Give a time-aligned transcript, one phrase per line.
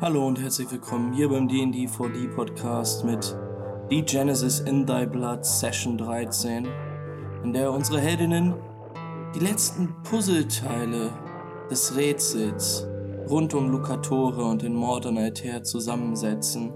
[0.00, 3.34] Hallo und herzlich willkommen hier beim D&D 4D Podcast mit
[3.88, 6.68] The Genesis in Thy Blood Session 13,
[7.42, 8.54] in der unsere Heldinnen
[9.34, 11.10] die letzten Puzzleteile
[11.70, 12.86] des Rätsels
[13.30, 16.70] rund um Lucatore und den Mord an Altair zusammensetzen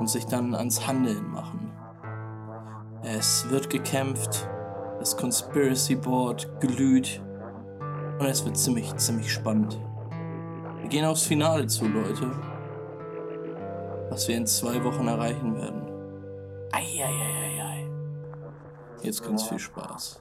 [0.00, 1.70] und sich dann ans Handeln machen.
[3.02, 4.48] Es wird gekämpft,
[4.98, 7.22] das Conspiracy Board glüht
[8.26, 9.78] es wird ziemlich, ziemlich spannend.
[10.80, 12.30] Wir gehen aufs Finale zu, Leute.
[14.10, 15.82] Was wir in zwei Wochen erreichen werden.
[16.72, 17.88] Eieieiei.
[19.02, 20.20] Jetzt ganz viel Spaß.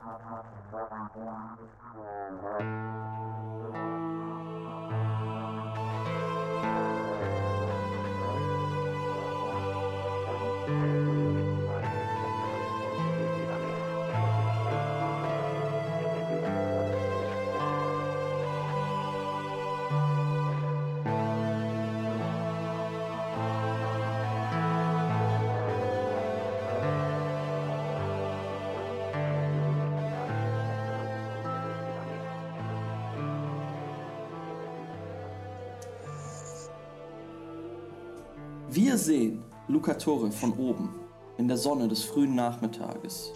[38.88, 40.96] Wir sehen Lucatore von oben
[41.38, 43.34] in der Sonne des frühen Nachmittages.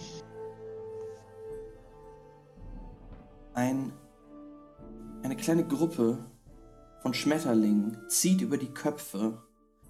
[3.54, 3.92] Ein,
[5.24, 6.24] eine kleine Gruppe
[7.02, 9.44] von Schmetterlingen zieht über die Köpfe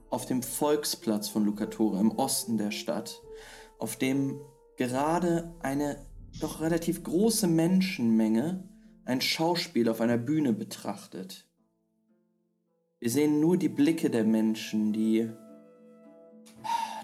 [0.09, 3.21] auf dem Volksplatz von Lucatore im Osten der Stadt,
[3.77, 4.41] auf dem
[4.77, 6.07] gerade eine
[6.39, 8.67] doch relativ große Menschenmenge
[9.05, 11.47] ein Schauspiel auf einer Bühne betrachtet.
[12.97, 15.29] Wir sehen nur die Blicke der Menschen, die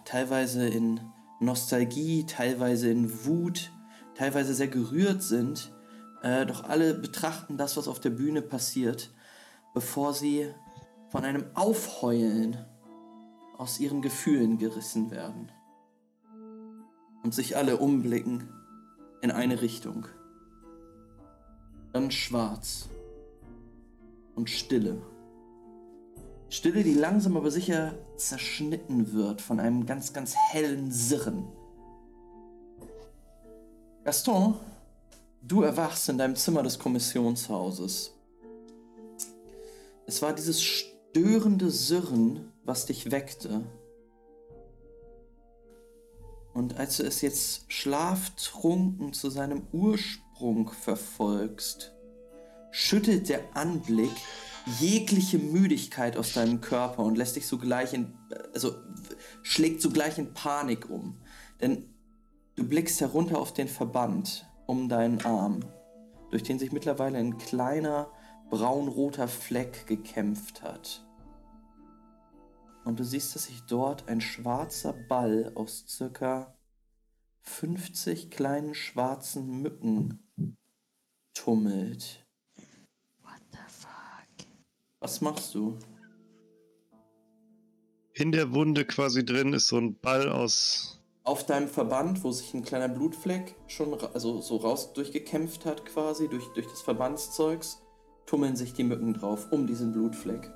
[0.08, 1.02] teilweise in
[1.41, 3.72] Nostalgie, teilweise in Wut,
[4.16, 5.73] teilweise sehr gerührt sind,
[6.23, 9.11] äh, doch alle betrachten das, was auf der Bühne passiert,
[9.73, 10.47] bevor sie
[11.09, 12.58] von einem Aufheulen
[13.58, 15.52] aus ihren Gefühlen gerissen werden
[17.23, 18.48] und sich alle umblicken
[19.21, 20.08] in eine Richtung.
[21.92, 22.87] Dann schwarz
[24.36, 25.02] und Stille.
[26.49, 31.47] Stille, die langsam aber sicher zerschnitten wird von einem ganz, ganz hellen Sirren.
[34.05, 34.55] Gaston,
[35.41, 38.13] du erwachst in deinem Zimmer des Kommissionshauses.
[40.05, 43.65] Es war dieses störende Sirren, was dich weckte.
[46.53, 51.96] Und als du es jetzt schlaftrunken zu seinem Ursprung verfolgst,
[52.72, 54.11] schüttelt der Anblick
[54.80, 58.17] jegliche Müdigkeit aus deinem Körper und lässt dich sogleich in,
[58.54, 58.76] also
[59.42, 61.22] schlägt sogleich in Panik um.
[61.61, 61.94] Denn
[62.55, 65.61] du blickst herunter auf den Verband um deinen Arm,
[66.30, 68.11] durch den sich mittlerweile ein kleiner
[68.50, 71.05] braunroter Fleck gekämpft hat.
[72.84, 76.58] Und du siehst, dass sich dort ein schwarzer Ball aus circa
[77.42, 80.26] 50 kleinen schwarzen Mücken
[81.34, 82.27] tummelt.
[84.99, 85.77] Was machst du?
[88.13, 90.99] In der Wunde quasi drin ist so ein Ball aus.
[91.23, 96.27] Auf deinem Verband, wo sich ein kleiner Blutfleck schon also so raus durchgekämpft hat, quasi
[96.27, 97.81] durch, durch das Verbandszeugs,
[98.25, 100.52] tummeln sich die Mücken drauf um diesen Blutfleck.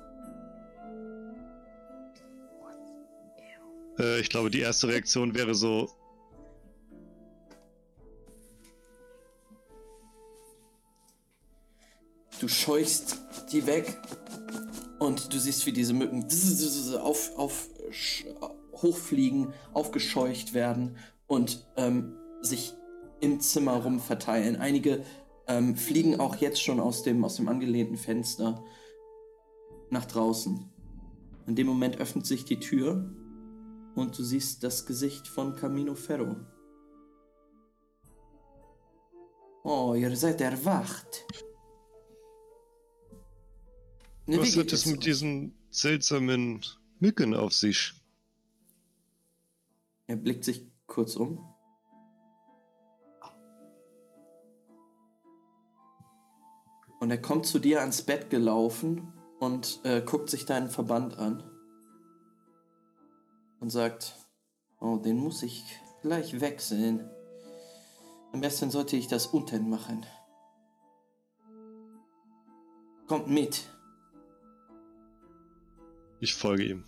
[3.98, 5.88] Äh, ich glaube, die erste Reaktion wäre so.
[12.40, 13.18] Du scheuchst
[13.52, 13.98] die weg
[14.98, 16.26] und du siehst, wie diese Mücken
[17.00, 17.68] auf, auf,
[18.74, 20.96] hochfliegen, aufgescheucht werden
[21.26, 22.74] und ähm, sich
[23.20, 24.56] im Zimmer rumverteilen.
[24.56, 25.04] Einige
[25.46, 28.64] ähm, fliegen auch jetzt schon aus dem, aus dem angelehnten Fenster
[29.90, 30.68] nach draußen.
[31.46, 33.12] In dem Moment öffnet sich die Tür
[33.94, 36.36] und du siehst das Gesicht von Camino Ferro.
[39.64, 41.24] Oh, ihr seid erwacht.
[44.26, 46.60] Ne, Was hat es mit diesen seltsamen
[47.00, 47.92] Mücken auf sich?
[50.06, 51.52] Er blickt sich kurz um.
[57.00, 61.42] Und er kommt zu dir ans Bett gelaufen und äh, guckt sich deinen Verband an.
[63.58, 64.14] Und sagt,
[64.78, 65.64] oh, den muss ich
[66.02, 67.10] gleich wechseln.
[68.32, 70.06] Am besten sollte ich das unten machen.
[73.08, 73.64] Kommt mit.
[76.22, 76.84] Ich folge ihm.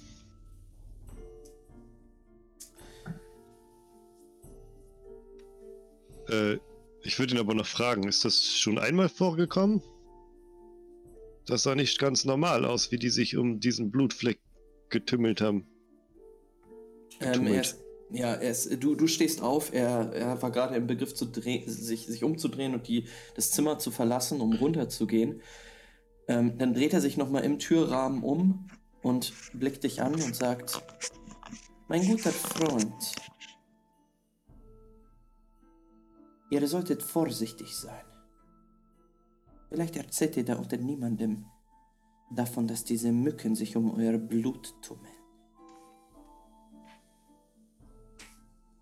[6.28, 6.58] Äh,
[7.02, 9.82] ich würde ihn aber noch fragen, ist das schon einmal vorgekommen?
[11.46, 14.38] Das sah nicht ganz normal aus, wie die sich um diesen Blutfleck
[14.88, 15.66] getümmelt haben.
[17.20, 20.86] Ähm, er ist, ja, er ist, du, du stehst auf, er, er war gerade im
[20.86, 25.42] Begriff, zu drehen, sich, sich umzudrehen und die, das Zimmer zu verlassen, um runterzugehen.
[26.28, 28.69] Ähm, dann dreht er sich nochmal im Türrahmen um
[29.05, 30.83] und blickt dich an und sagt,
[31.89, 33.15] mein guter Freund,
[36.51, 38.05] ihr solltet vorsichtig sein.
[39.69, 41.45] Vielleicht erzählt ihr da unter niemandem
[42.31, 45.12] davon, dass diese Mücken sich um euer Blut tummeln.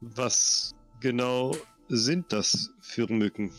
[0.01, 1.55] Was genau
[1.89, 3.53] sind das für Mücken?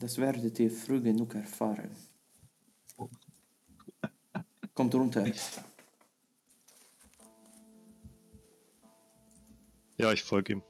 [0.00, 1.96] Das werdet ihr früh genug erfahren.
[4.78, 5.26] Kommt runter.
[9.96, 10.62] Ja, ich folge ihm.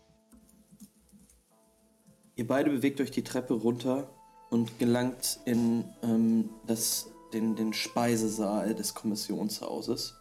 [2.35, 4.09] Ihr beide bewegt euch die Treppe runter
[4.49, 10.17] und gelangt in ähm, das, den, den Speisesaal des Kommissionshauses.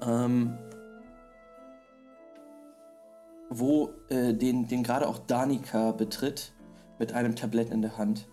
[0.00, 0.56] Ähm,
[3.50, 6.54] wo äh, den, den gerade auch Danika betritt
[6.98, 8.26] mit einem Tablett in der Hand.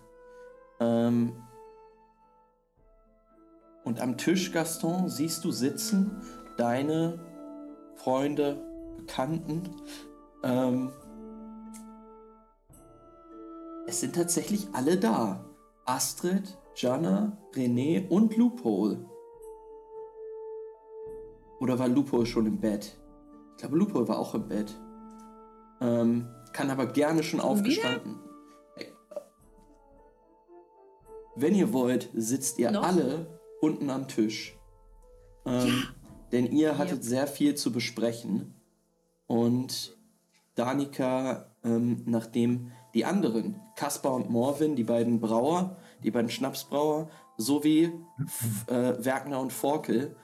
[0.80, 1.36] Ähm,
[3.88, 6.20] und am Tisch, Gaston, siehst du sitzen
[6.58, 7.18] deine
[7.96, 8.62] Freunde,
[8.98, 9.62] Bekannten.
[10.42, 10.92] Ähm,
[13.86, 15.42] es sind tatsächlich alle da.
[15.86, 19.06] Astrid, Jana, René und Loophole.
[21.58, 22.94] Oder war Loophole schon im Bett?
[23.52, 24.78] Ich glaube, Loophole war auch im Bett.
[25.80, 28.20] Ähm, kann aber gerne schon aufgestanden.
[31.36, 32.82] Wenn ihr wollt, sitzt ihr Noch?
[32.82, 34.56] alle unten am Tisch.
[35.46, 35.74] Ähm, ja.
[36.32, 37.08] Denn ihr hattet ja.
[37.08, 38.54] sehr viel zu besprechen.
[39.26, 39.96] Und
[40.54, 47.92] Danika, ähm, nachdem die anderen, Kaspar und Morvin, die beiden Brauer, die beiden Schnapsbrauer, sowie
[48.66, 50.16] äh, Werkner und Forkel,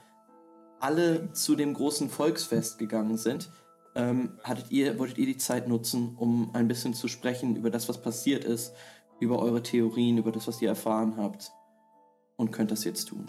[0.80, 3.50] alle zu dem großen Volksfest gegangen sind,
[3.94, 7.88] ähm, hattet ihr, wolltet ihr die Zeit nutzen, um ein bisschen zu sprechen über das,
[7.88, 8.74] was passiert ist,
[9.20, 11.52] über eure Theorien, über das, was ihr erfahren habt
[12.36, 13.26] und könnt das jetzt tun.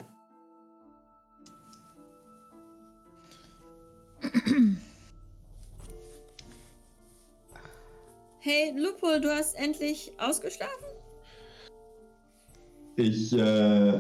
[8.40, 10.86] Hey, Lupo, du hast endlich ausgeschlafen?
[12.96, 14.00] Ich äh,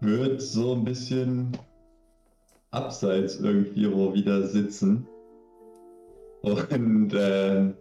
[0.00, 1.56] würde so ein bisschen
[2.72, 5.06] abseits irgendwie wo wieder sitzen
[6.42, 7.72] und äh,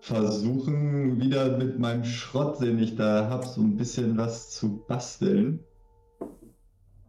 [0.00, 5.60] versuchen wieder mit meinem Schrott, den ich da habe, so ein bisschen was zu basteln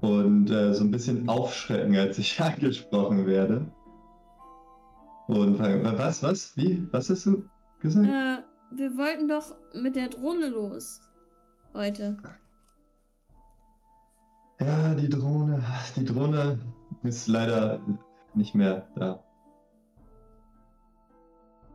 [0.01, 3.71] und äh, so ein bisschen aufschrecken, als ich angesprochen werde.
[5.27, 7.45] Und was, was, wie, was hast du
[7.79, 8.07] gesagt?
[8.07, 8.43] Äh,
[8.75, 11.01] wir wollten doch mit der Drohne los.
[11.73, 12.17] Heute.
[14.59, 15.63] Ja, die Drohne.
[15.95, 16.59] Die Drohne
[17.03, 17.79] ist leider
[18.33, 19.23] nicht mehr da.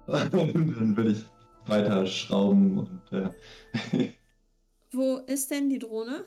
[0.06, 1.24] Dann würde ich
[1.66, 3.12] weiter schrauben und.
[3.12, 4.12] Äh
[4.92, 6.26] Wo ist denn die Drohne?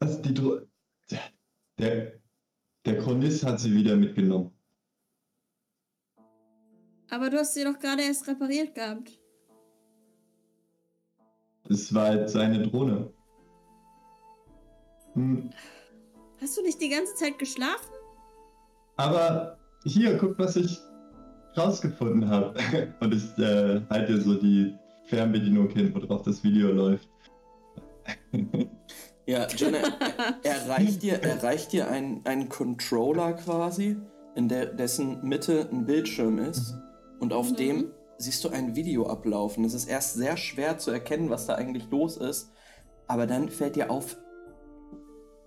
[0.00, 0.66] Was, die Drohne?
[1.78, 2.20] Der,
[2.86, 4.52] der Chronist hat sie wieder mitgenommen.
[7.10, 9.20] Aber du hast sie doch gerade erst repariert gehabt.
[11.64, 13.12] Das war halt seine Drohne.
[15.14, 15.50] Hm.
[16.40, 17.92] Hast du nicht die ganze Zeit geschlafen?
[18.96, 20.78] Aber hier, guck, was ich
[21.56, 22.54] rausgefunden habe.
[23.00, 27.08] Und ich äh, halte so die Fernbedienung hin, worauf das Video läuft.
[29.26, 29.78] ja, Jenna,
[30.42, 33.96] er, reicht dir, er reicht dir einen, einen Controller quasi,
[34.34, 36.74] in der, dessen Mitte ein Bildschirm ist.
[37.20, 37.56] Und auf mhm.
[37.56, 39.64] dem siehst du ein Video ablaufen.
[39.64, 42.50] Es ist erst sehr schwer zu erkennen, was da eigentlich los ist.
[43.06, 44.16] Aber dann fällt dir auf,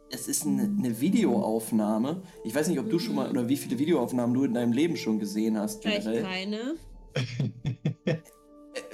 [0.10, 2.22] es ist eine, eine, Videoaufnahme.
[2.44, 4.96] Ich weiß nicht, ob du schon mal oder wie viele Videoaufnahmen du in deinem Leben
[4.96, 5.84] schon gesehen hast.
[5.84, 6.76] Vielleicht keine.
[8.06, 8.18] Äh,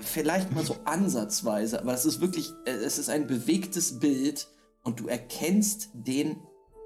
[0.02, 4.48] vielleicht mal so ansatzweise, aber es ist wirklich, äh, es ist ein bewegtes Bild
[4.84, 6.38] und du erkennst den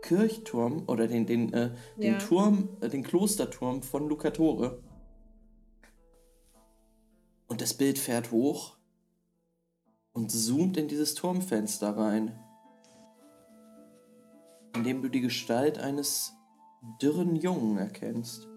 [0.01, 2.17] Kirchturm oder den, den, äh, den ja.
[2.17, 4.81] Turm, äh, den Klosterturm von Lucatore.
[7.47, 8.77] Und das Bild fährt hoch
[10.11, 12.37] und zoomt in dieses Turmfenster rein
[14.77, 16.33] in dem du die Gestalt eines
[17.01, 18.47] dürren Jungen erkennst.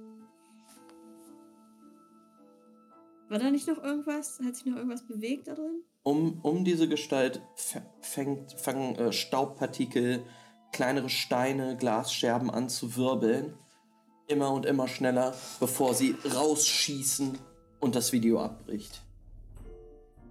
[3.28, 4.40] War da nicht noch irgendwas?
[4.44, 5.82] Hat sich noch irgendwas bewegt da drin?
[6.02, 7.40] Um, um diese Gestalt
[8.00, 10.24] fängt, fangen äh, Staubpartikel,
[10.72, 13.54] kleinere Steine, Glasscherben an zu wirbeln.
[14.26, 17.38] Immer und immer schneller, bevor sie rausschießen
[17.80, 19.02] und das Video abbricht.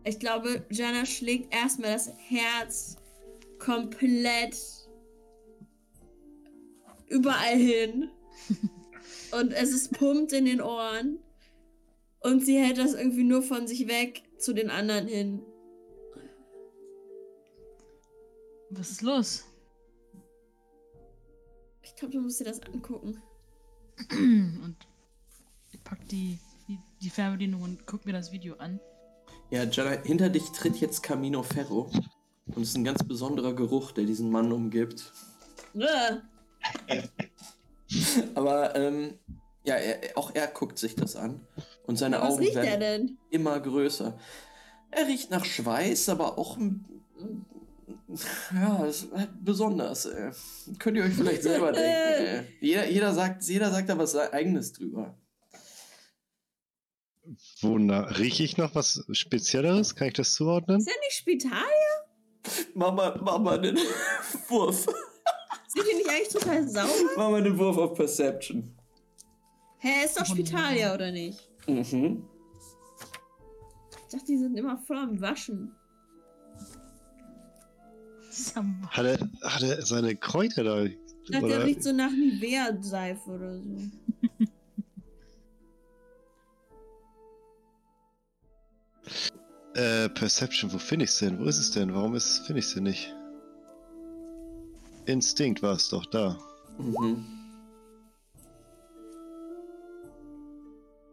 [0.04, 2.98] Ich glaube, Jana schlägt erstmal das Herz
[3.60, 4.56] komplett
[7.10, 8.10] überall hin.
[9.32, 11.20] und es ist pumpt in den Ohren.
[12.22, 15.42] Und sie hält das irgendwie nur von sich weg zu den anderen hin.
[18.72, 19.46] Was ist los?
[21.82, 23.22] Ich glaube, du musst dir das angucken.
[24.12, 24.76] Und
[25.72, 28.80] ich pack die, die, die Fernbedienung und guck mir das Video an.
[29.50, 31.92] Ja, Jana, hinter dich tritt jetzt Camino Ferro.
[32.46, 35.12] Und es ist ein ganz besonderer Geruch, der diesen Mann umgibt.
[35.76, 36.18] Äh.
[38.36, 39.20] Aber ähm,
[39.64, 41.46] ja, er, auch er guckt sich das an.
[41.86, 43.18] Und seine Was Augen er werden denn?
[43.30, 44.18] immer größer.
[44.92, 46.58] Er riecht nach Schweiß, aber auch
[48.54, 50.06] ja, halt besonders.
[50.06, 50.32] Äh.
[50.80, 51.90] Könnt ihr euch vielleicht selber denken.
[51.90, 52.44] Äh.
[52.60, 55.18] Jeder, jeder, sagt, jeder sagt da was eigenes drüber.
[57.62, 59.96] Wonach rieche ich noch was Spezielleres?
[59.96, 60.80] Kann ich das zuordnen?
[60.80, 61.52] Ist er nicht Spital?
[62.74, 63.78] Mach mal, mach mal einen
[64.48, 64.88] Wurf.
[65.72, 67.12] Sind die nicht eigentlich total sauber?
[67.16, 68.76] Mach mal einen Wurf auf Perception.
[69.78, 71.48] Hä, er ist doch Spitalia, oder nicht?
[71.68, 72.24] Mhm.
[73.92, 75.72] Ich dachte, die sind immer voll am Waschen.
[78.90, 80.86] Hat er, hat er seine Kräuter da?
[80.86, 80.98] Ich
[81.30, 83.78] dachte, der Oder, riecht so nach Nivea-Seife oder so.
[89.76, 91.38] äh, Perception, wo finde ich es denn?
[91.40, 91.94] Wo ist es denn?
[91.94, 93.16] Warum finde ich es denn nicht?
[95.10, 96.38] Instinkt war es doch da.
[96.78, 97.26] Mhm.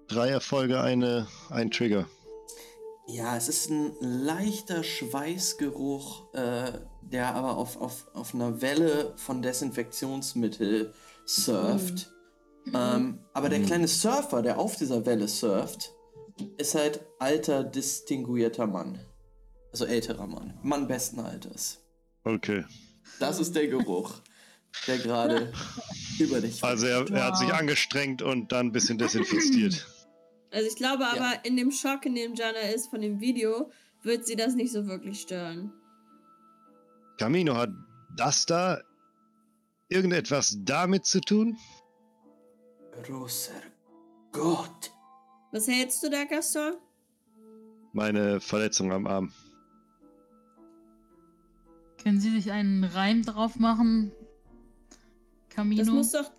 [0.08, 2.06] Drei Erfolge, eine, ein Trigger.
[3.08, 6.72] Ja, es ist ein leichter Schweißgeruch, äh,
[7.02, 10.92] der aber auf, auf, auf einer Welle von Desinfektionsmittel
[11.24, 12.12] surft.
[12.74, 13.66] Ähm, aber der Mhm.
[13.66, 15.92] kleine Surfer, der auf dieser Welle surft,
[16.58, 19.00] ist halt alter, distinguierter Mann.
[19.72, 20.58] Also älterer Mann.
[20.62, 21.78] Mann besten Alters.
[22.24, 22.64] Okay.
[23.18, 24.14] Das ist der Geruch,
[24.86, 25.52] der gerade
[26.18, 29.86] über dich Also er, er hat sich angestrengt und dann ein bisschen desinfiziert.
[30.52, 31.40] Also ich glaube aber, Ja.
[31.42, 33.70] in dem Schock, in dem Jana ist von dem Video,
[34.04, 35.72] wird sie das nicht so wirklich stören.
[37.18, 37.70] Camino, hat
[38.16, 38.80] das da
[39.88, 41.58] irgendetwas damit zu tun?
[43.02, 43.60] Großer
[44.32, 44.92] Gott.
[45.52, 46.74] Was hältst du da, Gaston?
[47.92, 49.32] Meine Verletzung am Arm.
[52.06, 54.12] Können Sie sich einen Reim drauf machen?
[55.48, 55.82] Camino?
[55.82, 56.30] Das muss doch.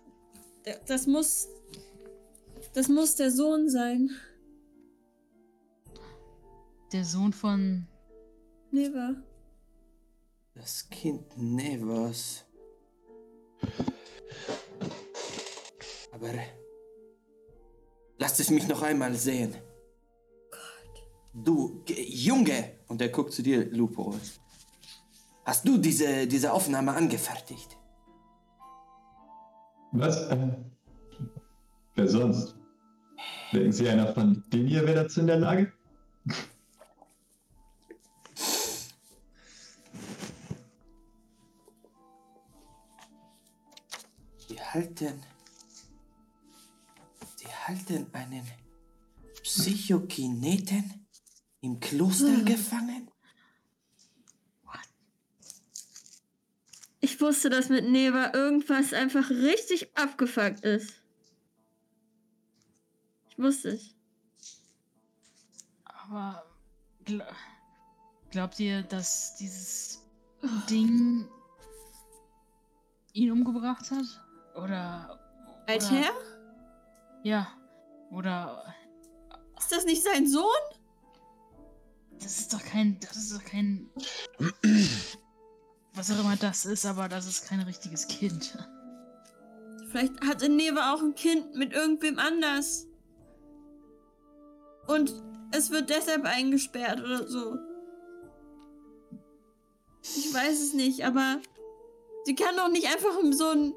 [0.86, 1.46] Das muss.
[2.72, 4.08] Das muss der Sohn sein.
[6.90, 7.86] Der Sohn von.
[8.70, 9.16] Neva.
[10.54, 12.46] Das Kind Nevers.
[16.12, 16.30] Aber
[18.16, 19.54] lasst es mich noch einmal sehen.
[21.34, 22.78] Du, G- Junge!
[22.86, 24.14] Und er guckt zu dir, Lupo.
[25.48, 27.78] Hast du diese, diese Aufnahme angefertigt?
[29.92, 30.28] Was?
[30.28, 30.58] Äh,
[31.94, 32.54] wer sonst?
[33.54, 35.72] Denken Sie, einer von denen hier wäre dazu in der Lage?
[44.48, 45.22] Sie halten.
[47.36, 48.42] Sie halten einen
[49.42, 51.06] Psychokineten
[51.62, 53.08] im Kloster gefangen?
[57.00, 61.00] Ich wusste, dass mit Neva irgendwas einfach richtig abgefuckt ist.
[63.30, 63.94] Ich wusste es.
[65.84, 66.44] Aber.
[67.04, 67.22] Gl
[68.30, 70.02] glaubt ihr, dass dieses
[70.68, 71.26] Ding
[73.12, 74.04] ihn umgebracht hat?
[74.56, 75.18] Oder.
[75.66, 76.12] Alter?
[77.22, 77.48] ja.
[78.10, 78.74] Oder.
[79.58, 80.44] Ist das nicht sein Sohn?
[82.18, 82.98] Das ist doch kein.
[83.00, 83.88] Das ist doch kein.
[85.98, 88.56] Was auch immer das ist, aber das ist kein richtiges Kind.
[89.90, 92.86] Vielleicht hatte Neva auch ein Kind mit irgendwem anders.
[94.86, 95.12] Und
[95.50, 97.56] es wird deshalb eingesperrt oder so.
[100.02, 101.40] Ich weiß es nicht, aber
[102.26, 103.74] sie kann doch nicht einfach so ein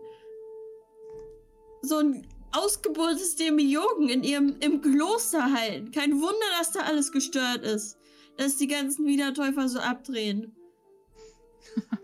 [1.82, 5.90] so ein ausgeburtes Demiurgen in ihrem im Kloster halten.
[5.90, 7.98] Kein Wunder, dass da alles gestört ist.
[8.38, 10.56] Dass die ganzen Wiedertäufer so abdrehen.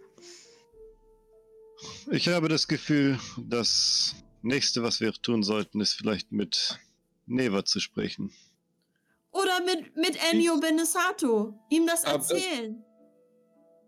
[2.09, 6.79] Ich habe das Gefühl, das nächste, was wir tun sollten, ist vielleicht mit
[7.25, 8.31] Neva zu sprechen.
[9.31, 11.59] Oder mit, mit Ennio Benesato.
[11.69, 12.83] Ihm das erzählen.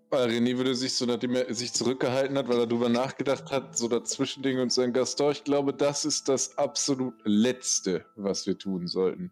[0.10, 3.78] Weil René würde sich so, nachdem er sich zurückgehalten hat, weil er darüber nachgedacht hat,
[3.78, 8.88] so dazwischen und sein Gaston, ich glaube, das ist das absolut Letzte, was wir tun
[8.88, 9.32] sollten.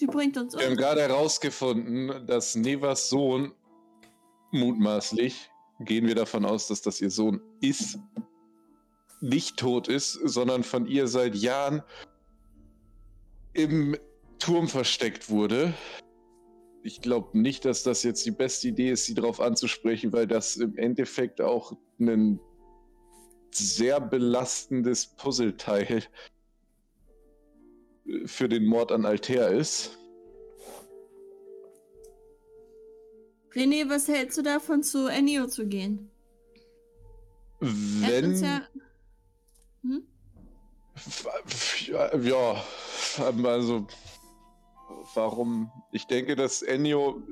[0.00, 0.78] Die bringt uns Wir haben um.
[0.78, 3.52] gerade herausgefunden, dass Nevas Sohn
[4.50, 5.50] mutmaßlich,
[5.80, 7.98] gehen wir davon aus, dass das ihr Sohn ist,
[9.20, 11.82] nicht tot ist, sondern von ihr seit Jahren
[13.52, 13.96] im
[14.38, 15.74] Turm versteckt wurde.
[16.82, 20.56] Ich glaube nicht, dass das jetzt die beste Idee ist, sie darauf anzusprechen, weil das
[20.56, 22.38] im Endeffekt auch ein
[23.50, 26.04] sehr belastendes Puzzleteil
[28.26, 29.98] für den Mord an Altair ist.
[33.54, 36.10] René, was hältst du davon, zu Ennio zu gehen?
[37.60, 38.34] Wenn.
[38.42, 38.62] ja.
[39.82, 40.02] Hm?
[41.86, 42.64] Ja, ja,
[43.44, 43.86] also
[45.14, 45.70] warum?
[45.92, 47.22] Ich denke, dass Ennio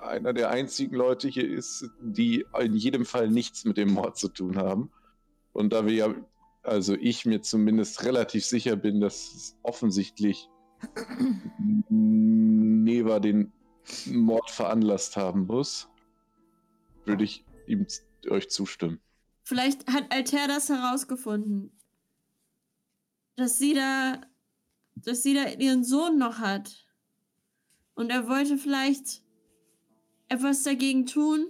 [0.00, 4.28] einer der einzigen Leute hier ist, die in jedem Fall nichts mit dem Mord zu
[4.28, 4.90] tun haben.
[5.52, 6.14] Und da wir ja,
[6.62, 10.48] also ich mir zumindest relativ sicher bin, dass es offensichtlich
[11.88, 13.52] Neva den
[14.06, 15.88] Mord veranlasst haben muss,
[17.04, 17.86] würde ich ihm
[18.30, 19.00] euch zustimmen.
[19.44, 21.72] Vielleicht hat Alter das herausgefunden.
[23.36, 24.20] Dass sie da.
[24.96, 26.86] Dass sie da ihren Sohn noch hat.
[27.94, 29.22] Und er wollte vielleicht
[30.28, 31.46] etwas dagegen tun.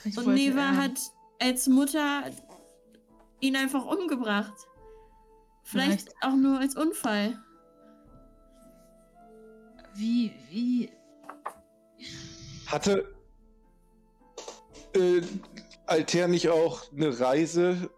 [0.00, 0.98] Vielleicht Und wollte Neva er- hat
[1.40, 2.30] als Mutter
[3.40, 4.54] ihn einfach umgebracht.
[5.62, 7.42] Vielleicht, Vielleicht- auch nur als Unfall.
[9.94, 10.90] Wie, wie.
[12.66, 13.14] Hatte
[14.94, 15.20] äh,
[15.86, 17.90] Alter nicht auch eine Reise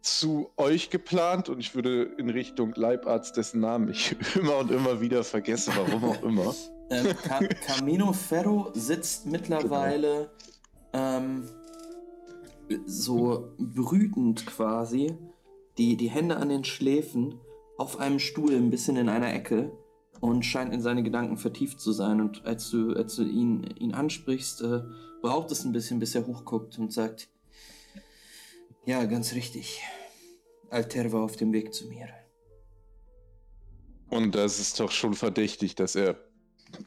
[0.00, 1.48] zu euch geplant?
[1.48, 6.04] Und ich würde in Richtung Leibarzt, dessen Namen ich immer und immer wieder vergesse, warum
[6.04, 6.54] auch immer.
[6.88, 10.30] Ähm, Ca Camino Ferro sitzt mittlerweile
[10.92, 11.50] ähm,
[12.86, 15.12] so brütend quasi,
[15.78, 17.40] die, die Hände an den Schläfen,
[17.76, 19.72] auf einem Stuhl ein bisschen in einer Ecke
[20.20, 22.20] und scheint in seine Gedanken vertieft zu sein.
[22.20, 24.82] Und als du, als du ihn, ihn ansprichst, äh,
[25.22, 27.28] braucht es ein bisschen, bis er hochguckt und sagt,
[28.84, 29.82] ja, ganz richtig.
[30.70, 32.08] Alter war auf dem Weg zu mir.
[34.08, 36.16] Und das ist doch schon verdächtig, dass er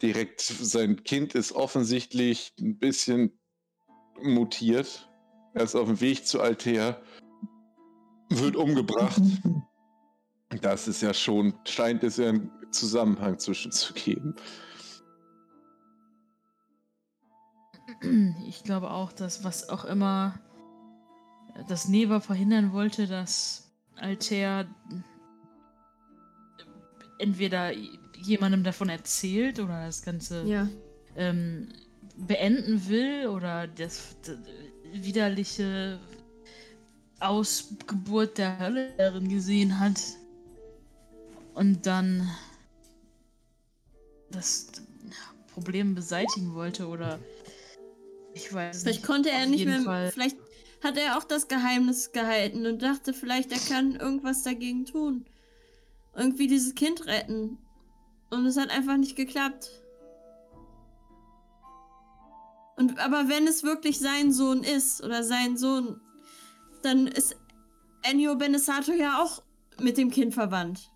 [0.01, 3.37] direkt, sein Kind ist offensichtlich ein bisschen
[4.21, 5.09] mutiert.
[5.53, 7.01] Er ist auf dem Weg zu Altea,
[8.29, 9.21] wird umgebracht.
[10.61, 14.35] Das ist ja schon, scheint es ja einen Zusammenhang zwischen zu geben.
[18.47, 20.39] Ich glaube auch, dass was auch immer
[21.67, 24.67] das Neva verhindern wollte, dass Altair
[27.17, 27.71] entweder
[28.17, 30.69] jemandem davon erzählt oder das Ganze Ja.
[31.15, 31.69] ähm,
[32.15, 34.37] beenden will oder das d-
[34.93, 35.99] widerliche
[37.19, 39.99] Ausgeburt der Hölle darin gesehen hat
[41.53, 42.29] und dann
[44.31, 44.67] das
[45.53, 47.19] Problem beseitigen wollte oder
[48.33, 49.07] ich weiß es Vielleicht nicht.
[49.07, 49.81] konnte er nicht mehr.
[49.81, 50.11] Fall.
[50.11, 50.37] Vielleicht
[50.83, 55.25] hat er auch das Geheimnis gehalten und dachte, vielleicht er kann irgendwas dagegen tun.
[56.15, 57.57] Irgendwie dieses Kind retten.
[58.29, 59.69] Und es hat einfach nicht geklappt.
[62.77, 65.99] Und aber wenn es wirklich sein Sohn ist oder sein Sohn,
[66.81, 67.35] dann ist
[68.03, 69.43] Ennio Benesato ja auch
[69.81, 70.89] mit dem Kind verwandt.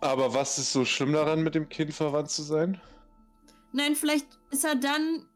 [0.00, 2.80] Aber was ist so schlimm daran, mit dem Kind verwandt zu sein?
[3.72, 5.26] Nein, vielleicht ist er dann,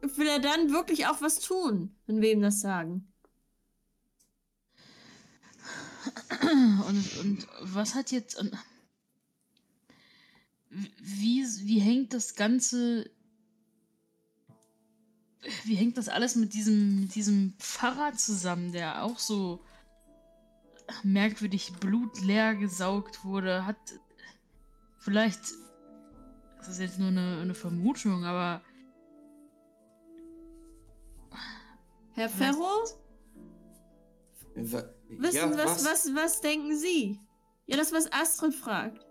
[0.00, 3.12] will er dann wirklich auch was tun, wenn wir ihm das sagen.
[6.40, 8.38] Und, und was hat jetzt.
[8.38, 8.52] und
[10.70, 13.10] Wie, wie hängt das Ganze.
[15.64, 19.64] Wie hängt das alles mit diesem, mit diesem Pfarrer zusammen, der auch so
[21.02, 23.66] merkwürdig blutleer gesaugt wurde?
[23.66, 23.76] Hat.
[24.98, 25.40] Vielleicht.
[26.58, 28.60] Das ist jetzt nur eine, eine Vermutung, aber.
[32.14, 32.84] Herr Ferro?
[34.56, 37.18] Wa- Wissen, ja, was, was, was denken Sie?
[37.66, 39.06] Ja, das, was Astrid fragt.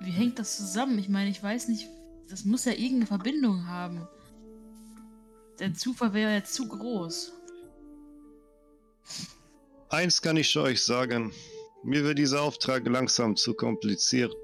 [0.00, 0.98] Wie hängt das zusammen?
[0.98, 1.88] Ich meine, ich weiß nicht.
[2.28, 4.06] Das muss ja irgendeine Verbindung haben.
[5.60, 7.32] Der Zufall wäre ja zu groß.
[9.88, 11.32] Eins kann ich euch sagen.
[11.84, 14.34] Mir wird dieser Auftrag langsam zu kompliziert.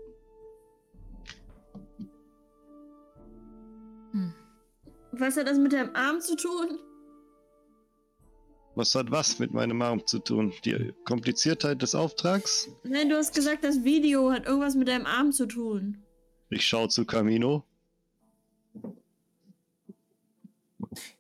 [4.12, 4.35] Hm.
[5.12, 6.79] Was hat das mit deinem Arm zu tun?
[8.74, 10.53] Was hat was mit meinem Arm zu tun?
[10.64, 12.68] Die Kompliziertheit des Auftrags?
[12.85, 16.05] Nein, du hast gesagt, das Video hat irgendwas mit deinem Arm zu tun.
[16.50, 17.64] Ich schaue zu Camino.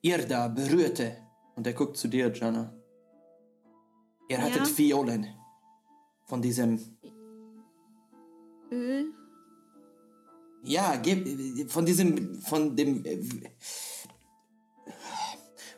[0.02, 1.16] Ihr da berührte
[1.56, 2.74] Und er guckt zu dir, Jana.
[4.28, 4.78] Ihr hattet Ja?
[4.78, 5.39] Violen.
[6.30, 6.78] Von diesem.
[8.70, 9.12] Öl?
[10.62, 12.40] Ja, gib, von diesem.
[12.42, 13.04] Von dem.
[13.04, 13.20] äh,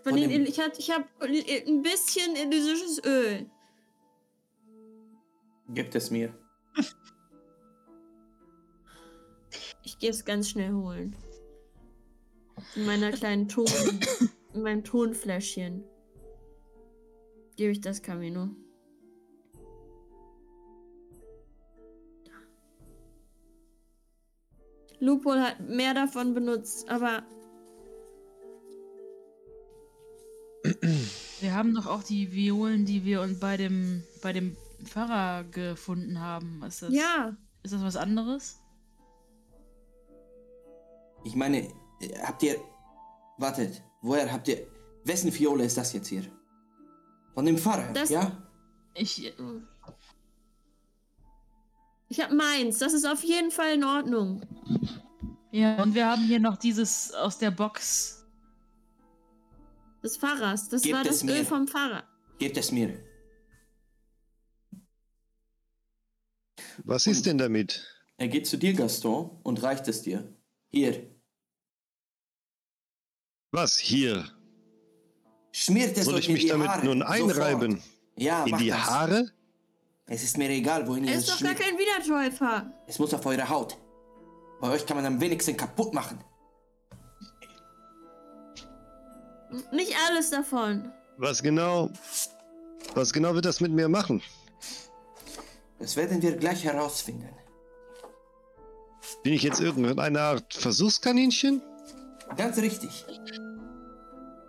[0.03, 3.51] Von Von den, dem- ich hab, ich hab ein bisschen indisches Öl.
[5.71, 6.35] Gibt es mir.
[9.85, 11.17] Ich gehe es ganz schnell holen.
[12.77, 13.67] In meiner kleinen Ton,
[14.53, 15.83] in meinem Tonfläschchen
[17.57, 18.51] gebe ich das Camino.
[25.03, 27.25] Lupol hat mehr davon benutzt, aber
[31.41, 36.21] Wir haben doch auch die Violen, die wir und bei dem bei dem Pfarrer gefunden
[36.21, 36.63] haben.
[36.65, 38.61] Ist das, ja, ist das was anderes?
[41.25, 41.69] Ich meine,
[42.23, 42.57] habt ihr.
[43.39, 44.67] Wartet, woher habt ihr.
[45.05, 46.23] Wessen Fiole ist das jetzt hier?
[47.35, 48.31] Von dem Pfarrer, Das- ja?
[48.95, 49.35] Ich
[52.13, 52.79] ich habe meins.
[52.79, 54.43] Das ist auf jeden Fall in Ordnung.
[55.51, 58.27] ja und wir haben hier noch dieses aus der Box.
[60.03, 60.69] Des Pfarrers.
[60.69, 61.37] Das Gebt war das mir.
[61.37, 62.05] Öl vom Pfarrer.
[62.39, 62.99] Gebt es mir.
[66.85, 67.87] Was ist denn damit?
[68.19, 70.37] Er geht zu dir, Gaston, und reicht es dir.
[70.69, 71.11] Hier.
[73.53, 74.29] Was hier?
[75.53, 76.85] Schmiert es Soll ich in mich die damit Haare.
[76.87, 77.73] nun einreiben?
[77.77, 77.93] Sofort.
[78.17, 78.79] Ja, In die das.
[78.87, 79.31] Haare?
[80.07, 82.73] Es ist mir egal, wohin ihr es ist doch gar kein Wiedertäufer.
[82.87, 83.79] Es muss auf eure Haut.
[84.61, 86.23] Bei euch kann man am wenigsten kaputt machen.
[89.71, 90.93] Nicht alles davon.
[91.19, 91.91] Was genau?
[92.95, 94.23] Was genau wird das mit mir machen?
[95.79, 97.29] Das werden wir gleich herausfinden.
[99.23, 101.63] Bin ich jetzt irgendeine Art Versuchskaninchen?
[102.37, 103.05] Ganz richtig.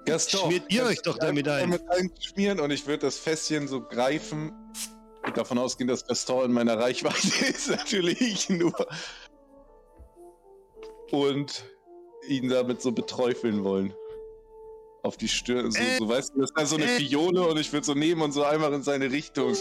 [0.05, 1.71] Gaston, Schmiert ihr euch doch damit ein.
[1.71, 4.51] Damit einschmieren und ich würde das Fässchen so greifen.
[5.35, 8.73] Davon ausgehen, dass Gaston in meiner Reichweite ist, natürlich nur.
[11.11, 11.65] Und
[12.27, 13.93] ihn damit so beträufeln wollen.
[15.03, 15.71] Auf die Stirn.
[15.71, 16.97] So, Äh, so weißt du, das ist so eine äh.
[16.99, 19.55] Fiole und ich würde so nehmen und so einfach in seine Richtung.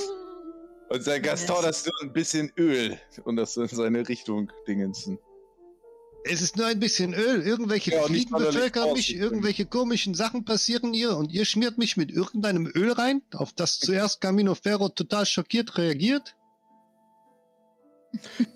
[0.88, 2.98] Und sagen, Gaston, das ist so ein bisschen Öl.
[3.25, 5.18] Und das in seine Richtung dingensen.
[6.24, 7.42] Es ist nur ein bisschen Öl.
[7.42, 12.11] Irgendwelche Ja, Fliegen bevölkern mich, irgendwelche komischen Sachen passieren ihr und ihr schmiert mich mit
[12.11, 16.37] irgendeinem Öl rein, auf das zuerst Camino Ferro total schockiert reagiert.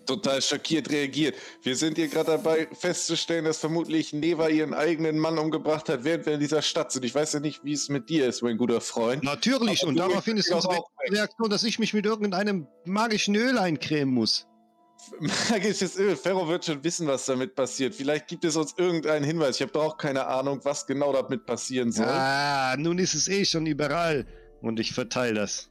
[0.07, 1.35] total schockiert reagiert.
[1.63, 6.27] Wir sind hier gerade dabei festzustellen, dass vermutlich Neva ihren eigenen Mann umgebracht hat, während
[6.27, 7.05] wir in dieser Stadt sind.
[7.05, 9.25] Ich weiß ja nicht, wie es mit dir ist, mein guter Freund.
[9.25, 10.83] Natürlich, Aber und daraufhin ist unsere.
[11.11, 14.47] Reaktion, dass ich mich mit irgendeinem magischen Öl eincremen muss.
[15.21, 16.17] Magisches Öl.
[16.17, 17.95] Ferro wird schon wissen, was damit passiert.
[17.95, 19.57] Vielleicht gibt es uns irgendeinen Hinweis.
[19.57, 22.07] Ich habe doch auch keine Ahnung, was genau damit passieren soll.
[22.07, 24.27] Ah, nun ist es eh schon überall.
[24.63, 25.71] Und ich verteile das.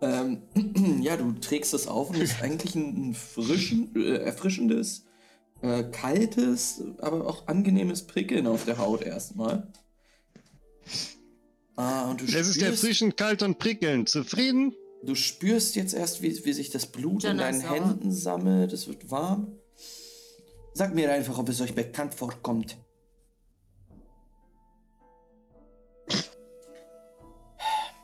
[0.00, 0.42] Ähm,
[1.00, 5.06] ja, du trägst es auf und es ist eigentlich ein, frischen, äh, erfrischendes,
[5.62, 9.68] äh, kaltes, aber auch angenehmes Prickeln auf der Haut erstmal.
[11.76, 14.08] Ah, und du Es ist erfrischend, kalt und prickelnd.
[14.08, 14.74] Zufrieden?
[15.04, 17.74] Du spürst jetzt erst, wie, wie sich das Blut in deinen sauer.
[17.74, 18.72] Händen sammelt.
[18.72, 19.58] Es wird warm.
[20.72, 22.76] Sag mir einfach, ob es euch bekannt vorkommt.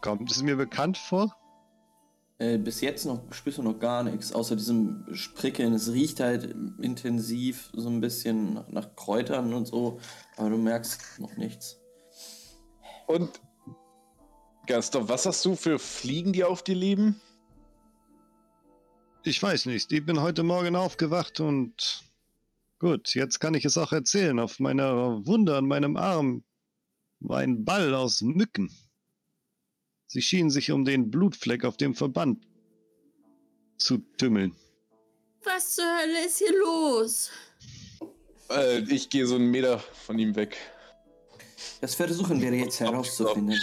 [0.00, 1.36] Kommt es mir bekannt vor?
[2.38, 5.74] Äh, bis jetzt noch spürst du noch gar nichts, außer diesem Sprickeln.
[5.74, 10.00] Es riecht halt intensiv so ein bisschen nach, nach Kräutern und so,
[10.36, 11.78] aber du merkst noch nichts.
[13.06, 13.40] Und
[14.70, 17.20] Gaston, was hast du für Fliegen, die auf dir leben?
[19.24, 19.90] Ich weiß nicht.
[19.90, 22.04] Ich bin heute Morgen aufgewacht und
[22.78, 24.38] gut, jetzt kann ich es auch erzählen.
[24.38, 26.44] Auf meiner Wunde an meinem Arm
[27.18, 28.70] war ein Ball aus Mücken.
[30.06, 32.46] Sie schienen sich um den Blutfleck auf dem Verband
[33.76, 34.54] zu tümmeln.
[35.42, 37.30] Was zur Hölle ist hier los?
[38.50, 40.56] Äh, ich gehe so einen Meter von ihm weg.
[41.80, 43.58] Das versuchen wir jetzt herauszufinden.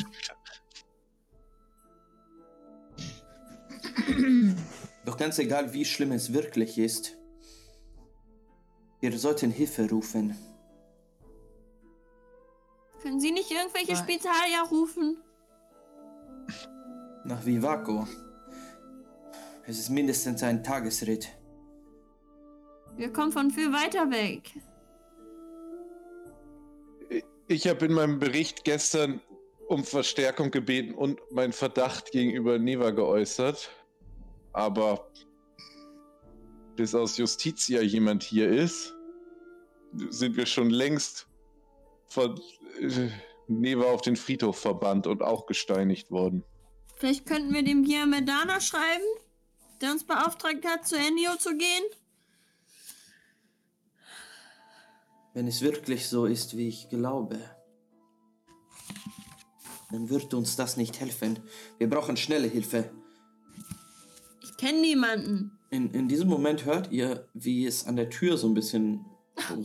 [5.05, 7.17] Doch ganz egal, wie schlimm es wirklich ist,
[8.99, 10.36] wir sollten Hilfe rufen.
[13.01, 14.03] Können Sie nicht irgendwelche Nein.
[14.03, 15.17] Spitalier rufen?
[17.25, 18.07] Nach Vivaco.
[19.65, 21.29] Es ist mindestens ein Tagesritt.
[22.95, 24.51] Wir kommen von viel weiter weg.
[27.47, 29.21] Ich habe in meinem Bericht gestern
[29.67, 33.69] um Verstärkung gebeten und meinen Verdacht gegenüber Neva geäußert.
[34.53, 35.12] Aber
[36.75, 38.93] bis aus Justitia jemand hier ist,
[40.10, 41.27] sind wir schon längst
[42.07, 42.39] von,
[42.79, 43.10] äh,
[43.47, 46.43] Neva auf den Friedhof verbannt und auch gesteinigt worden.
[46.95, 49.05] Vielleicht könnten wir dem Medana schreiben,
[49.81, 51.83] der uns beauftragt hat, zu Ennio zu gehen.
[55.33, 57.39] Wenn es wirklich so ist, wie ich glaube,
[59.91, 61.39] dann wird uns das nicht helfen.
[61.77, 62.91] Wir brauchen schnelle Hilfe.
[64.60, 65.52] Ich kenne niemanden.
[65.70, 69.06] In, in diesem Moment hört ihr, wie es an der Tür so ein bisschen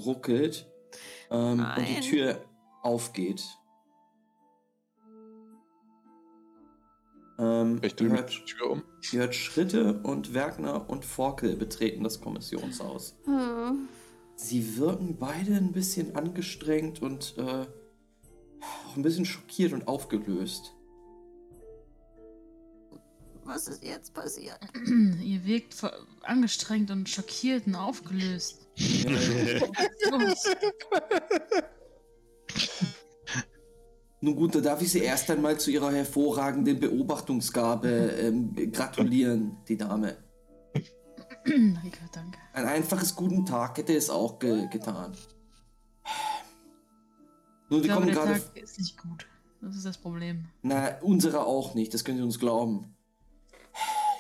[0.05, 0.71] ruckelt
[1.31, 2.01] ähm, und die.
[2.01, 2.45] Tür
[2.83, 3.43] aufgeht.
[7.39, 8.83] Ähm, Ich drehe hört, die Tür um.
[9.13, 13.17] ihr hört Schritte und Wagner und Forkel betreten das Kommissionshaus.
[13.25, 13.89] Hm.
[14.37, 17.65] Sie wirken beide ein bisschen angestrengt und äh,
[18.61, 20.75] auch ein bisschen schockiert und aufgelöst.
[23.45, 24.59] Was ist jetzt passiert?
[25.23, 25.75] Ihr wirkt
[26.23, 28.69] angestrengt und schockiert und aufgelöst.
[34.21, 39.77] Nun gut, da darf ich Sie erst einmal zu Ihrer hervorragenden Beobachtungsgabe ähm, gratulieren, die
[39.77, 40.17] Dame.
[41.45, 42.39] Rika, danke.
[42.53, 45.17] Ein einfaches guten Tag hätte es auch ge getan.
[47.69, 48.41] Nun, Ich wir glaube, kommen der gerade.
[48.41, 49.27] Tag ist nicht gut.
[49.61, 50.45] Das ist das Problem.
[50.63, 52.95] Na, unsere auch nicht, das können Sie uns glauben.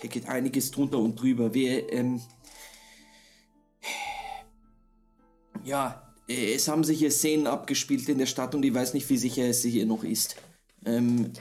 [0.02, 1.54] Hier geht einiges drunter und drüber.
[1.54, 2.20] Wir, ähm.
[5.64, 9.08] Ja, äh, es haben sich hier Szenen abgespielt in der Stadt und ich weiß nicht,
[9.08, 10.36] wie sicher es hier noch ist.
[10.84, 11.32] Ähm,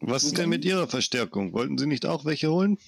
[0.00, 1.52] Was ist denn mit Ihrer Verstärkung?
[1.54, 2.78] Wollten Sie nicht auch welche holen?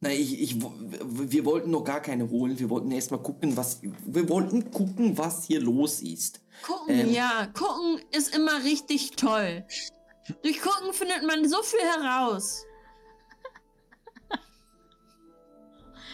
[0.00, 2.58] Na, ich, ich, wir wollten noch gar keine holen.
[2.58, 6.40] Wir wollten erst mal gucken, was, wir wollten gucken, was hier los ist.
[6.64, 7.12] Gucken, Ähm.
[7.12, 9.64] ja, gucken ist immer richtig toll.
[10.42, 12.64] Durch Gucken findet man so viel heraus.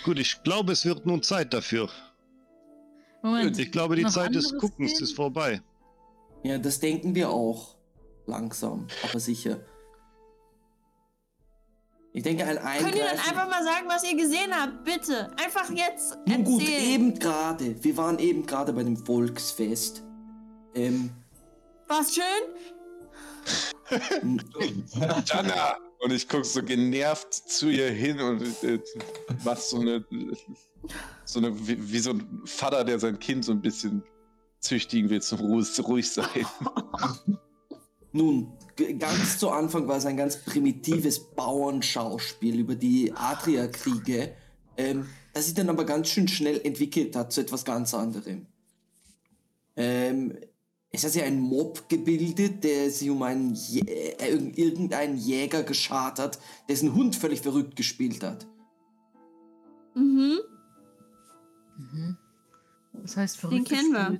[0.05, 1.90] Gut, ich glaube, es wird nun Zeit dafür.
[3.23, 3.59] Moment.
[3.59, 5.05] Ich glaube, die noch Zeit des Guckens sehen?
[5.05, 5.61] ist vorbei.
[6.44, 7.77] Ja, das denken wir auch.
[8.27, 9.61] Langsam, aber sicher.
[12.12, 13.31] Ich denke, ein Könnt ihr dann Eingreifen...
[13.31, 14.85] einfach mal sagen, was ihr gesehen habt?
[14.85, 15.31] Bitte.
[15.42, 16.90] Einfach jetzt Nun gut, erzählen.
[16.90, 17.85] eben gerade.
[17.85, 20.03] Wir waren eben gerade bei dem Volksfest.
[20.75, 21.11] Ähm,
[21.87, 22.25] War's schön?
[25.27, 25.77] Jana!
[26.01, 28.79] Und ich gucke so genervt zu ihr hin und äh,
[29.44, 30.05] mach so eine,
[31.24, 34.05] so eine, wie, wie so ein Vater, der sein Kind so ein bisschen
[34.61, 36.27] züchtigen will zum ruhig, ruhig sein.
[38.12, 38.53] Nun,
[38.98, 44.35] ganz zu Anfang war es ein ganz primitives Bauernschauspiel über die Adria-Kriege,
[44.77, 48.46] ähm, das sich dann aber ganz schön schnell entwickelt hat zu etwas ganz anderem.
[49.77, 50.38] Ähm,
[50.90, 55.62] es hat sich ein Mob gebildet, der sich um einen Jä äh, irg- irgendeinen Jäger
[55.62, 58.46] geschart hat, dessen Hund völlig verrückt gespielt hat.
[59.94, 60.38] Mhm.
[61.77, 62.16] Mhm.
[62.94, 64.18] Das heißt, Den verrückt kennen wir.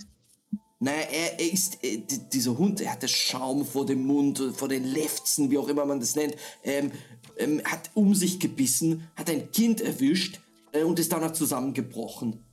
[0.81, 4.69] Naja, er, er ist, äh, dieser Hund, er hatte Schaum vor dem Mund, äh, vor
[4.69, 6.93] den Lefzen, wie auch immer man das nennt, ähm,
[7.37, 10.39] ähm, hat um sich gebissen, hat ein Kind erwischt
[10.73, 12.45] äh, und ist danach zusammengebrochen.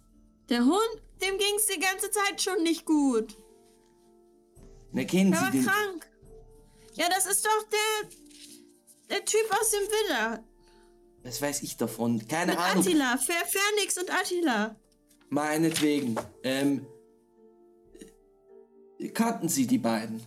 [0.49, 3.37] Der Hund, dem ging's die ganze Zeit schon nicht gut.
[4.95, 5.65] Na, kennen Der Sie war den?
[5.65, 6.07] krank.
[6.93, 8.09] Ja, das ist doch der,
[9.09, 10.43] der Typ aus dem Villa.
[11.23, 12.25] Was weiß ich davon?
[12.27, 12.83] Keine Mit Ahnung.
[12.85, 13.17] Attila.
[13.17, 14.75] Fer Fernix und Attila.
[15.29, 16.15] Meinetwegen.
[16.43, 16.85] Ähm,
[18.99, 20.23] äh, kannten Sie die beiden?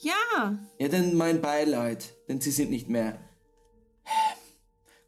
[0.00, 0.58] Ja.
[0.78, 3.18] Ja, dann mein Beileid, denn sie sind nicht mehr.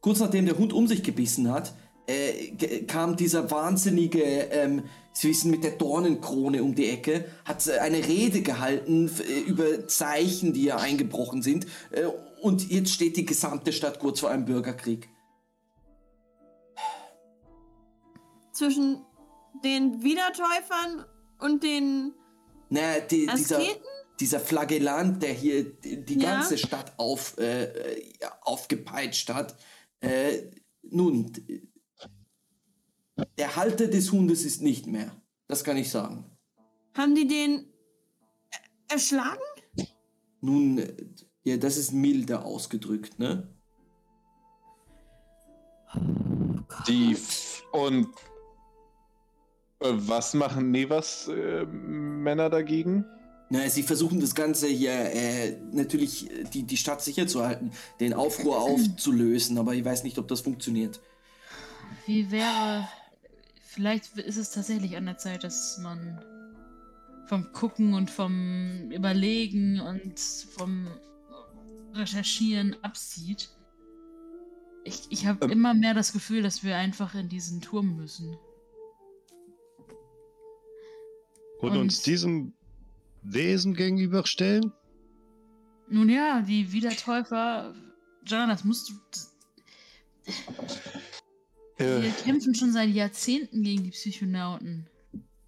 [0.01, 1.75] Kurz nachdem der Hund um sich gebissen hat,
[2.07, 4.85] äh, kam dieser wahnsinnige, ähm,
[5.17, 9.87] Sie wissen, mit der Dornenkrone um die Ecke, hat äh, eine Rede gehalten äh, über
[9.87, 11.67] Zeichen, die ja eingebrochen sind.
[11.93, 12.07] Äh,
[12.43, 15.09] und jetzt steht die gesamte Stadt kurz vor einem Bürgerkrieg.
[18.53, 19.05] Zwischen
[19.65, 21.05] den Wiedertäufern
[21.41, 22.13] und den
[22.69, 23.61] Naja, die, dieser,
[24.21, 26.35] dieser Flagellant, der hier die, die Ja.
[26.35, 28.13] ganze Stadt auf, äh, äh,
[28.43, 29.57] aufgepeitscht hat.
[30.01, 30.51] Äh,
[30.83, 31.33] nun,
[33.39, 35.15] der Halter des Hundes ist nicht mehr.
[35.47, 36.25] Das kann ich sagen.
[36.97, 37.67] Haben die den
[38.51, 39.41] er- erschlagen?
[40.41, 40.95] Nun, äh,
[41.45, 43.49] ja, das ist milder ausgedrückt, ne?
[46.89, 48.09] Die F und
[49.81, 53.05] äh, was machen Nevas äh, Männer dagegen?
[53.51, 57.71] Na, sie versuchen das Ganze hier äh, natürlich äh, die, die Stadt sicher zu halten,
[58.01, 61.01] den Aufruhr aufzulösen, aber ich weiß nicht, ob das funktioniert.
[62.07, 62.89] Wie wäre.
[63.75, 66.25] Vielleicht ist es tatsächlich an der Zeit, dass man
[67.27, 70.87] vom Gucken und vom Überlegen und vom
[71.93, 73.51] Recherchieren absieht.
[74.85, 75.51] Ich, ich habe Ähm.
[75.51, 78.37] immer mehr das Gefühl, dass wir einfach in diesen Turm müssen.
[81.61, 82.53] Und, Und- uns diesem
[83.23, 84.73] Wesen gegenüberstellen?
[85.89, 87.75] Nun ja, die Wiedertäufer.
[88.25, 88.95] John, das musst du.
[91.79, 94.87] Äh, Wir kämpfen schon seit Jahrzehnten gegen die Psychonauten.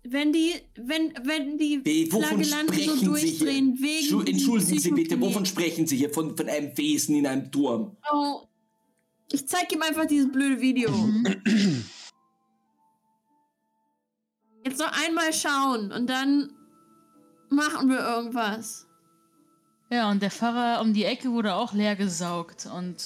[0.09, 3.09] Wenn die, wenn, wenn die Wie, wovon Flagellanten so sprechen Sie hier?
[3.09, 4.07] durchdrehen wegen.
[4.07, 6.11] Schu Entschuldigen Sie bitte, wovon sprechen Sie hier?
[6.11, 7.97] Von, von einem Wesen in einem Turm?
[8.13, 8.43] Oh.
[9.33, 10.91] Ich zeig ihm einfach dieses blöde Video.
[10.91, 11.85] Mhm.
[14.65, 16.53] Jetzt noch einmal schauen und dann
[17.51, 18.87] machen wir irgendwas.
[19.91, 22.97] Ja, und der Pfarrer um die Ecke wurde auch leer gesaugt und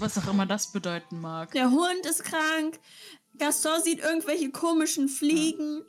[0.00, 1.52] was auch immer das bedeuten mag.
[1.52, 2.78] Der Hund ist krank.
[3.38, 5.82] Gaston sieht irgendwelche komischen Fliegen.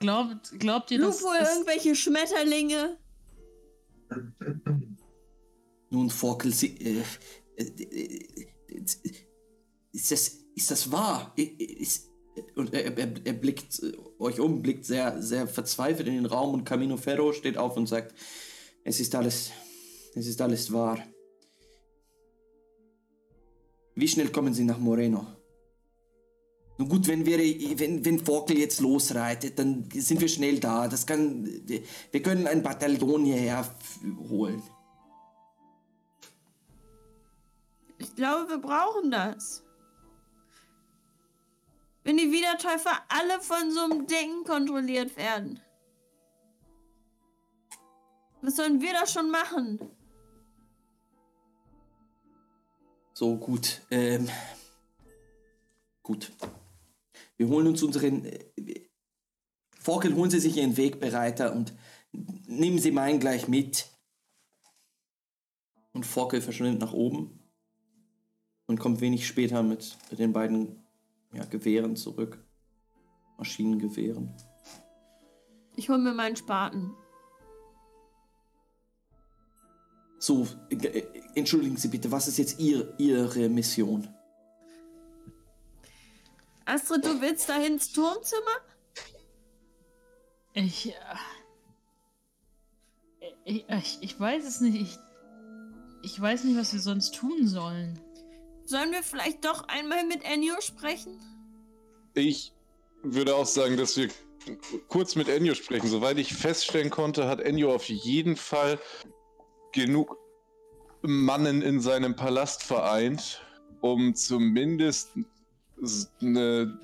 [0.00, 2.98] Glaubt, glaubt ihr, dass, Lupo dass irgendwelche Schmetterlinge.
[5.90, 6.76] Nun, Forkel, Sie.
[6.76, 7.04] Äh,
[7.56, 8.46] äh, äh,
[9.92, 11.32] ist, das, ist das wahr?
[11.36, 12.10] Ist,
[12.56, 13.80] und er, er, er blickt
[14.18, 17.86] euch um, blickt sehr, sehr verzweifelt in den Raum und Camino Ferro steht auf und
[17.86, 18.14] sagt:
[18.84, 19.50] Es ist alles.
[20.14, 20.98] Es ist alles wahr.
[23.94, 25.26] Wie schnell kommen Sie nach Moreno?
[26.78, 27.38] Nun gut, wenn wir,
[27.78, 30.88] wenn, wenn Forkel jetzt losreitet, dann sind wir schnell da.
[30.88, 33.64] Das kann, wir, können ein Bataillon hierher
[34.30, 34.62] holen.
[37.98, 39.62] Ich glaube, wir brauchen das.
[42.04, 45.60] Wenn die Wiedertäufer alle von so einem Ding kontrolliert werden.
[48.40, 49.78] Was sollen wir da schon machen?
[53.14, 53.82] So, gut.
[53.90, 54.28] Ähm,
[56.02, 56.32] gut.
[57.36, 58.24] Wir holen uns unseren.
[58.24, 58.88] Äh,
[59.78, 61.74] Forkel, holen Sie sich Ihren Wegbereiter und
[62.46, 63.88] nehmen Sie meinen gleich mit.
[65.92, 67.40] Und Forkel verschwindet nach oben
[68.66, 70.82] und kommt wenig später mit den beiden
[71.34, 72.38] ja, Gewehren zurück.
[73.38, 74.32] Maschinengewehren.
[75.74, 76.94] Ich hol mir meinen Spaten.
[80.22, 81.04] So, äh, äh,
[81.34, 84.06] entschuldigen Sie bitte, was ist jetzt Ihr, Ihre Mission?
[86.64, 88.56] Astrid, du willst da ins Turmzimmer?
[90.54, 90.92] ich, äh,
[93.44, 94.80] ich, ich, ich weiß es nicht.
[94.80, 94.96] Ich,
[96.04, 97.98] ich weiß nicht, was wir sonst tun sollen.
[98.64, 101.18] Sollen wir vielleicht doch einmal mit Ennio sprechen?
[102.14, 102.52] ich
[103.02, 104.08] würde auch sagen, dass wir
[104.86, 105.88] kurz mit Enyo sprechen.
[105.88, 108.78] Soweit ich feststellen konnte, hat Enyo auf jeden Fall
[109.72, 110.16] genug
[111.02, 113.42] Mannen in seinem Palast vereint,
[113.80, 115.10] um zumindest
[116.20, 116.78] eine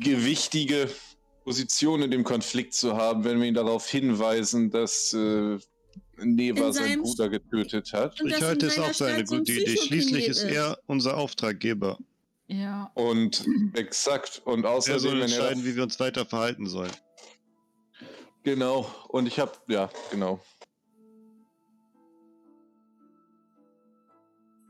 [0.00, 0.88] gewichtige
[1.44, 5.58] Position in dem Konflikt zu haben, wenn wir ihn darauf hinweisen, dass äh,
[6.18, 8.20] Neva In seinen Bruder getötet hat.
[8.24, 9.76] Ich halte es auch für eine gute Idee.
[9.76, 11.98] Schließlich ist er unser Auftraggeber.
[12.48, 12.90] Ja.
[12.94, 14.42] Und exakt.
[14.44, 16.92] Und Er außerdem, soll wenn er entscheiden, das- wie wir uns weiter verhalten sollen.
[18.42, 18.90] Genau.
[19.08, 20.40] Und ich habe, ja, genau.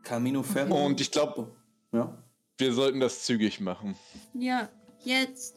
[0.08, 0.86] Camino Ferro.
[0.86, 1.54] Und ich glaube,
[1.92, 2.16] Ja.
[2.56, 3.94] wir sollten das zügig machen.
[4.32, 4.70] Ja,
[5.04, 5.54] jetzt.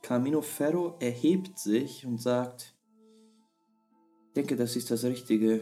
[0.00, 2.74] Camino Ferro erhebt sich und sagt,
[4.28, 5.60] ich denke, das ist das Richtige.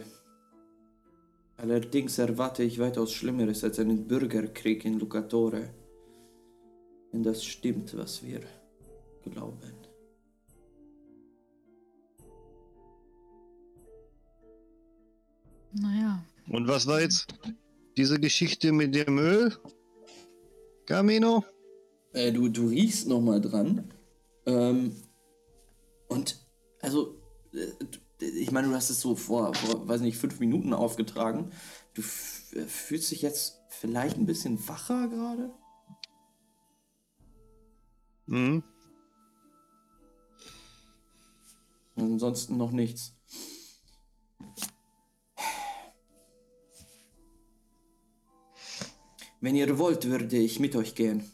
[1.57, 5.73] Allerdings erwarte ich weitaus Schlimmeres als einen Bürgerkrieg in Lucatore.
[7.11, 8.39] Wenn das stimmt, was wir
[9.25, 9.59] glauben.
[15.73, 16.23] Naja.
[16.49, 17.27] Und was war jetzt
[17.97, 19.55] diese Geschichte mit dem Öl?
[20.85, 21.43] Camino?
[22.13, 23.93] Äh, du, du riechst nochmal dran.
[24.45, 24.95] Ähm,
[26.07, 26.45] und,
[26.81, 27.15] also,
[27.53, 31.51] äh, ich meine, du hast es so vor, vor, weiß nicht, fünf Minuten aufgetragen.
[31.93, 35.53] Du äh, fühlst dich jetzt vielleicht ein bisschen wacher gerade?
[38.27, 38.63] Hm?
[41.95, 43.15] Ansonsten noch nichts.
[49.43, 51.29] Wenn ihr wollt, würde ich mit euch gehen.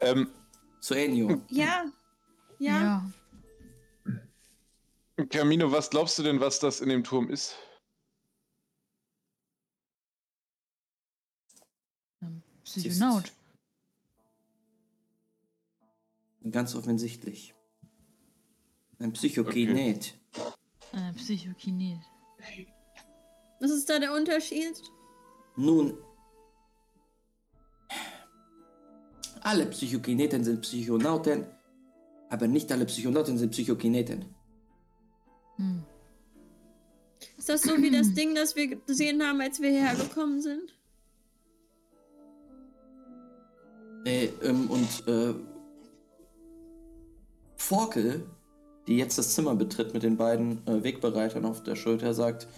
[0.00, 0.32] Ähm,
[0.80, 1.40] Zu Ennio.
[1.48, 1.84] Ja.
[2.58, 3.08] Ja.
[5.28, 7.54] Camino, was glaubst du denn, was das in dem Turm ist?
[12.20, 13.32] Ähm, Psychonaut.
[16.50, 17.54] Ganz offensichtlich.
[18.98, 20.18] Ein Psychokinet.
[20.92, 22.00] Äh, Psychokinet.
[23.60, 24.82] Was ist da der Unterschied?
[25.54, 25.96] Nun,
[29.42, 31.46] alle Psychokineten sind Psychonauten,
[32.28, 34.24] aber nicht alle Psychonauten sind Psychokineten.
[35.56, 35.82] Hm.
[37.36, 40.74] Ist das so wie das Ding, das wir gesehen haben, als wir hierher gekommen sind?
[44.04, 45.34] Äh, ähm, und äh,
[47.56, 48.26] Forkel,
[48.86, 52.48] die jetzt das Zimmer betritt mit den beiden äh, Wegbereitern auf der Schulter, sagt,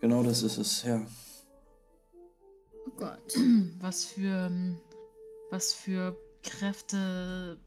[0.00, 1.00] genau das ist es, ja.
[2.86, 3.34] Oh Gott.
[3.80, 4.78] Was für, ähm,
[5.50, 7.58] was für Kräfte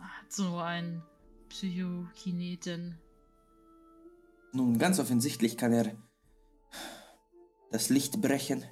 [0.00, 1.02] hat so ein
[1.48, 2.96] Psychokinetin?
[4.52, 5.96] Nun, ganz offensichtlich kann er
[7.70, 8.64] das Licht brechen,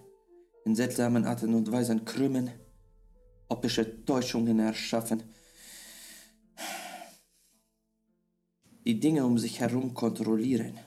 [0.65, 2.51] in seltsamen Arten und Weisen krümmen,
[3.49, 5.23] optische Täuschungen erschaffen,
[8.85, 10.79] die Dinge um sich herum kontrollieren.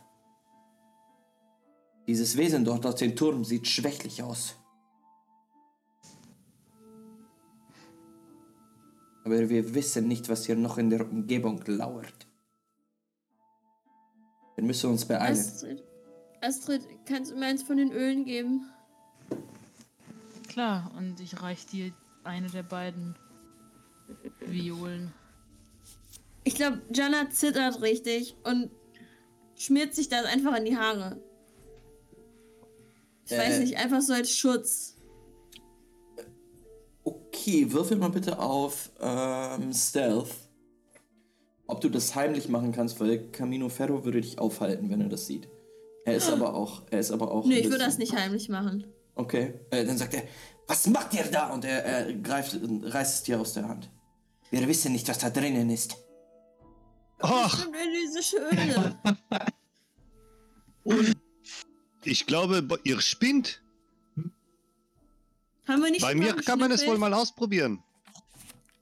[2.07, 4.55] Dieses Wesen dort aus dem Turm sieht schwächlich aus.
[9.27, 12.27] Aber wir wissen nicht, was hier noch in der Umgebung lauert.
[14.55, 15.37] Wir müssen uns beeilen.
[15.37, 15.83] Astrid,
[16.39, 18.71] Astrid, kannst du mir eins von den Ölen geben?
[20.47, 21.91] Klar, und ich reich dir
[22.23, 23.17] eine der beiden
[24.39, 25.11] Violen.
[26.45, 28.71] Ich glaube, Jana zittert richtig und
[29.57, 31.21] schmiert sich das einfach in die Haare.
[33.25, 33.59] Ich weiß Äh.
[33.59, 34.95] nicht, einfach so als Schutz.
[37.47, 40.31] Okay, würfel mal bitte auf ähm, Stealth.
[41.65, 45.27] Ob du das heimlich machen kannst, weil Camino Ferro würde dich aufhalten, wenn er das
[45.27, 45.47] sieht.
[46.03, 47.45] Er ist aber auch, er ist aber auch.
[47.45, 48.85] Ein ich würde das nicht heimlich machen.
[49.15, 50.23] Okay, äh, dann sagt er,
[50.67, 51.53] was macht ihr da?
[51.53, 53.89] Und er, er greift, reißt es dir aus der Hand.
[54.51, 55.95] Wir wissen nicht, was da drinnen ist.
[57.23, 58.99] Diese Schöne.
[62.03, 63.61] ich glaube, ihr spinnt.
[65.67, 67.83] Haben wir nicht Bei mir kann man es wohl mal ausprobieren.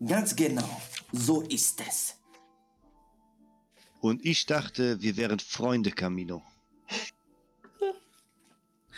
[0.06, 0.82] Ganz genau,
[1.12, 2.16] so ist es.
[4.02, 6.44] Und ich dachte, wir wären Freunde, Camino.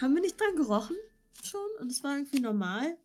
[0.02, 0.98] Haben wir nicht dran gerochen?
[1.42, 1.62] Schon?
[1.80, 2.98] Und es war irgendwie normal?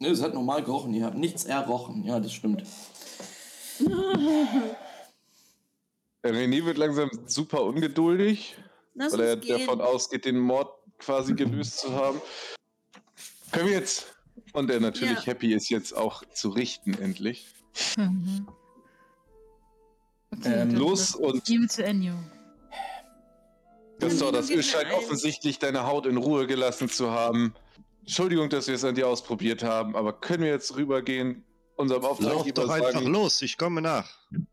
[0.00, 2.04] Ne, es hat normal gerochen, ihr habt nichts errochen.
[2.04, 2.62] Ja, das stimmt.
[6.22, 8.56] René wird langsam super ungeduldig,
[8.94, 9.58] Lass weil er gehen.
[9.58, 12.20] davon ausgeht, den Mord quasi gelöst zu haben.
[13.52, 14.06] Können wir jetzt?
[14.52, 15.26] Und er natürlich Ja.
[15.26, 17.46] happy ist, jetzt auch zu richten, endlich.
[17.96, 18.48] Mhm.
[20.32, 22.14] Okay, Ähm, los und- Gebe zu Ennio.
[23.98, 27.54] Gaston, das mir scheint offensichtlich deine Haut in Ruhe gelassen zu haben.
[28.00, 31.44] Entschuldigung, dass wir es an dir ausprobiert haben, aber können wir jetzt rübergehen,
[31.76, 32.18] unserem Lauf
[32.52, 34.08] doch einfach sagen, los, ich komme nach.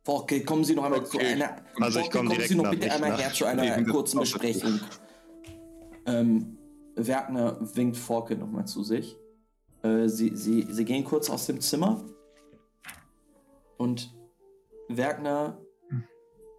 [0.06, 1.34] Okay, kommen Sie noch einmal zu Okay.
[1.34, 1.64] einer.
[1.80, 3.20] Also ich Forke, komm kommen direkt Sie noch nach, bitte einmal nach.
[3.20, 4.20] her zu einer kurzen.
[4.20, 4.80] Besprechung.
[6.06, 6.57] Ähm,
[6.98, 9.16] Werkner winkt Forke nochmal zu sich.
[9.84, 12.04] Äh, sie, sie, sie gehen kurz aus dem Zimmer.
[13.78, 14.14] Und
[14.90, 15.62] Werkner,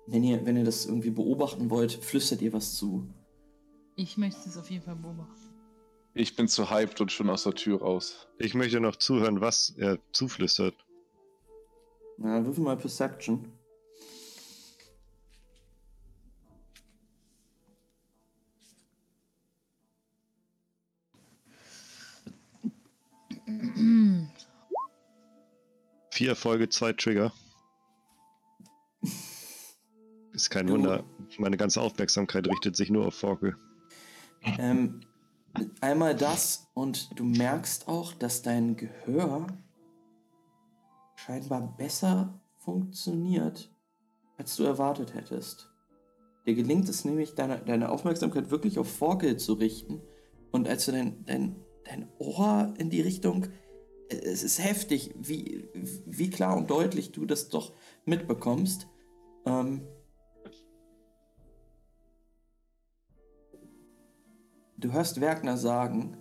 [0.07, 3.07] wenn ihr, wenn ihr das irgendwie beobachten wollt, flüstert ihr was zu.
[3.97, 5.35] Ich möchte es auf jeden Fall beobachten.
[6.15, 8.29] ich bin zu hyped und schon aus der Tür raus.
[8.39, 10.75] Ich möchte noch zuhören, was er zuflüstert.
[12.17, 13.53] Na, würfel mal Perception.
[26.11, 27.33] Vier Erfolge, zwei Trigger.
[30.33, 31.05] Ist kein Wunder.
[31.39, 33.57] Meine ganze Aufmerksamkeit richtet sich nur auf Forkel.
[34.59, 35.01] Ähm,
[35.81, 39.47] einmal das und du merkst auch, dass dein Gehör
[41.17, 43.73] scheinbar besser funktioniert,
[44.37, 45.71] als du erwartet hättest.
[46.47, 50.01] Dir gelingt es nämlich, deine, deine Aufmerksamkeit wirklich auf Forkel zu richten.
[50.51, 51.57] Und als du dein, dein,
[51.89, 53.47] dein Ohr in die Richtung.
[54.09, 55.69] Es ist heftig, wie,
[56.07, 57.73] wie klar und deutlich du das doch
[58.05, 58.87] mitbekommst.
[59.45, 59.83] Ähm,
[64.81, 66.17] Du hörst Werkner sagen,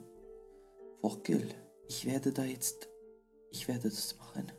[1.02, 1.48] Forkel,
[1.88, 2.90] ich werde da jetzt,
[3.52, 4.52] ich werde das machen.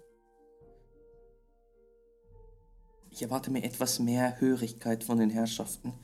[3.10, 5.94] Ich erwarte mir etwas mehr Hörigkeit von den Herrschaften,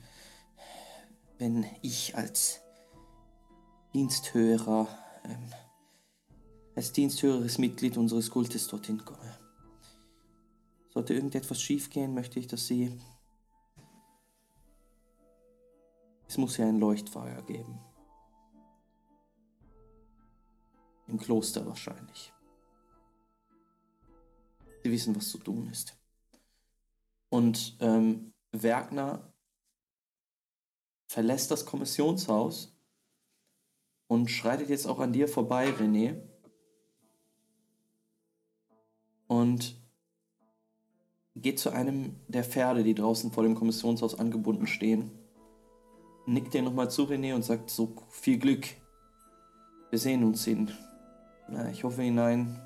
[1.37, 2.64] wenn ich als
[3.95, 4.89] Diensthörer,
[5.23, 5.53] ähm,
[6.75, 9.39] als diensthöriges Mitglied unseres Kultes dorthin komme.
[10.89, 12.99] Sollte irgendetwas schiefgehen, möchte ich, dass Sie
[16.27, 17.79] Es muss ja ein Leuchtfeuer geben.
[21.07, 22.33] Im Kloster wahrscheinlich.
[24.83, 25.97] Sie wissen, was zu tun ist.
[27.29, 29.31] Und ähm, Werkner
[31.07, 32.74] verlässt das Kommissionshaus
[34.07, 36.21] und schreitet jetzt auch an dir vorbei, René.
[39.27, 39.75] Und
[41.35, 45.11] geht zu einem der Pferde, die draußen vor dem Kommissionshaus angebunden stehen
[46.25, 48.65] nickt dir nochmal zu, René, und sagt so viel Glück.
[49.89, 50.71] Wir sehen uns in,
[51.47, 52.59] na, ich hoffe hinein,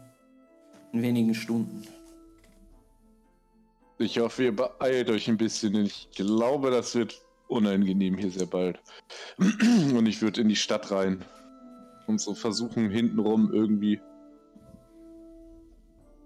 [0.93, 1.85] in wenigen Stunden.
[3.97, 8.79] Ich hoffe, ihr beeilt euch ein bisschen, ich glaube, das wird unangenehm hier sehr bald.
[9.37, 11.23] Und ich würde in die Stadt rein
[12.07, 14.01] und so versuchen, hintenrum irgendwie.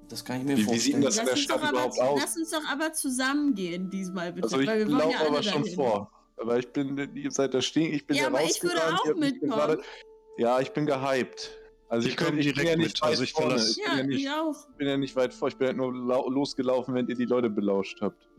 [0.10, 1.02] Das kann ich mir Wie- wie sieht vorstellen.
[1.04, 2.22] das- in Lass der uns, Stadt doch aber, überhaupt aus?
[2.22, 4.46] lass uns doch aber zusammengehen diesmal bitte.
[4.46, 5.76] Also ich weil wir wollen laufe ja aber schon dahin.
[5.76, 6.12] vor.
[6.38, 9.16] Aber ich bin, ihr seid da stehen, ich bin Ja, ja aber ich würde auch
[9.16, 9.52] mitkommen.
[9.52, 9.82] gerade-
[10.38, 11.52] Ja, ich bin gehypt.
[11.90, 13.50] Also Ich ich, bin, komm ich bin direkt ja nicht mit, weit also ich vorne.
[13.52, 14.68] verlasse- Ich bin Ja, ja, nicht, ich auch.
[14.78, 15.48] bin ja nicht weit vor.
[15.50, 18.30] Ich bin halt nur lau- losgelaufen, wenn ihr die Leute belauscht habt.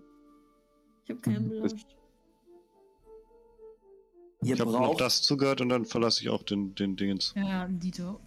[1.05, 1.97] Ich habe keinen Das- belauscht.
[4.45, 7.33] Ihr Ich habe noch das zugehört und dann verlasse ich auch den, den Dingens.
[7.37, 8.21] Ja, Dito.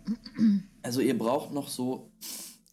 [0.82, 2.12] also ihr braucht noch so,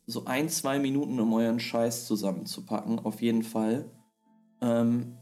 [0.06, 3.90] so ein, zwei Minuten, um euren Scheiß zusammenzupacken, auf jeden Fall.
[4.60, 5.16] Ähm,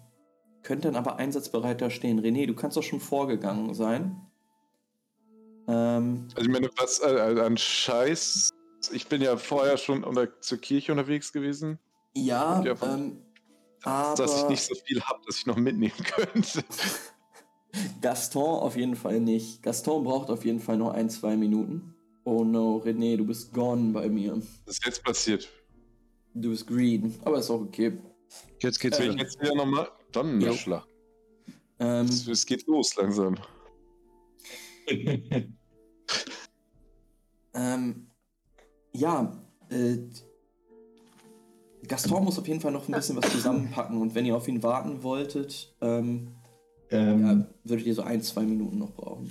[0.62, 2.20] könnt dann aber einsatzbereit da stehen.
[2.20, 4.20] René, du kannst doch schon vorgegangen sein.
[5.68, 8.50] Ähm, Also ich meine, was äh, an Scheiß.
[8.92, 11.78] Ich bin ja vorher schon unter, zur Kirche unterwegs gewesen.
[12.14, 13.18] ja, Ja, von- ähm,
[13.84, 16.64] aber Dass ich nicht so viel habe, dass ich noch mitnehmen könnte.
[18.00, 19.62] Gaston auf jeden Fall nicht.
[19.62, 21.94] Gaston braucht auf jeden Fall noch ein, zwei Minuten.
[22.24, 24.36] Oh no, René, du bist gone bei mir.
[24.66, 25.48] Was ist jetzt passiert?
[26.34, 27.92] Du bist green, aber ist auch okay.
[28.60, 29.16] Jetzt geht's Äh, wieder.
[29.22, 29.88] jetzt wieder nochmal?
[30.12, 30.84] Donnerschlag.
[31.78, 33.36] Ähm, Es, es geht los langsam.
[37.54, 38.06] ähm,
[38.92, 39.32] ja,
[39.70, 39.98] äh,
[41.86, 44.62] Gaston muss auf jeden Fall noch ein bisschen was zusammenpacken und wenn ihr auf ihn
[44.62, 46.28] warten wolltet, ähm,
[46.92, 49.30] Ähm, ja, würdet ihr so ein, zwei Minuten noch brauchen.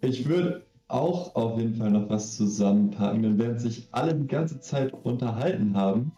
[0.00, 4.60] Ich würde auch auf jeden Fall noch was zusammenpacken, denn während sich alle die ganze
[4.60, 6.12] Zeit unterhalten haben,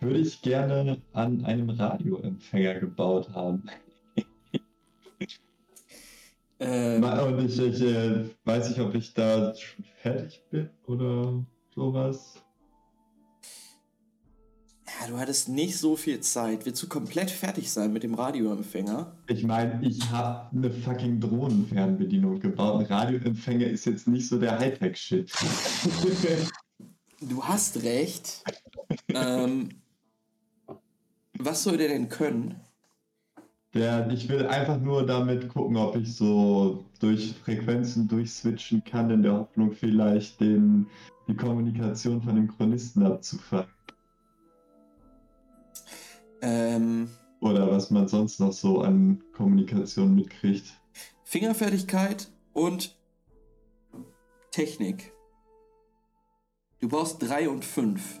[0.00, 3.64] würde ich gerne an einem Radioempfänger gebaut haben.
[6.58, 12.42] Ähm, Und ich, ich äh, weiß nicht, ob ich da schon fertig bin oder sowas.
[15.00, 16.64] Ja, du hattest nicht so viel Zeit.
[16.66, 19.12] Willst du komplett fertig sein mit dem Radioempfänger?
[19.28, 22.80] Ich meine, ich habe eine fucking Drohnenfernbedienung gebaut.
[22.80, 25.32] Ein Radioempfänger ist jetzt nicht so der Hightech-Shit.
[27.20, 28.42] Du hast recht.
[29.08, 29.70] ähm,
[31.38, 32.60] was soll der denn können?
[33.74, 39.22] Der, ich will einfach nur damit gucken, ob ich so durch Frequenzen durchswitchen kann, in
[39.22, 40.86] der Hoffnung vielleicht den,
[41.28, 43.75] die Kommunikation von den Chronisten abzufangen.
[46.46, 47.08] Ähm,
[47.40, 50.80] Oder was man sonst noch so an Kommunikation mitkriegt.
[51.24, 52.96] Fingerfertigkeit und
[54.52, 55.12] Technik.
[56.80, 58.20] Du brauchst drei und fünf.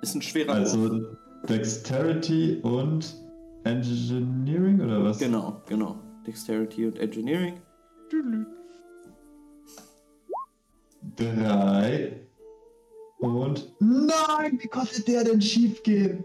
[0.00, 0.58] Ist ein schwerer Wurf.
[0.58, 1.06] Also
[1.48, 3.16] Dexterity und
[3.64, 5.18] Engineering oder was?
[5.18, 5.96] Genau, genau.
[6.24, 7.60] Dexterity und Engineering.
[11.16, 12.28] Drei.
[13.18, 13.74] Und.
[13.80, 16.24] Nein, wie konnte der denn schief gehen?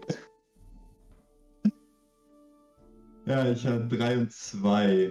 [3.26, 5.10] Ja, ich habe drei und zwei.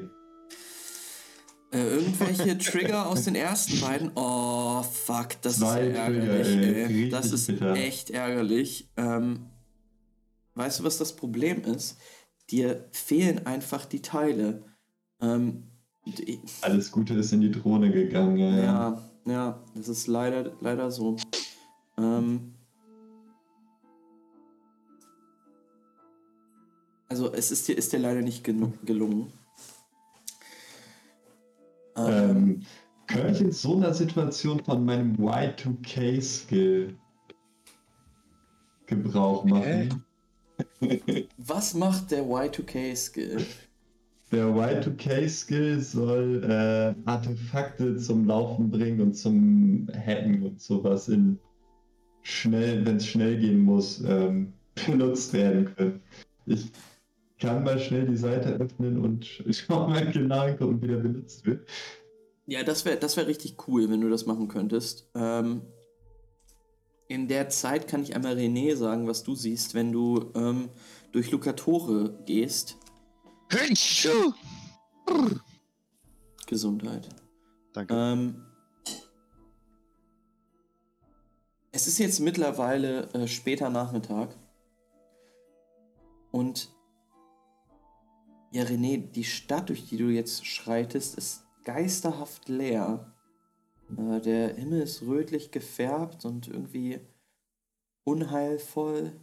[1.72, 4.12] Äh, irgendwelche Trigger aus den ersten beiden.
[4.16, 6.74] Oh, fuck, das Zwei ist ärgerlich, Trigger, ey.
[6.76, 6.86] ey.
[6.86, 7.74] Richtig Das ist bitter.
[7.74, 8.92] echt ärgerlich.
[8.98, 9.48] Ähm,
[10.54, 11.98] weißt du, was das Problem ist?
[12.52, 14.64] Dir fehlen einfach die Teile.
[15.20, 15.64] Ähm,
[16.62, 18.38] Alles Gute ist in die Drohne gegangen.
[18.38, 18.64] Ja, ja.
[19.26, 21.16] ja, ja, das ist leider, leider so.
[21.98, 22.53] Ähm,
[27.14, 29.32] also es ist dir, ist dir leider nicht genu- gelungen.
[31.96, 32.62] Ähm, Ähm,
[33.06, 36.96] kann ich in so einer Situation von meinem Y2K-Skill
[38.88, 40.04] Gebrauch machen?
[41.38, 43.46] was macht der Y2K-Skill?
[44.32, 51.38] Der Y2K-Skill soll äh, Artefakte zum Laufen bringen und zum Hacken und sowas in
[52.24, 54.54] schnell, wenn es schnell gehen muss, ähm,
[54.88, 56.02] benutzt werden können.
[56.46, 56.72] Ich
[57.44, 61.68] kann mal schnell die Seite öffnen und schau mal genau gucken, wie der benutzt wird.
[62.46, 65.10] Ja, das wäre das wär richtig cool, wenn du das machen könntest.
[65.14, 65.62] Ähm,
[67.10, 70.70] in der Zeit kann ich einmal René sagen, was du siehst, wenn du ähm,
[71.12, 72.78] durch Lucatore gehst.
[76.48, 77.10] Gesundheit.
[77.74, 77.94] Danke.
[77.94, 78.46] Ähm,
[81.72, 84.38] es ist jetzt mittlerweile äh, später Nachmittag.
[86.32, 86.73] Und
[88.54, 93.12] ja, René, die Stadt, durch die du jetzt schreitest, ist geisterhaft leer.
[93.98, 97.00] Äh, der Himmel ist rötlich gefärbt und irgendwie
[98.04, 99.20] unheilvoll.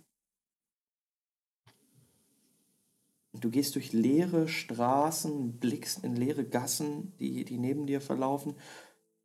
[3.32, 8.56] Du gehst durch leere Straßen, blickst in leere Gassen, die, die neben dir verlaufen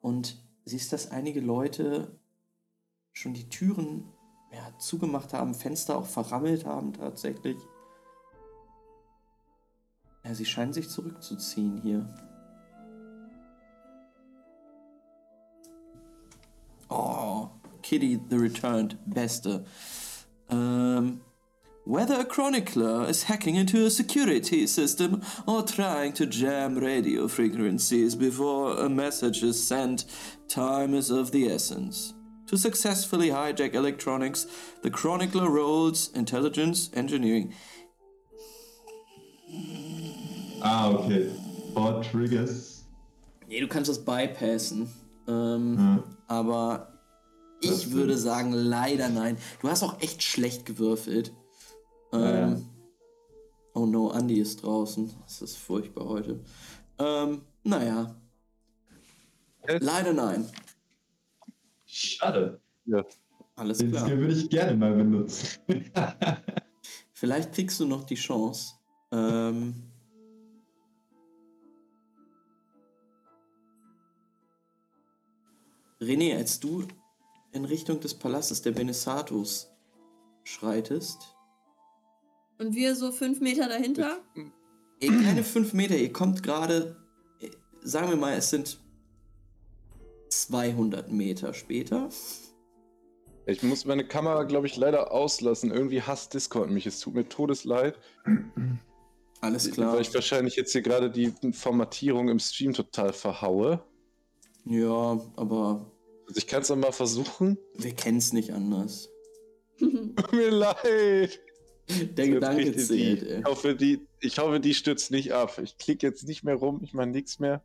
[0.01, 2.19] und siehst, dass einige Leute
[3.11, 4.13] schon die Türen
[4.53, 7.57] ja, zugemacht haben, Fenster auch verrammelt haben tatsächlich.
[10.25, 12.05] Ja, sie scheinen sich zurückzuziehen hier.
[16.89, 17.49] Oh,
[17.83, 19.65] Kitty the Returned, beste.
[20.49, 21.21] Ähm,
[21.85, 28.15] whether a chronicler is hacking into a security system or trying to jam radio frequencies
[28.15, 30.05] before a message is sent,
[30.47, 32.15] time is of the essence.
[32.47, 34.47] To successfully hijack electronics,
[34.81, 37.53] the chronicler rolls intelligence engineering.
[40.67, 41.29] Ah, okay.
[41.73, 42.85] Four Triggers.
[43.47, 44.89] Nee, du kannst das bypassen.
[45.27, 46.03] Ähm, Ja.
[46.27, 46.99] Aber
[47.61, 48.23] ich Das würde stimmt.
[48.23, 49.37] sagen, leider nein.
[49.61, 51.31] Du hast auch echt schlecht gewürfelt.
[52.13, 52.57] Ähm, Ja, ja.
[53.75, 55.13] Oh no, Andy ist draußen.
[55.23, 56.39] Das ist furchtbar heute.
[56.97, 58.15] Ähm, naja.
[59.63, 60.49] Es- Leider nein.
[61.85, 62.59] Schade.
[63.55, 64.05] Alles Den klar.
[64.05, 65.47] Skill würde ich gerne mal benutzen.
[67.13, 68.73] Vielleicht kriegst du noch die Chance.
[69.11, 69.75] Ähm,
[76.05, 76.85] René, als du
[77.51, 79.71] in Richtung des Palastes der Benesatos
[80.43, 81.35] schreitest,
[82.59, 84.19] Und wir so fünf Meter dahinter?
[84.99, 86.95] Ey, keine fünf Meter, ihr kommt gerade,
[87.41, 87.49] äh,
[87.81, 88.79] sagen wir mal, es sind
[90.29, 92.09] 200 Meter später.
[93.45, 95.71] Ich muss meine Kamera, glaube ich, leider auslassen.
[95.71, 96.87] Irgendwie hasst Discord mich.
[96.87, 97.97] Es tut mir todesleid,
[99.41, 99.93] Alles klar.
[99.93, 103.83] weil ich wahrscheinlich jetzt hier gerade die Formatierung im Stream total verhaue.
[104.65, 105.91] Ja, aber
[106.33, 107.57] ich kann es mal versuchen.
[107.75, 109.09] wir kennen es nicht anders.
[109.79, 111.39] Tut mir leid.
[111.87, 113.29] Der Gedanke zählt, die.
[113.29, 113.39] ey.
[113.39, 115.59] Ich hoffe, die, ich hoffe, die stürzt nicht ab.
[115.59, 117.63] Ich klicke jetzt nicht mehr rum, ich mache nichts mehr.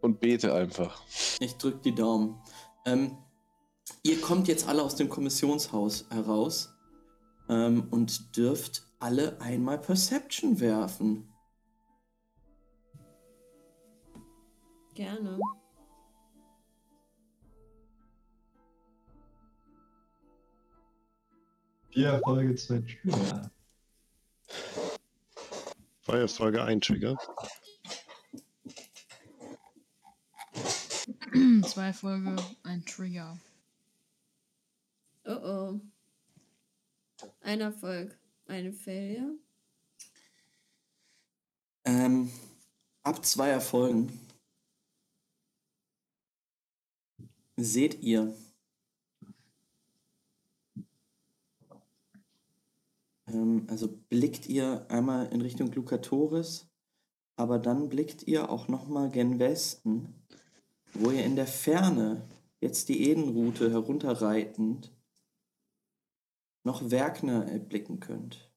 [0.00, 1.02] Und bete einfach.
[1.40, 2.40] Ich drück die Daumen.
[2.86, 3.18] Ähm,
[4.02, 6.74] ihr kommt jetzt alle aus dem Kommissionshaus heraus
[7.48, 11.34] ähm, und dürft alle einmal Perception werfen.
[14.94, 15.38] Gerne.
[21.94, 23.52] Vier Erfolge, zwei Trigger.
[26.00, 27.16] Feuerfolge ein Trigger.
[31.62, 32.34] Zwei Folge,
[32.64, 33.38] ein Trigger.
[35.24, 35.80] Oh oh.
[37.42, 38.18] Ein Erfolg.
[38.48, 39.38] Eine Failure.
[41.84, 42.32] Ähm,
[43.04, 44.18] ab zwei Erfolgen
[47.56, 48.34] seht ihr
[53.26, 56.68] ähm, also blickt ihr einmal in Richtung Lucatoris,
[57.36, 60.26] aber dann blickt ihr auch nochmal gen Westen,
[60.92, 62.28] wo ihr in der Ferne
[62.60, 64.94] jetzt die Edenroute herunterreitend
[66.64, 68.50] noch Werkner erblicken könnt.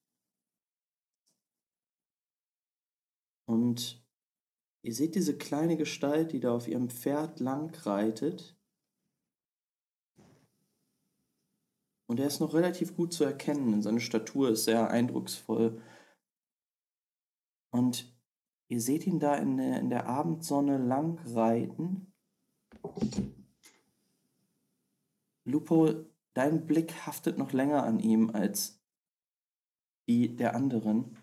[3.45, 4.05] Und
[4.81, 8.56] ihr seht diese kleine Gestalt, die da auf ihrem Pferd lang reitet.
[12.07, 13.81] Und er ist noch relativ gut zu erkennen.
[13.81, 15.81] Seine Statur ist sehr eindrucksvoll.
[17.69, 18.13] Und
[18.69, 22.13] ihr seht ihn da in der, in der Abendsonne lang reiten.
[25.43, 28.81] Lupo, dein Blick haftet noch länger an ihm als
[30.07, 31.17] die der anderen.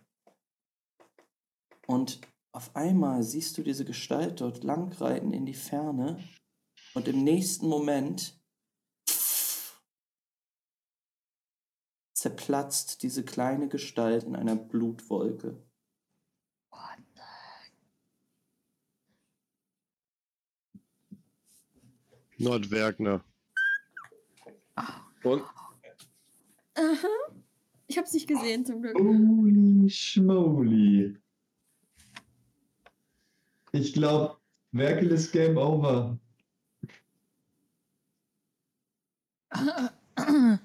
[1.87, 2.20] Und
[2.53, 6.22] auf einmal siehst du diese Gestalt dort langreiten in die Ferne
[6.95, 8.41] und im nächsten Moment
[12.25, 15.62] zerplatzt diese kleine Gestalt in einer Blutwolke.
[22.39, 23.22] Nordwerkner.
[25.22, 25.43] Und
[26.77, 27.09] Aha.
[27.89, 28.99] Ich hab's nicht gesehen, zum Glück.
[28.99, 31.18] Holy schmoly.
[33.72, 34.39] Ich glaube,
[34.72, 36.18] Werkel ist Game Over.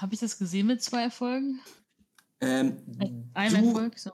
[0.00, 1.60] Habe ich das gesehen mit zwei Erfolgen?
[2.40, 2.78] Ähm,
[3.34, 3.98] Ein du, Erfolg?
[3.98, 4.12] So.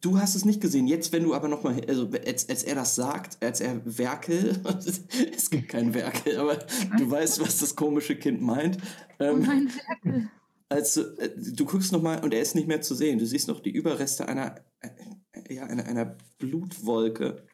[0.00, 0.86] du hast es nicht gesehen.
[0.86, 4.60] Jetzt, wenn du aber nochmal, also als, als er das sagt, als er Werkel,
[5.34, 6.56] es gibt kein Werkel, aber
[6.98, 8.78] du weißt, was das komische Kind meint.
[9.18, 10.30] Oh Ähm, nein, Werkel.
[10.68, 13.18] Also, äh, du guckst nochmal und er ist nicht mehr zu sehen.
[13.18, 17.46] Du siehst noch die Überreste einer, äh, ja, einer, einer Blutwolke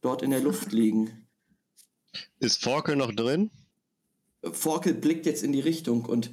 [0.00, 1.26] dort in der Luft liegen.
[2.38, 3.50] Ist Forkel noch drin?
[4.52, 6.30] Forkel blickt jetzt in die Richtung und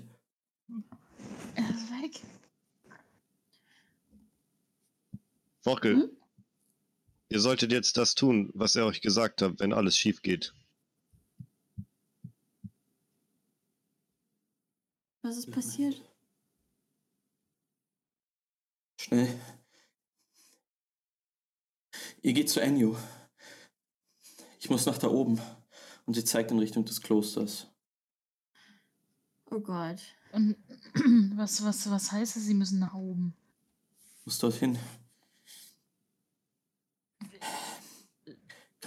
[1.55, 2.21] Er ist weg.
[5.62, 6.18] Forkel, Hm?
[7.30, 10.53] ihr solltet jetzt das tun, was er euch gesagt hat, wenn alles schief geht.
[15.22, 16.01] Was ist passiert?
[18.99, 19.39] Schnell.
[22.22, 22.97] Ihr geht zu Enyo.
[24.60, 25.39] Ich muss nach da oben.
[26.05, 27.68] Und sie zeigt in Richtung des Klosters.
[29.51, 30.01] Oh Gott.
[30.32, 30.55] Und
[31.36, 33.36] was, was, was heißt es, sie müssen nach oben?
[34.26, 34.78] Muss dorthin.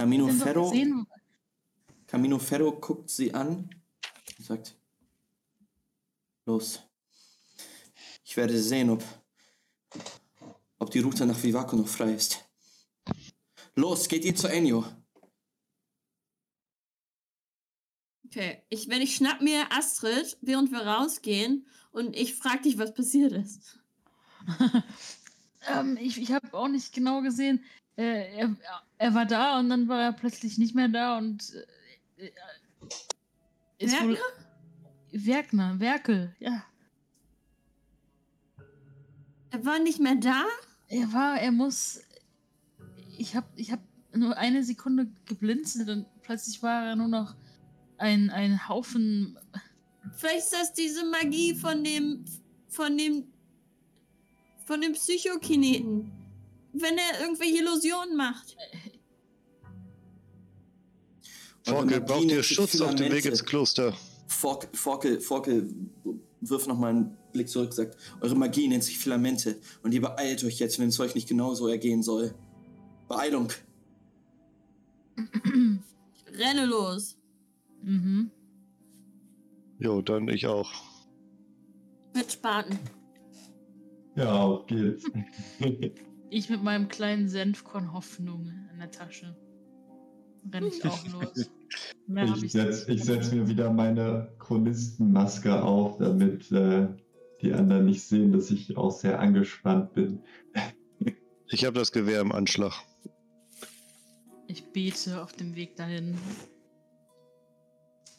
[0.03, 0.73] Camino Ferro,
[2.09, 3.71] Camino Ferro guckt sie an
[4.37, 4.77] und sagt:
[6.45, 6.81] Los.
[8.25, 9.05] Ich werde sehen, ob,
[10.81, 12.45] ob die Route nach Vivaco noch frei ist.
[13.77, 14.85] Los, geht ihr zu Enyo.
[18.27, 22.93] Okay, ich, wenn ich schnapp mir Astrid, während wir rausgehen, und ich frag dich, was
[22.93, 23.79] passiert ist.
[25.69, 27.63] ähm, ich ich habe auch nicht genau gesehen.
[27.97, 28.57] Äh, er,
[29.03, 31.53] er war da und dann war er plötzlich nicht mehr da und
[32.17, 32.31] äh, äh,
[33.79, 34.17] ist wohl
[35.11, 36.65] Werkner, Werkel, ja.
[39.51, 40.45] Er war nicht mehr da?
[40.89, 42.01] Er war, er muss.
[43.19, 43.81] Ich habe ich hab
[44.15, 47.35] nur eine Sekunde geblinzelt und plötzlich war er nur noch
[47.99, 49.39] ein, ein Haufen.
[50.15, 52.25] Vielleicht ist das diese Magie von dem,
[52.69, 53.25] von dem,
[54.65, 56.11] von dem Psychokineten.
[56.73, 58.57] Wenn er irgendwelche Illusionen macht.
[61.65, 63.95] Forkel, braucht ihr Schutz auf dem Weg ins Kloster?
[64.27, 65.75] Forkel, Forkel, Forkel
[66.41, 70.59] wirft nochmal einen Blick zurück, sagt, eure Magie nennt sich Filamente und ihr beeilt euch
[70.59, 72.35] jetzt, wenn es euch nicht genauso ergehen soll.
[73.09, 73.49] Beeilung.
[76.35, 77.17] Renne los.
[77.83, 78.31] mhm.
[79.79, 80.71] Jo, dann ich auch.
[82.15, 82.79] Mit Spaten.
[84.15, 85.05] Ja, auf geht's.
[86.31, 89.37] Ich mit meinem kleinen Senfkorn Hoffnung in der Tasche.
[90.51, 91.51] Renn ich auch los.
[92.07, 96.89] Mehr Ich setze setz mir wieder meine Chronistenmaske auf, damit äh,
[97.41, 100.23] die anderen nicht sehen, dass ich auch sehr angespannt bin.
[101.49, 102.73] Ich habe das Gewehr im Anschlag.
[104.47, 106.17] Ich bete auf dem Weg dahin.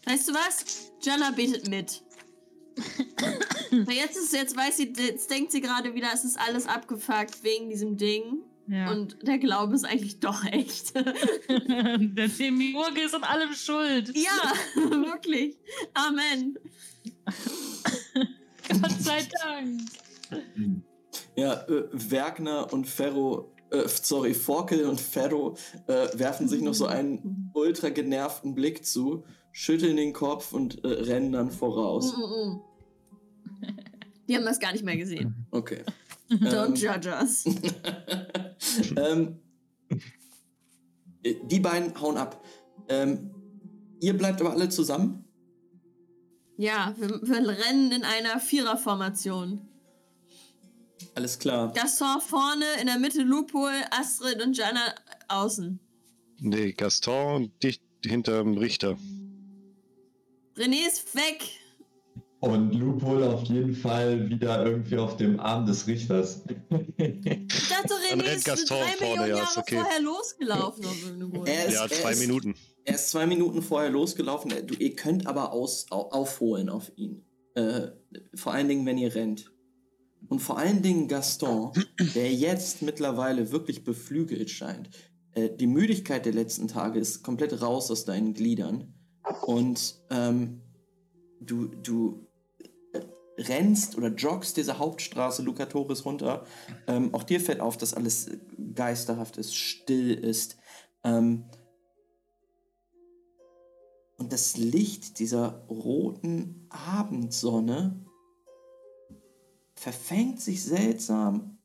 [0.05, 0.91] Weißt du was?
[1.01, 2.03] Jana betet mit.
[3.89, 7.69] Jetzt ist, jetzt weiß sie, jetzt denkt sie gerade wieder, es ist alles abgefuckt wegen
[7.69, 8.43] diesem Ding.
[8.67, 8.91] Ja.
[8.91, 10.95] Und der Glaube ist eigentlich doch echt.
[10.95, 14.15] der Demiurge ist an allem schuld.
[14.15, 15.57] ja, wirklich.
[15.93, 16.57] Amen.
[18.81, 19.81] Gott sei Dank.
[21.35, 25.57] Ja, äh, Werkner und Ferro, äh, sorry, Forkel und Ferro
[25.87, 30.87] äh, werfen sich noch so einen ultra genervten Blick zu, schütteln den Kopf und äh,
[30.87, 32.15] rennen dann voraus.
[32.15, 32.61] Mm, mm, mm.
[34.27, 35.45] Die haben das gar nicht mehr gesehen.
[35.51, 35.83] Okay.
[36.41, 37.45] Don't Ähm, judge us.
[38.97, 39.39] ähm,
[41.23, 42.43] äh, die beiden hauen ab.
[42.89, 43.31] Ähm,
[43.99, 45.25] ihr bleibt aber alle zusammen?
[46.57, 49.67] Ja, wir, wir rennen in einer Viererformation.
[51.15, 51.71] Alles klar.
[51.73, 54.95] Gaston vorne, in der Mitte Lupol, Astrid und Jana
[55.27, 55.79] außen.
[56.39, 58.97] Nee, Gaston dicht hinterm Richter.
[60.55, 61.43] René ist weg.
[62.43, 66.43] Und Lupol auf jeden Fall wieder irgendwie auf dem Arm des Richters.
[66.97, 69.75] Ich dachte, Dann René rennt ist Gaston drei vorne, Millionen ja, Jahre ist okay.
[69.77, 71.45] vorher losgelaufen.
[71.45, 72.55] Er ist- Ja, zwei ist- Minuten.
[72.85, 74.51] Er ist zwei Minuten vorher losgelaufen.
[74.51, 77.23] Äh, Du, ihr könnt aber aus, au, aufholen auf ihn.
[77.55, 77.87] Äh,
[78.35, 79.49] vor allen Dingen, wenn ihr rennt.
[80.27, 81.71] Und vor allen Dingen Gaston,
[82.13, 84.89] der jetzt mittlerweile wirklich beflügelt scheint.
[85.33, 88.93] Äh, die Müdigkeit der letzten Tage ist komplett raus aus deinen Gliedern.
[89.45, 90.61] Und ähm,
[91.39, 92.27] du, du
[93.37, 96.45] rennst oder joggst diese Hauptstraße Lucatoris runter.
[96.87, 98.29] Ähm, auch dir fällt auf, dass alles
[98.75, 100.57] geisterhaft ist, still ist.
[101.03, 101.45] Ähm,
[104.17, 108.05] und das Licht dieser roten Abendsonne
[109.75, 111.57] verfängt sich seltsam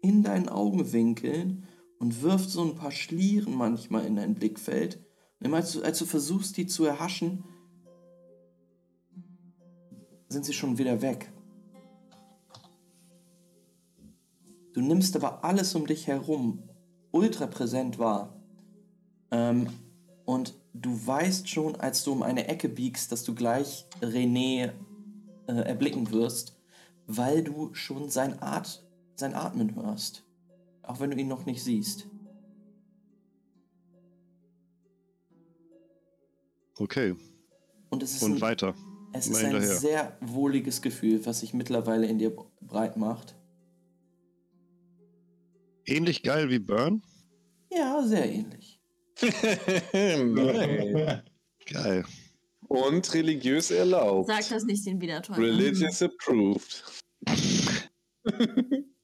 [0.00, 1.66] in deinen Augenwinkeln
[1.98, 5.04] und wirft so ein paar Schlieren manchmal in dein Blickfeld.
[5.40, 7.44] Und immer als du, als du versuchst, die zu erhaschen,
[10.28, 11.32] sind sie schon wieder weg.
[14.72, 16.62] Du nimmst aber alles um dich herum
[17.10, 18.38] ultra präsent wahr.
[19.30, 19.68] Ähm,
[20.24, 24.72] und du weißt schon, als du um eine Ecke biegst, dass du gleich René
[25.46, 26.58] äh, erblicken wirst,
[27.06, 30.24] weil du schon sein, At sein Atmen hörst.
[30.82, 32.08] Auch wenn du ihn noch nicht siehst.
[36.78, 37.16] Okay,
[37.88, 38.74] Und es ist, und weiter.
[39.16, 43.34] Es ist ein sehr wohliges Gefühl, was sich mittlerweile in dir breit macht.
[45.84, 47.02] Ähnlich geil wie Burn?
[47.70, 48.80] Ja, sehr ähnlich.
[51.72, 52.04] Geil.
[52.68, 54.28] Und religiös erlaubt.
[54.28, 55.42] Sag das nicht den Wiedertäufern.
[55.42, 56.84] Religious approved.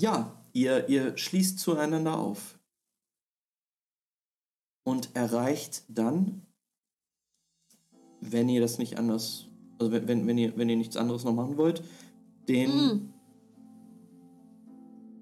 [0.00, 2.57] Ja, ihr, ihr schließt zueinander auf.
[4.88, 6.46] Und erreicht dann,
[8.22, 11.34] wenn ihr das nicht anders, also wenn, wenn, wenn, ihr, wenn ihr nichts anderes noch
[11.34, 11.82] machen wollt,
[12.48, 12.70] den.
[12.70, 13.14] Mm.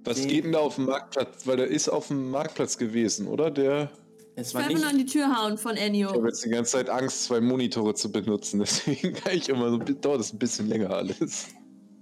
[0.04, 1.46] Was Den- geht denn da auf dem Marktplatz?
[1.48, 3.50] Weil der ist auf dem Marktplatz gewesen, oder?
[3.50, 3.90] Der.
[4.36, 5.00] Es Ich war will einfach nur nicht.
[5.00, 6.12] an die Tür hauen von Ich Ennio.
[6.12, 8.58] habe jetzt die ganze Zeit Angst, zwei Monitore zu benutzen.
[8.60, 9.78] Deswegen kann ich immer so.
[9.78, 11.48] Dauert es ein bisschen länger alles.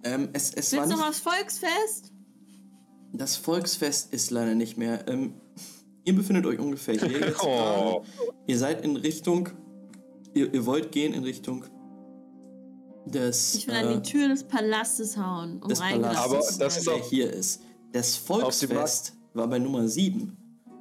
[0.03, 2.12] Ähm, es, es war Willst du nicht noch aufs Volksfest?
[3.15, 5.09] das Volksfest ist leider nicht mehr.
[5.09, 5.41] Ähm,
[6.05, 8.02] ihr befindet euch ungefähr hier jetzt Oh.
[8.46, 9.48] Ihr seid in Richtung.
[10.34, 11.64] Ihr, ihr wollt gehen in Richtung
[13.07, 13.55] des.
[13.55, 16.88] Ich will an äh, die Tür des Palastes hauen, um des reingelassen Aber das ist
[16.88, 17.61] auch- hier ist.
[17.92, 20.36] Das Volksfest war bei Nummer 7,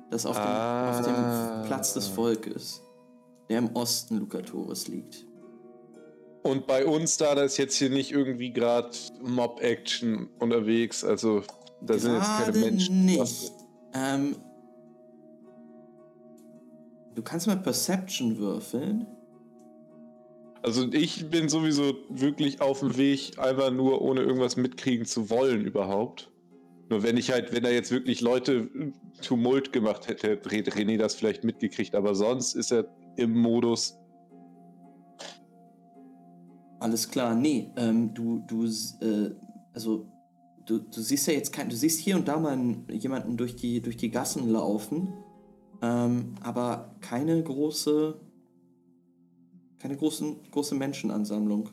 [0.09, 0.99] das auf dem, Ah.
[0.99, 2.81] auf dem Platz des Volkes,
[3.49, 5.25] der im Osten Lucatoris liegt.
[6.41, 8.89] Und bei uns da, da ist jetzt hier nicht irgendwie gerade
[9.23, 11.03] Mob-Action unterwegs.
[11.03, 11.43] Also,
[11.81, 13.05] da sind jetzt keine Menschen.
[13.05, 13.51] nicht.
[13.93, 14.35] Ähm,
[17.15, 19.07] du kannst mal Perception würfeln.
[20.61, 25.65] Also, ich bin sowieso wirklich auf dem Weg, einfach nur ohne irgendwas mitkriegen zu wollen
[25.65, 26.31] überhaupt.
[26.89, 28.69] Nur wenn ich halt, wenn er jetzt wirklich Leute
[29.21, 31.95] Tumult gemacht hätte, hätte René das vielleicht mitgekriegt.
[31.95, 32.85] Aber sonst ist er
[33.17, 33.97] im Modus.
[36.79, 39.31] Alles klar, nee, ähm, du, du, äh,
[39.73, 40.07] also,
[40.65, 42.57] du, du siehst ja jetzt kein, du siehst hier und da mal
[42.89, 45.13] jemanden durch die, durch die Gassen laufen,
[45.83, 48.17] ähm, aber keine große,
[49.79, 51.71] keine großen, große Menschenansammlung.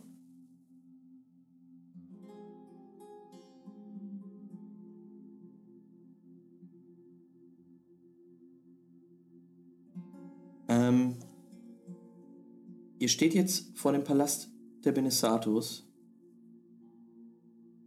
[10.66, 11.14] Ähm,
[12.98, 14.50] ihr steht jetzt vor dem Palast
[14.84, 15.88] der Benissatos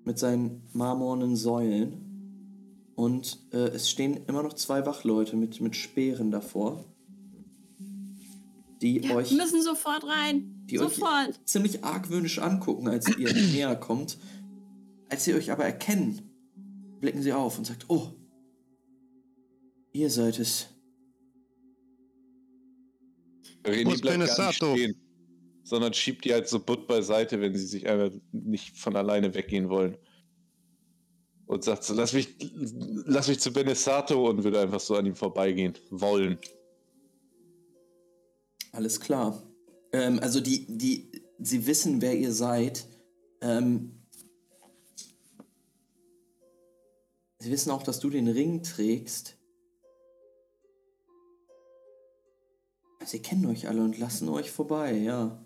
[0.06, 2.13] mit seinen marmornen Säulen
[2.96, 6.84] und äh, es stehen immer noch zwei Wachleute mit, mit Speeren davor,
[8.82, 10.66] die Ja, euch müssen sofort rein.
[10.66, 11.40] Die euch- sofort.
[11.48, 14.18] ziemlich argwöhnisch angucken, als ihr näher kommt.
[15.10, 16.22] Als sie euch aber erkennen,
[17.00, 18.14] blicken sie auf und sagt, oh,
[19.92, 20.68] ihr seid es.
[23.64, 24.96] René ist bleibt gar nicht stehen,
[25.64, 29.70] sondern schiebt die halt so butt beiseite, wenn sie sich einfach nicht von alleine weggehen
[29.70, 29.98] wollen.
[31.54, 32.30] Und sagt so, lass mich,
[33.06, 36.40] lass mich zu Benesato und würde einfach so an ihm vorbeigehen wollen.
[38.72, 39.44] Alles klar.
[39.92, 42.88] Ähm, also die, die, sie wissen, wer ihr seid.
[43.42, 44.02] Ähm,
[47.38, 49.38] sie wissen auch, dass du den Ring trägst.
[53.06, 55.46] Sie kennen euch alle und lassen euch vorbei, ja.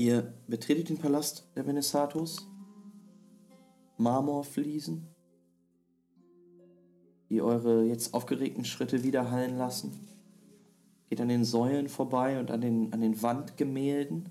[0.00, 2.48] Ihr betretet den Palast der Benesatos.
[3.98, 5.06] Marmorfliesen
[7.28, 10.08] die eure jetzt aufgeregten Schritte widerhallen lassen.
[11.10, 14.30] Geht an den Säulen vorbei und an den, an den Wandgemälden,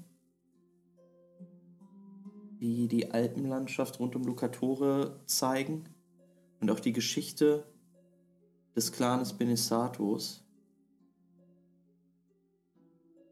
[2.60, 5.84] die die Alpenlandschaft rund um Lucatore zeigen
[6.60, 7.64] und auch die Geschichte
[8.76, 10.44] des Clanes Benissatos.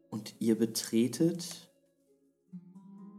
[0.08, 1.67] Und ihr betretet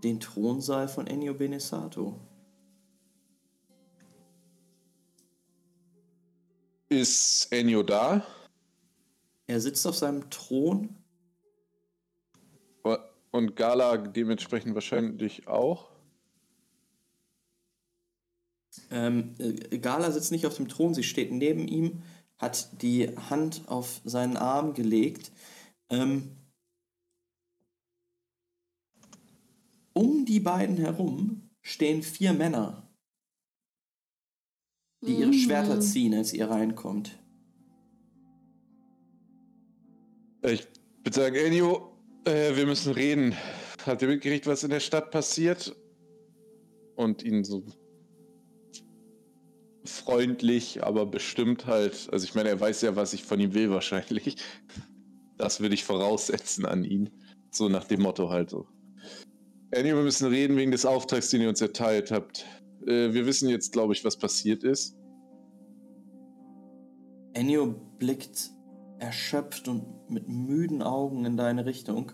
[0.04, 2.20] den Thronsaal von Ennio Benissato.
[6.90, 8.26] Ist Ennio da?
[9.48, 10.96] Er sitzt auf seinem Thron
[13.32, 15.90] Und Gala dementsprechend wahrscheinlich auch.
[18.92, 22.02] Ähm, äh, Gala sitzt nicht auf dem Thron, sie steht neben ihm,
[22.38, 25.32] hat die Hand auf seinen Arm gelegt.
[25.90, 26.32] Ähm,
[30.00, 32.90] um die beiden herum stehen vier Männer,
[35.06, 35.82] die ihre Schwerter Mhm.
[35.82, 37.22] ziehen, als ihr reinkommt.
[40.44, 40.66] Ich
[41.04, 43.36] würde sagen, Ennio, äh, wir müssen reden.
[43.86, 45.76] Habt ihr mitgekriegt, was in der Stadt passiert?
[46.96, 47.66] Und ihn so
[49.84, 52.08] freundlich, aber bestimmt halt.
[52.14, 54.38] Also ich meine, er weiß ja, was ich von ihm will wahrscheinlich.
[55.38, 57.10] Das würde ich voraussetzen an ihn.
[57.52, 58.66] So nach dem Motto halt so.
[59.72, 62.46] Ennio, wir müssen reden wegen des Auftrags, den ihr uns erteilt habt.
[62.88, 64.98] Äh, wir wissen jetzt, glaube ich, was passiert ist.
[67.34, 68.50] Ennio blickt
[68.98, 72.12] erschöpft und mit müden Augen in deine Richtung.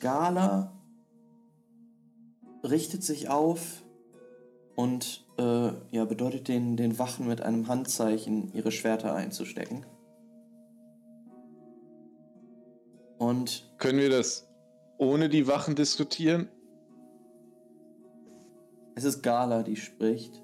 [0.00, 0.72] Gala
[2.64, 3.84] richtet sich auf
[4.74, 9.84] und äh, ja, bedeutet den, den Wachen mit einem Handzeichen, ihre Schwerter einzustecken.
[13.18, 14.48] Und Können wir das
[14.96, 16.48] ohne die Wachen diskutieren?
[19.00, 20.42] Es ist Gala, die spricht.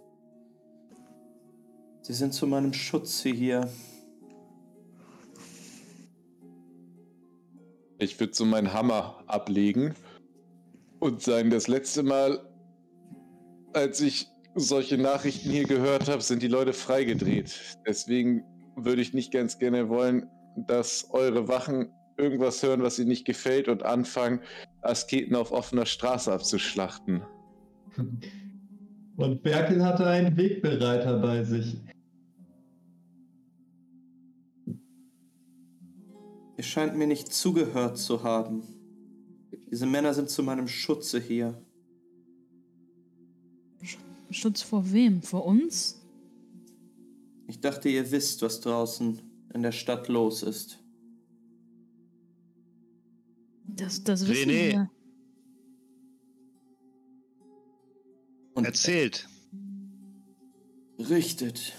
[2.00, 3.68] Sie sind zu meinem Schutze hier.
[7.98, 9.94] Ich würde so meinen Hammer ablegen
[11.00, 12.48] und sagen, das letzte Mal,
[13.74, 17.76] als ich solche Nachrichten hier gehört habe, sind die Leute freigedreht.
[17.86, 18.42] Deswegen
[18.74, 20.30] würde ich nicht ganz gerne wollen,
[20.66, 24.40] dass eure Wachen irgendwas hören, was ihnen nicht gefällt und anfangen,
[24.80, 27.22] Asketen auf offener Straße abzuschlachten.
[29.16, 31.78] Und Berkel hatte einen Wegbereiter bei sich.
[36.56, 38.62] Ihr scheint mir nicht zugehört zu haben.
[39.70, 41.60] Diese Männer sind zu meinem Schutze hier.
[44.30, 45.22] Schutz vor wem?
[45.22, 46.02] Vor uns?
[47.46, 49.20] Ich dachte, ihr wisst, was draußen
[49.54, 50.78] in der Stadt los ist.
[53.66, 54.72] Das, das wissen René.
[54.72, 54.90] wir.
[58.56, 59.28] Und Erzählt.
[60.98, 61.74] richtet,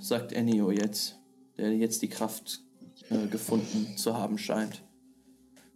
[0.00, 1.18] sagt Ennio jetzt,
[1.58, 2.62] der jetzt die Kraft
[3.10, 4.82] äh, gefunden zu haben scheint.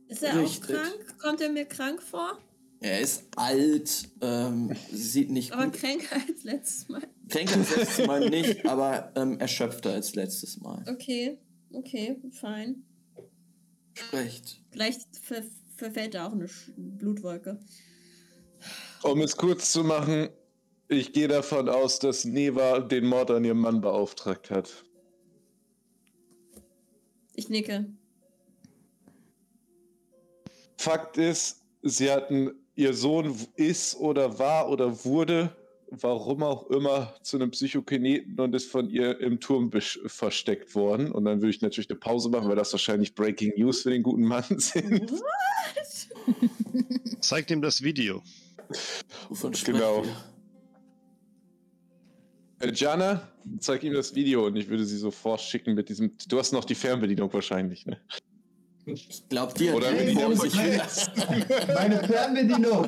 [0.07, 0.77] Ist er Richtig.
[0.77, 1.19] auch krank?
[1.19, 2.39] Kommt er mir krank vor?
[2.79, 5.75] Er ist alt, ähm, sieht nicht Aber gut.
[5.75, 7.03] kränker als letztes Mal.
[7.29, 10.85] Kränker als letztes Mal nicht, aber ähm, erschöpfter als letztes Mal.
[10.89, 11.37] Okay,
[11.73, 12.85] okay, fein.
[13.95, 14.61] Sprecht.
[14.71, 15.43] Vielleicht ver
[15.77, 17.59] verfällt da auch eine Sch Blutwolke.
[19.03, 20.29] Um es kurz zu machen,
[20.89, 24.85] ich gehe davon aus, dass Neva den Mord an ihrem Mann beauftragt hat.
[27.35, 27.87] Ich nicke.
[30.77, 35.57] Fakt ist, sie hatten, ihr Sohn ist oder war oder wurde,
[35.91, 41.11] warum auch immer, zu einem Psychokineten und ist von ihr im Turm versteckt worden.
[41.13, 44.03] Und dann würde ich natürlich eine Pause machen, weil das wahrscheinlich Breaking News für den
[44.03, 45.13] guten Mann sind.
[47.21, 48.23] Zeigt ihm das Video.
[49.29, 50.05] Wovon Genau.
[50.05, 50.34] wir?
[52.69, 53.29] Äh, Jana,
[53.61, 56.13] zeig ihm das Video und ich würde sie sofort schicken mit diesem.
[56.29, 57.99] Du hast noch die Fernbedienung wahrscheinlich, ne?
[58.87, 59.75] Ich glaube dir.
[59.75, 60.81] Oder die- muss ich will-
[61.75, 62.87] Meine Fernbedienung!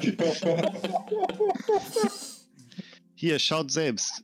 [3.15, 4.23] Hier, schaut selbst.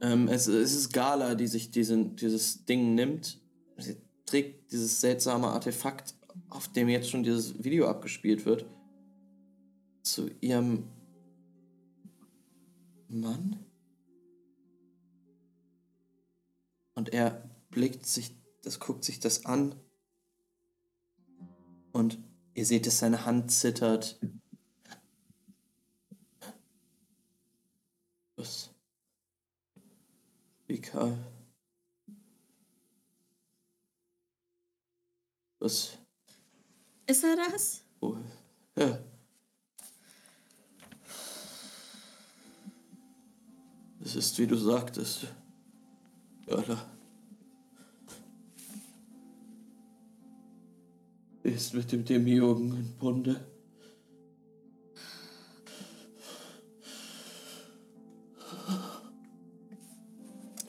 [0.00, 3.38] ähm, es, es ist Gala, die sich diesen, dieses Ding nimmt.
[3.76, 6.14] Sie trägt dieses seltsame Artefakt,
[6.48, 8.64] auf dem jetzt schon dieses Video abgespielt wird,
[10.02, 10.84] zu ihrem
[13.10, 13.64] Mann.
[16.94, 19.74] Und er blickt sich, das guckt sich das an.
[21.92, 22.18] Und
[22.54, 24.20] ihr seht, dass seine Hand zittert.
[28.36, 28.70] Was?
[30.66, 31.18] Vika.
[35.58, 35.98] Was?
[37.06, 37.82] Ist er das?
[38.00, 38.16] Oh.
[38.76, 39.09] Ja.
[44.02, 45.26] Es ist, wie du sagtest.
[46.46, 46.82] Jana.
[51.42, 53.44] Sie ist mit dem Demiurgen in Bunde.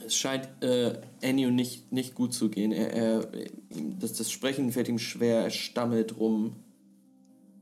[0.06, 2.72] Es scheint äh, Ennio nicht, nicht gut zu gehen.
[2.74, 3.30] Er, er,
[3.70, 6.58] das, das Sprechen fällt ihm schwer, er stammelt rum.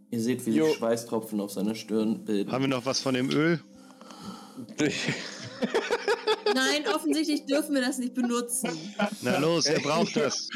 [0.10, 0.66] Ihr seht, wie Jo.
[0.66, 2.52] sich Schweißtropfen auf seiner Stirn bilden.
[2.52, 3.60] Haben wir noch was von dem Öl?
[6.54, 8.72] Nein, offensichtlich dürfen wir das nicht benutzen.
[9.22, 10.50] Na los, er braucht das.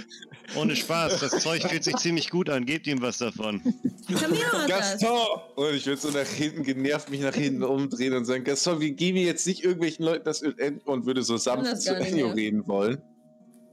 [0.56, 2.66] Ohne Spaß, das Zeug fühlt sich ziemlich gut an.
[2.66, 3.62] Gebt ihm was davon.
[4.08, 4.68] Das.
[4.68, 5.40] Gaston!
[5.56, 8.92] Und ich würde so nach hinten genervt mich nach hinten umdrehen und sagen, Gaston, wir
[8.92, 13.02] geben jetzt nicht irgendwelchen Leuten das Öl und würde so sanft zu Ennio reden wollen.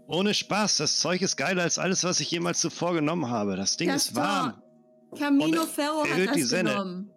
[0.07, 3.57] Ohne Spaß, das Zeug ist geiler als alles, was ich jemals zuvor genommen habe.
[3.57, 4.62] Das Ding ist Gaston, warm.
[5.16, 6.70] Camino Ferro erhöht hat die das Senne.
[6.70, 7.11] genommen.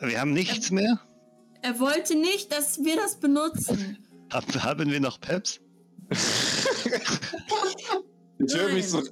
[0.00, 1.00] Wir haben nichts mehr.
[1.64, 3.96] Er wollte nicht, dass wir das benutzen.
[4.30, 5.60] Hab, haben wir noch Peps?
[6.10, 6.18] Ich
[8.54, 9.02] höre mich so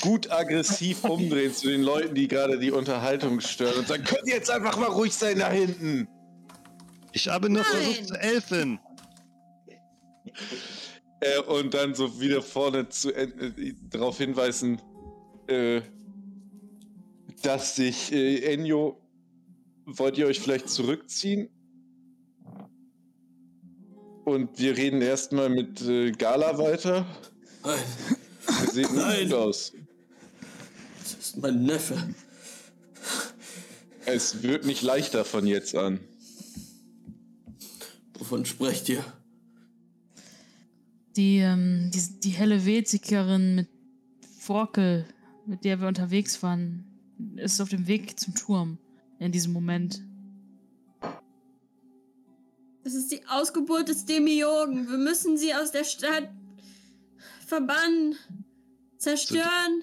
[0.00, 4.36] gut aggressiv umdrehen zu den Leuten, die gerade die Unterhaltung stören und sagen, könnt ihr
[4.36, 6.08] jetzt einfach mal ruhig sein da hinten?
[7.12, 7.72] Ich habe nur Nein.
[7.72, 8.80] versucht zu helfen.
[11.20, 14.80] Äh, und dann so wieder vorne zu, äh, darauf hinweisen,
[15.46, 15.82] äh,
[17.42, 18.98] dass sich äh, Enyo,
[19.84, 21.50] wollt ihr euch vielleicht zurückziehen?
[24.26, 27.06] Und wir reden erstmal mit äh, Gala weiter.
[27.64, 27.78] Nein.
[28.44, 29.28] Das sieht nicht Nein.
[29.28, 29.72] gut aus.
[31.00, 32.12] ist mein Neffe.
[34.04, 36.00] Es wird nicht leichter von jetzt an.
[38.18, 39.04] Wovon sprecht ihr?
[41.14, 43.68] Die, ähm, die, die helle Wehzickerin mit
[44.40, 45.06] Forkel,
[45.46, 46.84] mit der wir unterwegs waren,
[47.36, 48.78] ist auf dem Weg zum Turm
[49.20, 50.02] in diesem Moment.
[52.86, 54.88] Das ist die Ausgeburt des Demiurgen.
[54.88, 56.30] Wir müssen sie aus der Stadt
[57.44, 58.14] verbannen,
[58.96, 59.82] zerstören.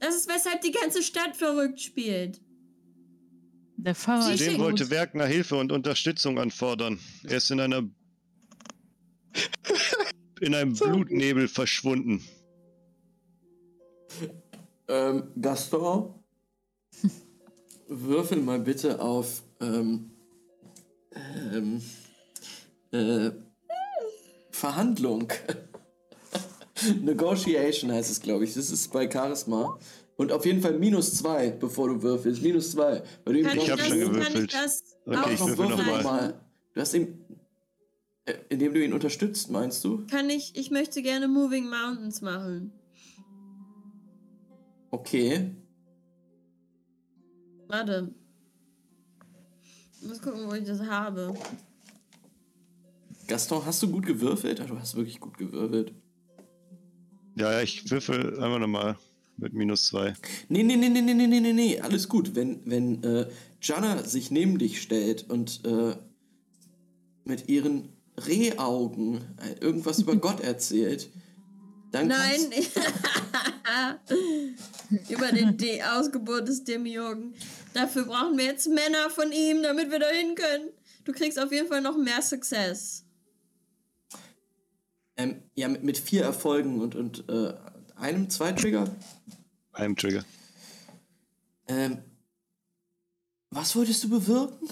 [0.00, 2.40] Das ist, weshalb die ganze Stadt verrückt spielt.
[3.76, 4.64] Der Pfarrer Sie ist schicken- Dem tot.
[4.66, 6.98] wollte Werkner Hilfe und Unterstützung anfordern.
[7.22, 7.88] Er ist in einer
[10.40, 12.24] in einem Blutnebel verschwunden.
[14.88, 16.12] Ähm, Gaston,
[17.86, 20.10] würfel mal bitte auf ähm,
[21.52, 21.82] ähm,
[22.92, 23.30] äh,
[24.50, 25.28] Verhandlung.
[27.00, 28.54] Negotiation heißt es, glaube ich.
[28.54, 29.78] Das ist bei Charisma.
[30.16, 32.42] Und auf jeden Fall minus zwei, bevor du würfelst.
[32.42, 33.02] Minus zwei.
[33.24, 34.54] Weil du Kann Ich ich, hab das, schon kann ich gewürfelt.
[34.54, 36.02] das Okay, auch ich würfel würfel noch mal.
[36.02, 36.40] mal.
[36.74, 37.18] Du hast ihm.
[38.24, 40.04] Äh, indem du ihn unterstützt, meinst du?
[40.06, 42.72] Kann ich, ich möchte gerne Moving Mountains machen.
[44.90, 45.54] Okay.
[47.68, 48.14] Warte
[50.02, 51.34] muss gucken, wo ich das habe.
[53.26, 54.58] Gaston, hast du gut gewürfelt?
[54.68, 55.92] Du hast wirklich gut gewürfelt.
[57.36, 58.96] Ja, ja, ich würfel einfach nochmal
[59.36, 60.14] mit minus zwei.
[60.48, 62.34] Nee, nee, nee, nee, nee, nee, nee, nee, alles gut.
[62.34, 63.28] Wenn, wenn äh,
[63.60, 65.94] Jana sich neben dich stellt und äh,
[67.24, 71.10] mit ihren Rehaugen äh, irgendwas über Gott erzählt,
[71.90, 72.52] dann Nein.
[75.08, 77.34] Über den De Ausgeburt des Demiurgen.
[77.74, 80.70] Dafür brauchen wir jetzt Männer von ihm, damit wir dahin können.
[81.04, 83.04] Du kriegst auf jeden Fall noch mehr Success.
[85.16, 87.54] ähm, ja, mit, mit vier Erfolgen und, und äh,
[87.96, 88.88] einem, zwei Trigger.
[89.72, 90.24] Einem Trigger.
[91.66, 91.98] Ähm,
[93.50, 94.68] was wolltest du bewirken?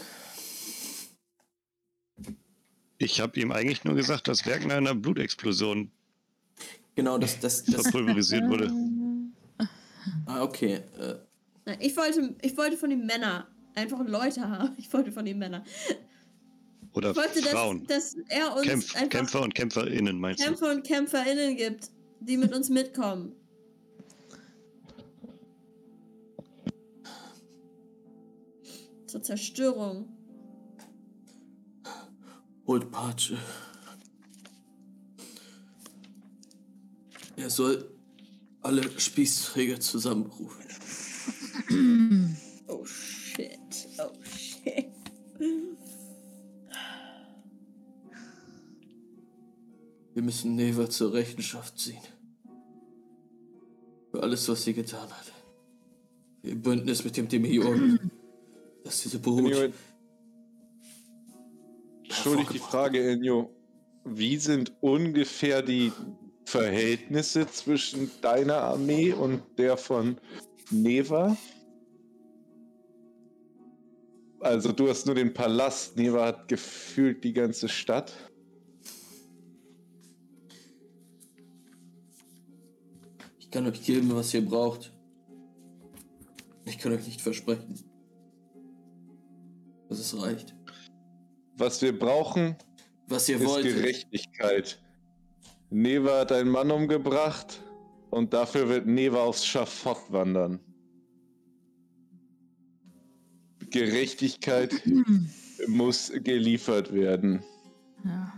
[2.98, 5.90] Ich habe ihm eigentlich nur gesagt, dass Werkner in einer Blutexplosion
[6.96, 8.72] Genau, das, das, das verpulverisiert wurde.
[10.26, 10.80] ah, okay.
[10.98, 13.46] Äh, Ich wollte, ich wollte von ihm Männer.
[13.74, 14.74] Einfach Leute haben.
[14.78, 15.62] Ich wollte von ihm Männer.
[16.94, 17.86] Oder Ich wollte, dass, Frauen.
[17.86, 20.44] dass er uns Kämpf, Kämpfer und KämpferInnen, meinst du?
[20.46, 21.90] Kämpfer und KämpferInnen gibt,
[22.20, 23.32] die mit uns mitkommen.
[29.06, 30.08] Zur Zerstörung.
[32.66, 33.38] holt Patsche.
[37.36, 37.90] Er soll
[38.62, 40.64] alle Spießträger zusammenrufen.
[42.68, 43.58] Oh shit.
[43.98, 44.86] Oh shit.
[50.14, 52.00] Wir müssen Neva zur Rechenschaft ziehen.
[54.10, 55.32] Für alles, was sie getan hat.
[56.40, 58.10] Für ihr Bündnis mit dem Demiurgen.
[58.84, 59.72] Dass diese Brut.
[62.04, 63.50] Entschuldigt die Frage, Enyo.
[64.04, 65.92] Wie sind ungefähr die
[66.46, 70.16] Verhältnisse zwischen deiner Armee und der von
[70.70, 71.36] Neva?
[74.38, 78.12] Also du hast nur den Palast, Neva hat gefühlt die ganze Stadt.
[83.40, 84.92] Ich kann euch geben, was ihr braucht.
[86.64, 87.74] Ich kann euch nicht versprechen,
[89.88, 90.54] dass es reicht.
[91.56, 92.56] Was wir brauchen,
[93.08, 93.64] Was ihr ist wollt.
[93.64, 94.80] Gerechtigkeit.
[95.70, 97.60] Neva hat einen Mann umgebracht
[98.10, 100.60] und dafür wird Neva aufs Schafott wandern.
[103.70, 104.72] Gerechtigkeit
[105.66, 107.42] muss geliefert werden.
[108.04, 108.32] Ja.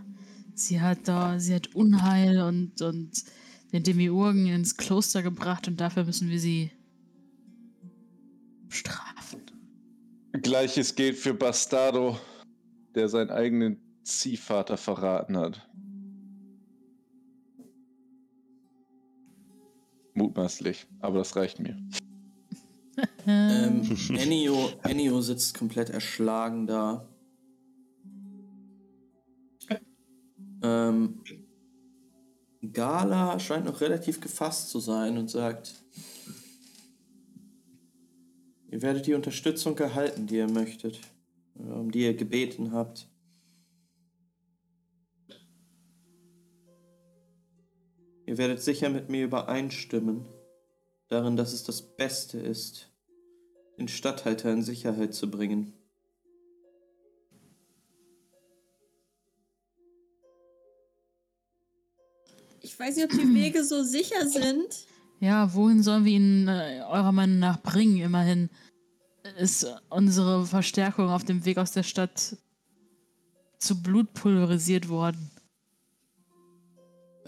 [0.55, 3.23] Sie hat da, sie hat Unheil und, und
[3.71, 6.71] den Demiurgen ins Kloster gebracht und dafür müssen wir sie
[8.67, 9.41] strafen.
[10.33, 12.19] Gleiches gilt für Bastardo,
[12.93, 15.65] der seinen eigenen Ziehvater verraten hat.
[20.19, 21.77] Mutmaßlich, aber das reicht mir.
[23.25, 27.07] Ähm, Ennio, Ennio sitzt komplett erschlagen da.
[30.61, 31.21] Ähm,
[32.73, 35.81] Gala scheint noch relativ gefasst zu sein und sagt,
[38.69, 40.99] ihr werdet die Unterstützung erhalten, die ihr möchtet,
[41.55, 43.08] um die ihr gebeten habt.
[48.29, 50.23] Ihr werdet sicher mit mir übereinstimmen,
[51.07, 52.91] darin, dass es das Beste ist,
[53.79, 55.73] den Statthalter in Sicherheit zu bringen.
[62.61, 64.85] Ich weiß nicht, ob die Wege so sicher sind.
[65.19, 67.97] Ja, wohin sollen wir ihn äh, eurer Meinung nach bringen?
[67.97, 68.51] Immerhin
[69.39, 72.37] ist unsere Verstärkung auf dem Weg aus der Stadt
[73.57, 75.31] zu Blut pulverisiert worden.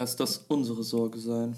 [0.02, 1.56] Lass das unsere Sorge sein.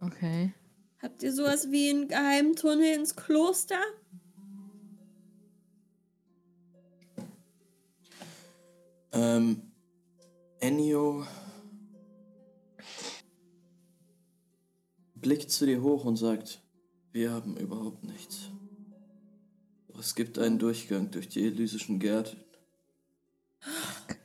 [0.00, 0.54] Okay.
[1.02, 3.82] Habt ihr sowas wie einen geheimen Tunnel ins Kloster?
[9.12, 9.60] Ähm,
[10.60, 11.26] Ennio
[15.16, 16.62] blickt zu dir hoch und sagt,
[17.12, 18.48] wir haben überhaupt nichts.
[19.88, 22.42] Doch es gibt einen Durchgang durch die elysischen Gärten.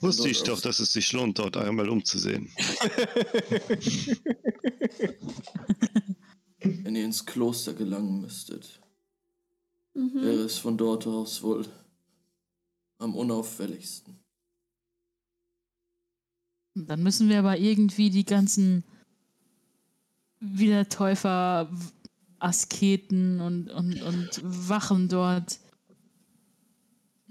[0.00, 2.50] Wusste ich doch, dass es sich lohnt, dort einmal umzusehen.
[6.60, 8.80] Wenn ihr ins Kloster gelangen müsstet,
[9.96, 10.20] Mhm.
[10.22, 11.66] wäre es von dort aus wohl
[12.98, 14.18] am unauffälligsten.
[16.74, 18.84] Dann müssen wir aber irgendwie die ganzen
[20.40, 21.70] Wiedertäufer,
[22.38, 25.58] Asketen und, und, und Wachen dort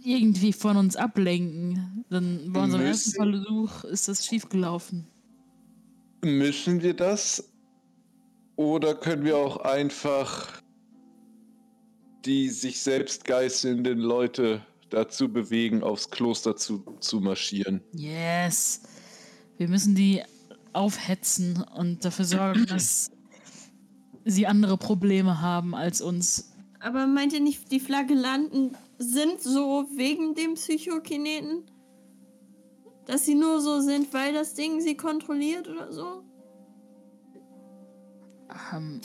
[0.05, 2.05] irgendwie von uns ablenken.
[2.09, 5.07] Dann bei unserem ersten Versuch ist das schiefgelaufen.
[6.23, 7.51] Müssen wir das?
[8.55, 10.61] Oder können wir auch einfach
[12.25, 17.81] die sich selbst geißelnden Leute dazu bewegen, aufs Kloster zu, zu marschieren?
[17.93, 18.81] Yes.
[19.57, 20.23] Wir müssen die
[20.73, 23.11] aufhetzen und dafür sorgen, dass
[24.25, 26.51] sie andere Probleme haben als uns.
[26.79, 31.65] Aber meint ihr nicht, die Flagellanten sind so wegen dem Psychokineten?
[33.05, 36.23] Dass sie nur so sind, weil das Ding sie kontrolliert oder so?
[38.73, 39.01] Ähm,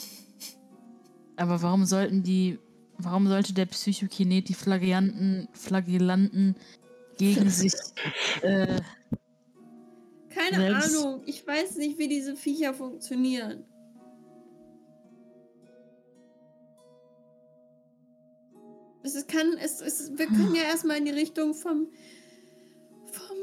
[1.35, 2.57] aber warum sollten die,
[2.97, 6.55] warum sollte der Psychokinet die Flagellanten, Flagellanten
[7.17, 7.73] gegen sich,
[8.41, 8.81] äh,
[10.29, 11.21] Keine Ahnung.
[11.25, 13.65] Ich weiß nicht, wie diese Viecher funktionieren.
[19.03, 21.87] Es ist- kann, es, es, wir können ja erstmal in die Richtung vom,
[23.11, 23.37] vom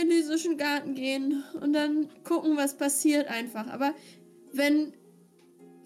[0.00, 3.66] Elysischen Garten gehen und dann gucken, was passiert einfach.
[3.68, 3.94] Aber
[4.52, 4.92] wenn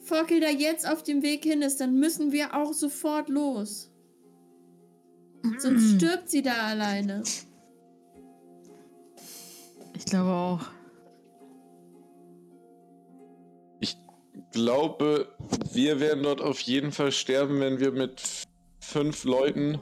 [0.01, 3.91] Forkel da jetzt auf dem Weg hin ist, dann müssen wir auch sofort los.
[5.59, 7.23] Sonst stirbt sie da alleine.
[9.97, 10.61] ich glaube auch.
[13.81, 13.97] Ich
[14.53, 15.29] glaube,
[15.73, 18.23] wir werden dort auf jeden Fall sterben, wenn wir mit
[18.91, 19.79] fünf Leuten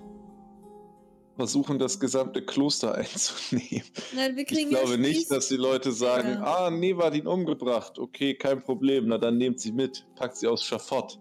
[1.36, 3.84] versuchen, das gesamte Kloster einzunehmen.
[4.14, 6.66] Nein, wir Ich kriegen ja glaube nicht, Spieß- dass die Leute sagen, Ja.
[6.66, 7.98] ah, nee, war ihn umgebracht.
[7.98, 9.06] Okay, kein Problem.
[9.08, 10.06] Na, dann nehmt sie mit.
[10.16, 11.18] Packt sie aufs Schafott.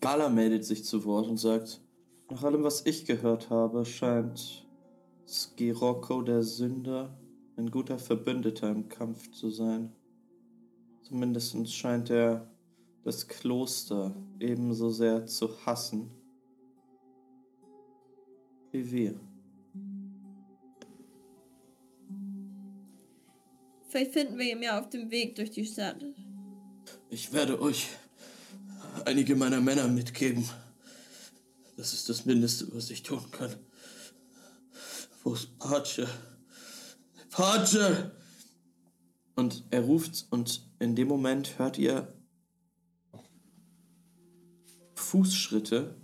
[0.00, 1.80] Gala meldet sich zu Wort und sagt,
[2.30, 4.66] nach allem, was ich gehört habe, scheint
[5.26, 7.16] Skirocco der Sünder
[7.56, 9.92] ein guter Verbündeter im Kampf zu sein.
[11.02, 12.49] Zumindest scheint er
[13.10, 16.12] das Kloster ebenso sehr zu hassen
[18.70, 19.20] wie wir.
[23.88, 25.96] Vielleicht finden wir ihn ja auf dem Weg durch die Stadt.
[27.08, 27.88] Ich werde euch
[29.04, 30.48] einige meiner Männer mitgeben.
[31.76, 33.56] Das ist das Mindeste, was ich tun kann.
[35.24, 36.06] Wo ist Pace?
[37.30, 38.12] Pace!
[39.34, 42.06] Und er ruft und in dem Moment hört ihr
[45.00, 45.96] Fußschritte.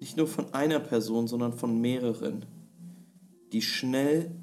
[0.00, 2.46] Nicht nur von einer Person, sondern von mehreren,
[3.52, 4.34] die schnell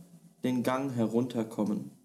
[0.43, 1.97] den Gang herunterkommen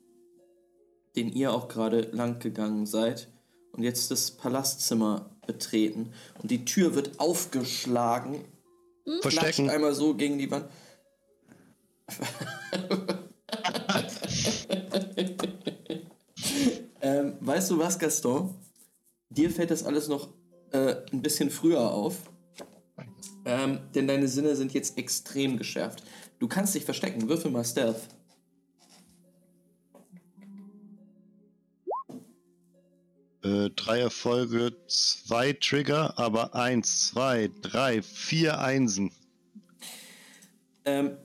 [1.17, 3.29] den ihr auch gerade lang gegangen seid
[3.73, 8.47] und jetzt das Palastzimmer betreten und die Tür wird aufgeschlagen,
[9.05, 9.69] klatscht Verstecken.
[9.71, 10.67] einmal so gegen die Wand.
[17.01, 18.55] ähm, weißt du was, Gaston?
[19.31, 20.29] Dir fällt das alles noch
[20.73, 22.31] äh, ein bisschen früher auf.
[23.45, 26.03] Ähm, denn deine Sinne sind jetzt extrem geschärft.
[26.39, 27.29] Du kannst dich verstecken.
[27.29, 28.09] Würfel mal Stealth.
[33.43, 39.11] Äh, drei Erfolge, zwei Trigger, aber eins, zwei, drei, vier Einsen.
[40.85, 41.17] Ähm,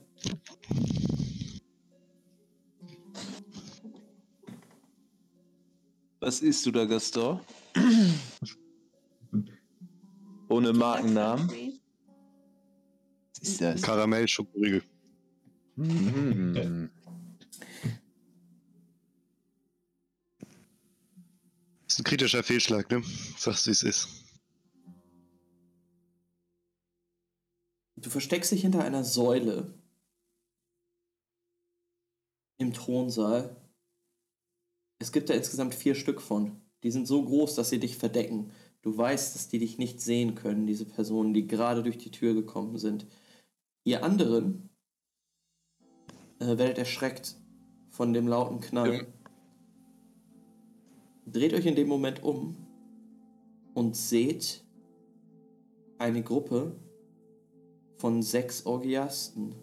[6.20, 7.40] Was isst du da, Gaston?
[10.48, 11.48] Ohne Markennamen?
[13.30, 13.82] Was ist das?
[13.82, 14.82] Karamell-Schokoriegel.
[15.76, 16.86] Mm.
[21.86, 23.02] Ist ein kritischer Fehlschlag, ne?
[23.36, 24.08] Sagst du, wie es ist.
[27.96, 29.74] Du versteckst dich hinter einer Säule
[32.58, 33.56] im Thronsaal.
[34.98, 36.60] Es gibt da insgesamt vier Stück von.
[36.82, 38.52] Die sind so groß, dass sie dich verdecken.
[38.88, 42.32] Du weißt, dass die dich nicht sehen können, diese Personen, die gerade durch die Tür
[42.32, 43.06] gekommen sind.
[43.84, 44.70] Ihr anderen
[46.38, 47.36] äh, werdet erschreckt
[47.90, 48.94] von dem lauten Knall.
[48.94, 49.02] Ja.
[51.26, 52.56] Dreht euch in dem Moment um
[53.74, 54.64] und seht
[55.98, 56.74] eine Gruppe
[57.98, 59.54] von sechs Orgiasten.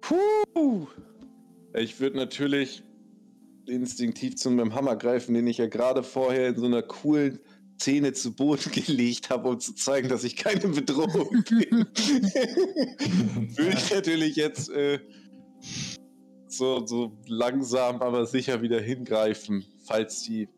[0.00, 0.86] Puh.
[1.74, 2.82] Ich würde natürlich
[3.70, 7.38] instinktiv zu meinem Hammer greifen, den ich ja gerade vorher in so einer coolen
[7.80, 11.70] Szene zu Boden gelegt habe, um zu zeigen, dass ich keine Bedrohung bin.
[13.56, 15.00] würde ich natürlich jetzt äh,
[16.48, 20.48] so, so langsam, aber sicher wieder hingreifen, falls die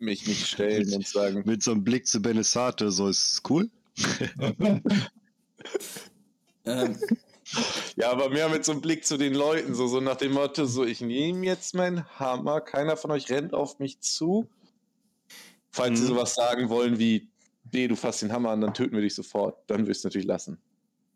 [0.00, 3.68] mich nicht stellen und sagen, Mit so einem Blick zu Benesate, so ist cool.
[6.64, 6.96] Ähm,
[7.96, 10.66] Ja, aber mehr mit so einem Blick zu den Leuten, so, so nach dem Motto,
[10.66, 14.48] so ich nehme jetzt meinen Hammer, keiner von euch rennt auf mich zu.
[15.70, 16.08] Falls sie Mhm.
[16.08, 17.28] sowas sagen wollen wie,
[17.72, 19.58] nee, du fasst den Hammer an, dann töten wir dich sofort.
[19.68, 20.58] Dann wirst du natürlich lassen.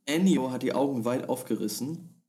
[0.06, 2.22] Ennio hat die Augen weit aufgerissen.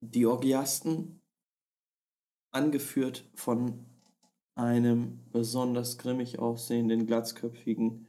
[0.00, 1.20] Die Orgiasten,
[2.52, 3.86] angeführt von
[4.54, 8.06] einem besonders grimmig aussehenden, glatzköpfigen,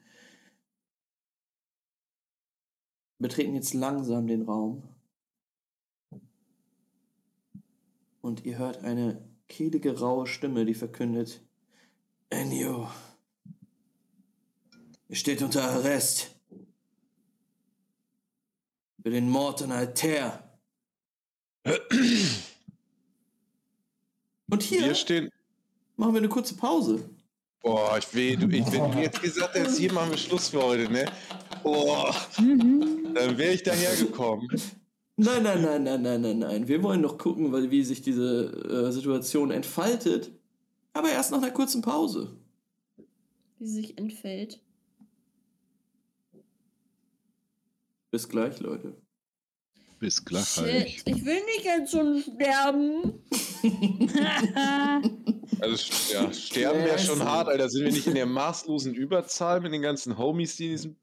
[3.20, 4.84] betreten jetzt langsam den Raum.
[8.22, 11.42] Und ihr hört eine kehlige, raue Stimme, die verkündet:
[12.30, 12.90] Ennio,
[15.08, 16.36] ihr steht unter Arrest
[19.04, 20.42] für den Mord an Altair.
[24.50, 25.32] Und hier Wir stehen.
[25.96, 27.08] machen wir eine kurze Pause.
[27.62, 30.62] Boah, ich will, du, ich, wenn du jetzt gesagt hättest, hier machen wir Schluss für
[30.64, 31.06] heute, ne?
[31.66, 33.16] Boah, Mhm.
[33.16, 34.48] dann wäre ich dahergekommen.
[35.18, 36.68] Nein, nein, nein, nein, nein, nein, nein.
[36.68, 40.32] Wir wollen noch gucken, weil, wie sich diese äh, Situation entfaltet.
[40.94, 42.38] Aber erst nach einer kurzen Pause.
[43.58, 44.60] Wie sie sich entfällt.
[48.12, 48.96] Bis gleich, Leute.
[50.00, 50.46] Bis gleich.
[50.48, 53.14] Shit, ich will nicht jetzt schon sterben.
[55.62, 57.70] Also, ja, sterben wäre schon hart, Alter.
[57.70, 60.96] Sind wir nicht in der maßlosen Überzahl mit den ganzen Homies, die in diesem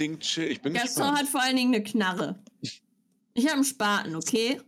[0.00, 0.50] Ding chillen?
[0.50, 1.18] Ich bin Gaston gespannt.
[1.18, 2.38] hat vor allen Dingen eine Knarre.
[3.34, 4.60] Ich habe einen Spaten, okay?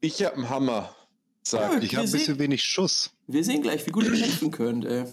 [0.00, 0.94] Ich hab einen Hammer,
[1.42, 3.10] sagt Ich habe ein bisschen wenig Schuss.
[3.26, 5.04] Wir sehen gleich, wie gut ihr kämpfen könnt, ey.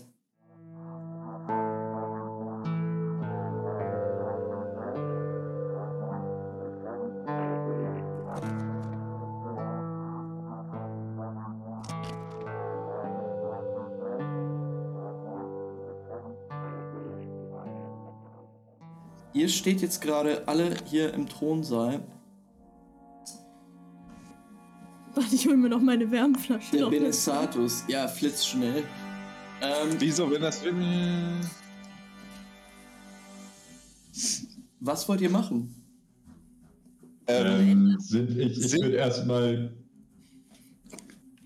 [19.47, 22.05] Ihr steht jetzt gerade alle hier im Thronsaal.
[25.15, 26.75] Warte, ich hol mir noch meine Wärmflasche.
[26.75, 26.89] Der.
[26.89, 28.83] Benesatus, ja, blitzschnell.
[29.61, 30.61] Ähm, Wieso, wenn das.
[34.81, 35.73] Was wollt ihr machen?
[37.27, 39.73] ähm, Ähm, sind ich ich würde erstmal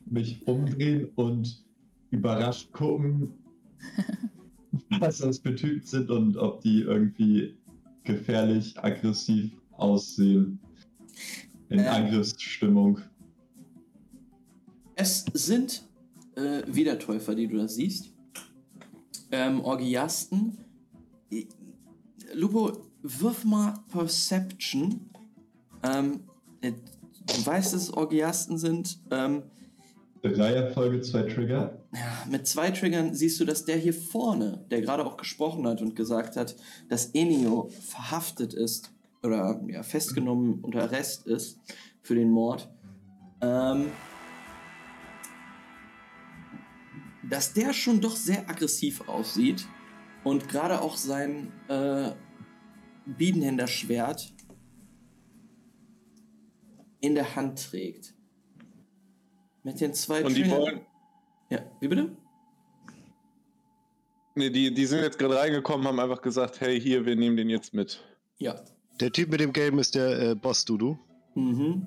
[0.07, 1.63] mich umdrehen und
[2.09, 3.31] überrascht gucken,
[4.99, 7.60] was das für Typen sind und ob die irgendwie
[8.03, 10.59] gefährlich, aggressiv aussehen.
[11.69, 11.87] In Ähm.
[11.87, 12.99] Angriffsstimmung.
[14.95, 15.83] Es sind
[16.35, 18.13] äh, Wiedertäufer, die du da siehst.
[19.31, 20.57] Ähm, Orgiasten.
[21.31, 21.47] I-
[22.33, 25.09] Lupo, wirf mal Perception.
[25.83, 26.21] Ähm,
[26.61, 28.99] äh, du weißt, dass es Orgiasten sind.
[29.09, 29.43] Ähm,
[30.21, 31.79] Drei Erfolge, zwei Trigger.
[31.93, 35.81] ja, mit zwei Triggern siehst du, dass der hier vorne, der gerade auch gesprochen hat
[35.81, 36.55] und gesagt hat,
[36.89, 38.91] dass Enio verhaftet ist
[39.23, 41.59] oder ja, festgenommen unter Arrest ist
[42.03, 42.69] für den Mord,
[43.41, 43.87] ähm,
[47.27, 49.65] dass der schon doch sehr aggressiv aussieht
[50.23, 52.11] und gerade auch sein äh,
[53.05, 54.33] Biedenhänderschwert
[56.99, 58.13] in der Hand trägt.
[59.63, 60.81] Mit den zwei und die wollen.
[61.49, 62.15] ja, wie bitte?
[64.35, 67.49] Nee, die, die sind jetzt gerade reingekommen, haben einfach gesagt, hey, hier, wir nehmen den
[67.49, 68.03] jetzt mit.
[68.37, 68.55] Ja.
[68.99, 70.97] Der Typ mit dem Gelben ist der äh, Boss Dudu.
[71.35, 71.85] Mhm.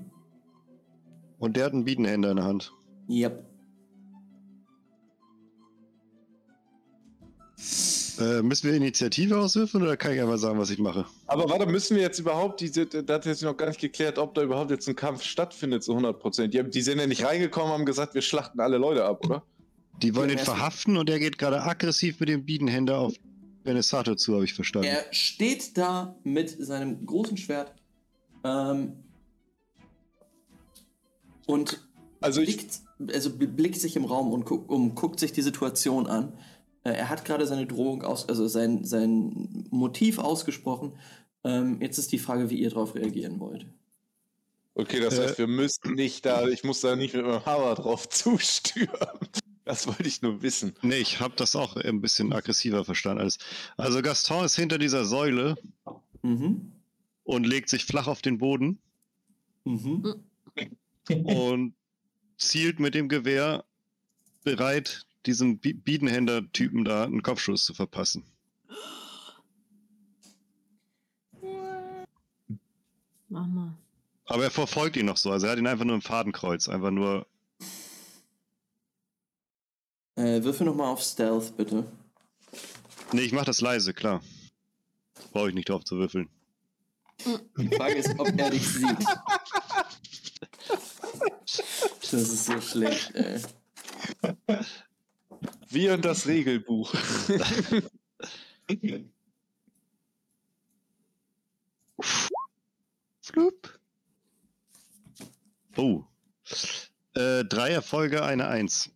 [1.39, 2.73] Und der hat einen Biedenhänder in der Hand.
[3.09, 3.45] Yep.
[8.21, 11.05] Äh, müssen wir Initiative auswürfeln oder kann ich einfach sagen, was ich mache?
[11.27, 14.35] Aber warte, müssen wir jetzt überhaupt, diese, da hat jetzt noch gar nicht geklärt, ob
[14.35, 16.47] da überhaupt jetzt ein Kampf stattfindet, so 100%.
[16.49, 19.43] Die, haben- die sind ja nicht reingekommen, haben gesagt, wir schlachten alle Leute ab, oder?
[20.03, 23.15] Die wollen den erst- verhaften und der geht gerade aggressiv mit dem Biedenhänder auf
[23.65, 24.89] Benesato zu, habe ich verstanden.
[24.89, 27.75] Er steht da mit seinem großen Schwert
[28.45, 28.93] ähm,
[31.47, 31.81] und
[32.21, 32.81] Also ich, blickt,
[33.13, 36.33] also bl- blickt sich im Raum und guckt, um, guckt sich die Situation an.
[36.85, 40.93] Äh, er hat gerade seine Drohung aus, also sein, sein Motiv ausgesprochen.
[41.43, 43.67] Ähm, jetzt ist die Frage, wie ihr darauf reagieren wollt.
[44.75, 45.23] okay, das Äh.
[45.25, 48.91] heißt, wir müssen nicht da, ich muss da nicht mit meinem Hammer drauf zustürmen.
[49.65, 50.75] Das wollte ich nur wissen.
[50.83, 53.21] Nee, ich habe das auch ein bisschen aggressiver verstanden.
[53.23, 53.39] Alles.
[53.79, 55.57] Also Gaston ist hinter dieser Säule
[56.23, 56.73] Mhm.
[57.25, 58.79] und legt sich flach auf den Boden
[59.65, 60.23] Mhm.
[61.25, 61.75] und
[62.37, 63.65] zielt mit dem Gewehr
[64.43, 68.25] bereit, diesem Bi- Biedenhänder-Typen da einen Kopfschuss zu verpassen.
[73.29, 73.75] Mach mal.
[74.27, 75.31] Aber er verfolgt ihn noch so.
[75.31, 76.69] Also er hat ihn einfach nur im Fadenkreuz.
[76.69, 77.27] Einfach nur.
[80.17, 81.85] Äh, würfel nochmal auf Stealth, bitte.
[83.13, 84.23] Nee, ich mach das leise, klar.
[85.33, 86.29] Brauche ich nicht drauf zu würfeln.
[87.59, 88.99] Die Frage ist, ob er dich sieht.
[92.11, 93.41] Das ist so schlecht, ey.
[95.75, 96.95] Wir und das Regelbuch.
[103.21, 103.81] Flup.
[105.77, 106.05] Oh.
[107.15, 108.91] Äh, drei Erfolge, eine Eins.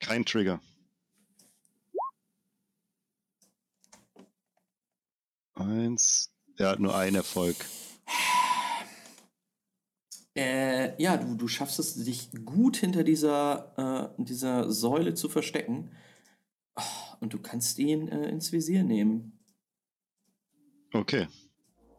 [0.00, 0.60] Kein Trigger.
[5.54, 6.30] Eins.
[6.56, 7.56] Er hat nur einen Erfolg.
[10.36, 15.90] Äh, ja, du, du schaffst es, dich gut hinter dieser, äh, dieser Säule zu verstecken.
[16.76, 16.82] Oh,
[17.20, 19.38] und du kannst ihn äh, ins Visier nehmen.
[20.92, 21.28] Okay.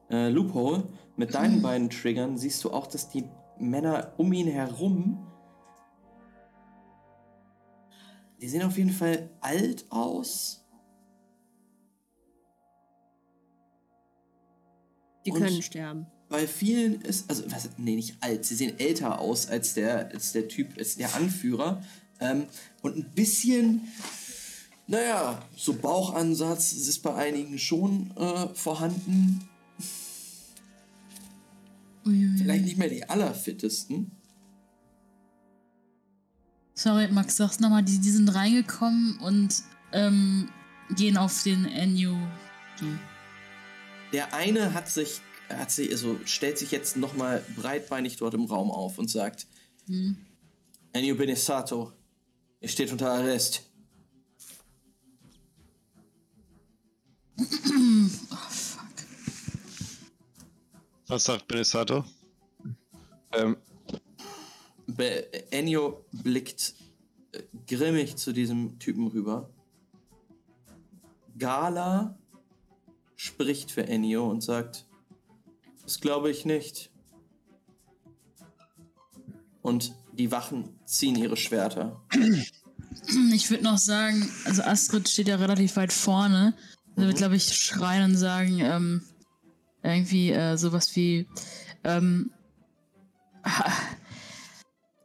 [0.10, 3.24] Äh, Loophole, mit deinen beiden Triggern siehst du auch, dass die
[3.58, 5.32] Männer um ihn herum.
[8.42, 10.68] Die sehen auf jeden Fall alt aus.
[15.26, 16.08] Die Und- können sterben.
[16.30, 20.32] Bei vielen ist, also, was, nee, nicht alt, sie sehen älter aus als der, als
[20.32, 21.84] der Typ, als der Anführer.
[22.20, 22.46] Ähm,
[22.82, 23.88] und ein bisschen,
[24.88, 29.48] naja, so Bauchansatz ist bei einigen schon äh, vorhanden.
[32.06, 32.38] Uiuiui.
[32.38, 34.12] Vielleicht nicht mehr die allerfittesten.
[36.74, 40.50] Sorry, Max, sag's nochmal, die, die sind reingekommen und ähm,
[40.96, 42.16] gehen auf den NU.
[44.12, 48.72] Der eine hat sich, hat sich, also stellt sich jetzt nochmal breitbeinig dort im Raum
[48.72, 49.48] auf und sagt,
[49.88, 50.18] Hm.
[50.94, 51.92] Ennio Benesato,
[52.60, 53.70] ihr steht unter Arrest.
[57.38, 57.44] Oh,
[58.50, 58.86] fuck.
[61.08, 62.04] Was sagt Benesato?
[63.34, 63.58] Ähm,
[64.88, 66.74] Be Ennio blickt
[67.34, 69.50] äh, grimmig zu diesem Typen rüber.
[71.38, 72.18] Gala
[73.16, 74.86] spricht für Ennio und sagt,
[75.86, 76.92] das glaube ich nicht.
[79.62, 82.02] Und die Wachen ziehen ihre Schwerter.
[83.34, 86.54] Ich würde noch sagen, also Astrid steht ja relativ weit vorne.
[86.96, 89.02] Sie wird, glaube ich, schreien und sagen, ähm,
[89.84, 91.28] irgendwie äh, sowas wie,
[91.84, 92.32] ähm,
[93.44, 93.72] ha-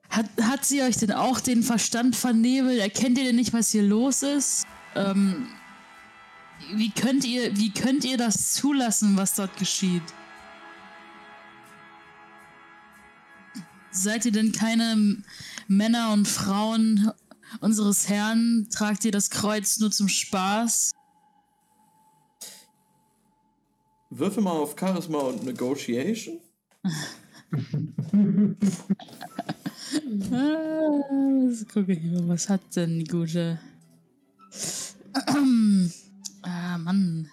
[0.08, 2.78] hat, hat sie euch denn auch den Verstand vernebelt?
[2.78, 4.66] Erkennt ihr denn nicht, was hier los ist?
[4.94, 5.48] Ähm,
[6.74, 10.02] wie könnt ihr, wie könnt ihr das zulassen, was dort geschieht?
[13.92, 15.16] Seid ihr denn keine
[15.66, 17.10] Männer und Frauen
[17.60, 18.68] unseres Herrn?
[18.70, 20.92] Tragt ihr das Kreuz nur zum Spaß?
[24.10, 26.40] Würfel mal auf Charisma und Negotiation.
[30.32, 31.00] Ah,
[31.48, 33.58] was gucke ich mal, was hat denn die gute?
[36.42, 37.28] ah, Mann.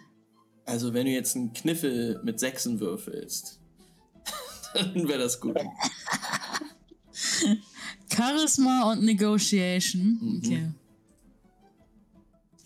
[0.66, 3.60] Also wenn du jetzt einen Kniffel mit Sechsen würfelst,
[4.74, 5.58] dann wäre das gut.
[8.14, 10.18] Charisma und Negotiation.
[10.22, 10.38] Mhm.
[10.38, 10.72] Okay.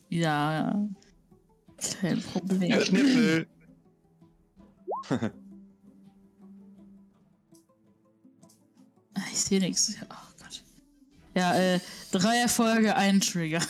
[0.10, 0.88] Ja.
[2.00, 2.80] Kein Problem.
[2.80, 3.48] Kniffel.
[9.14, 9.96] Ah, Ich sehe nichts.
[10.04, 10.64] Oh Gott.
[11.36, 11.80] Ja, äh,
[12.12, 13.62] drei Erfolge, ein Trigger.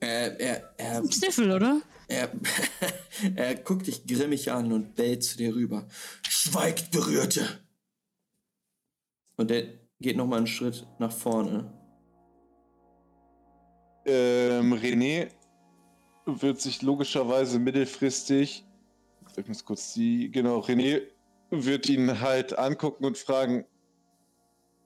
[0.00, 1.80] Er, er, er, Kniffel, oder?
[2.08, 2.30] er,
[3.36, 5.86] er guckt dich grimmig an und bellt zu dir rüber.
[6.28, 7.60] Schweigt, Berührte!
[9.36, 9.64] Und er
[10.00, 11.72] geht nochmal einen Schritt nach vorne.
[14.06, 15.28] Ähm, René
[16.24, 18.64] wird sich logischerweise mittelfristig,
[19.36, 21.02] ich muss kurz die, genau, René
[21.50, 23.64] wird ihn halt angucken und fragen,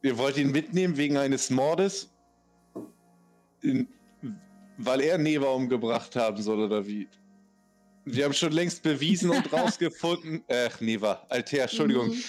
[0.02, 2.12] ihr wollt ihn mitnehmen wegen eines Mordes?
[3.62, 3.88] In,
[4.78, 7.08] weil er Neva umgebracht haben soll, oder wie?
[8.04, 12.22] Wir haben schon längst bewiesen und rausgefunden, äh, Neva, Alter, Entschuldigung, Mhm.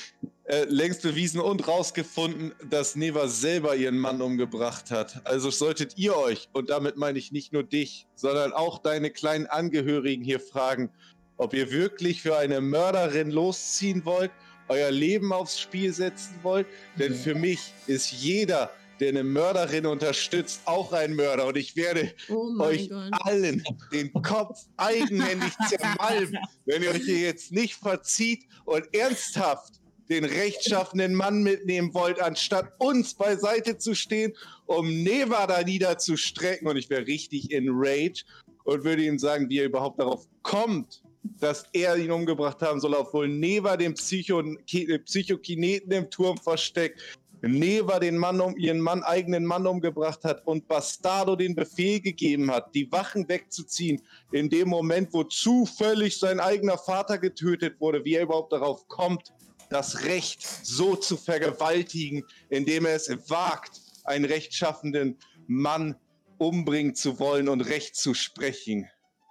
[0.46, 5.26] Äh, längst bewiesen und rausgefunden, dass Neva selber ihren Mann umgebracht hat.
[5.26, 9.46] Also solltet ihr euch, und damit meine ich nicht nur dich, sondern auch deine kleinen
[9.48, 10.90] Angehörigen hier fragen,
[11.38, 14.32] ob ihr wirklich für eine Mörderin losziehen wollt,
[14.68, 16.68] euer Leben aufs Spiel setzen wollt.
[16.98, 21.48] Denn für mich ist jeder, der eine Mörderin unterstützt, auch ein Mörder.
[21.48, 23.10] Und ich werde Oh euch Gott.
[23.22, 30.26] allen den Kopf eigenhändig zermalmen, wenn ihr euch hier jetzt nicht verzieht und ernsthaft den
[30.26, 34.34] rechtschaffenen Mann mitnehmen wollt, anstatt uns beiseite zu stehen,
[34.66, 36.68] um Neva da niederzustrecken.
[36.68, 38.24] Und ich wäre richtig in Rage
[38.64, 41.04] und würde ihm sagen, wie er überhaupt darauf kommt,
[41.40, 47.00] dass er ihn umgebracht haben soll, obwohl Neva den Psycho Ki- Psychokineten im Turm versteckt,
[47.42, 52.50] Neva den Mann um ihren Mann eigenen Mann umgebracht hat und Bastardo den Befehl gegeben
[52.50, 54.02] hat, die Wachen wegzuziehen,
[54.32, 59.34] in dem Moment, wo zufällig sein eigener Vater getötet wurde, wie er überhaupt darauf kommt,
[59.74, 65.18] das Recht so zu vergewaltigen, indem er es wagt, einen rechtschaffenden
[65.48, 65.96] Mann
[66.38, 68.90] umbringen zu wollen und Recht zu sprechen.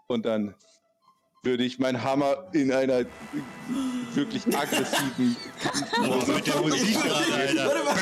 [0.09, 0.55] Und dann
[1.43, 3.05] würde ich meinen Hammer in einer
[4.14, 5.36] wirklich aggressiven
[5.98, 7.66] Oh, mit der Musik gerade, Alter.
[7.66, 7.97] Warte mal.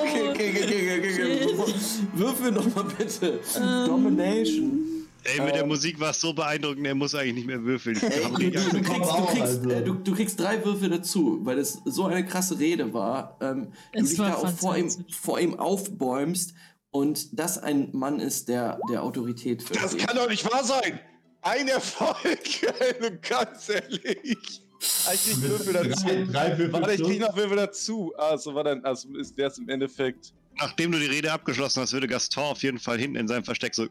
[0.00, 1.74] Okay, okay, okay, okay, okay.
[2.12, 3.40] Würfel nochmal bitte.
[3.56, 3.86] Ähm.
[3.86, 4.99] Domination.
[5.24, 5.68] Ey, mit der Ähm.
[5.68, 8.00] Musik war es so beeindruckend, er muss eigentlich nicht mehr würfeln.
[8.00, 9.70] Ey, du, du, du, kriegst, kriegst, also.
[9.70, 13.36] äh, du, du kriegst drei Würfel dazu, weil das so eine krasse Rede war.
[13.40, 16.54] Ähm, du Es dich war da auch vor ihm, vor ihm aufbäumst
[16.90, 21.00] und das ein Mann ist, der, der Autorität für Das kann doch nicht wahr sein!
[21.42, 22.40] Ein Erfolg!
[23.28, 24.62] Ganz ehrlich!
[24.80, 26.06] Ich krieg Würfel dazu.
[26.06, 28.12] drei, drei Würfel Warte, ich krieg noch Würfel dazu.
[28.16, 30.32] Also war dann, also ist der im Endeffekt.
[30.58, 33.74] Nachdem du die Rede abgeschlossen hast, würde Gaston auf jeden Fall hinten in seinem Versteck
[33.74, 33.86] so.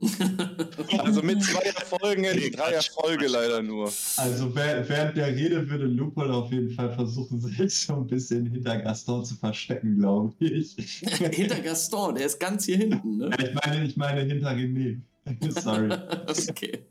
[0.98, 3.32] Also mit zwei Erfolgen Nee, drei Quatsch, Erfolge Quatsch.
[3.32, 3.90] leider nur.
[4.16, 8.78] Also während der Rede würde Lupol auf jeden Fall versuchen, sich so ein bisschen hinter
[8.80, 10.74] Gaston zu verstecken, glaube ich.
[11.32, 13.30] Hinter Gaston, der ist ganz hier hinten, ne?
[13.42, 15.00] Ich meine, ich meine hinter René.
[15.50, 15.92] Sorry.
[16.50, 16.86] okay.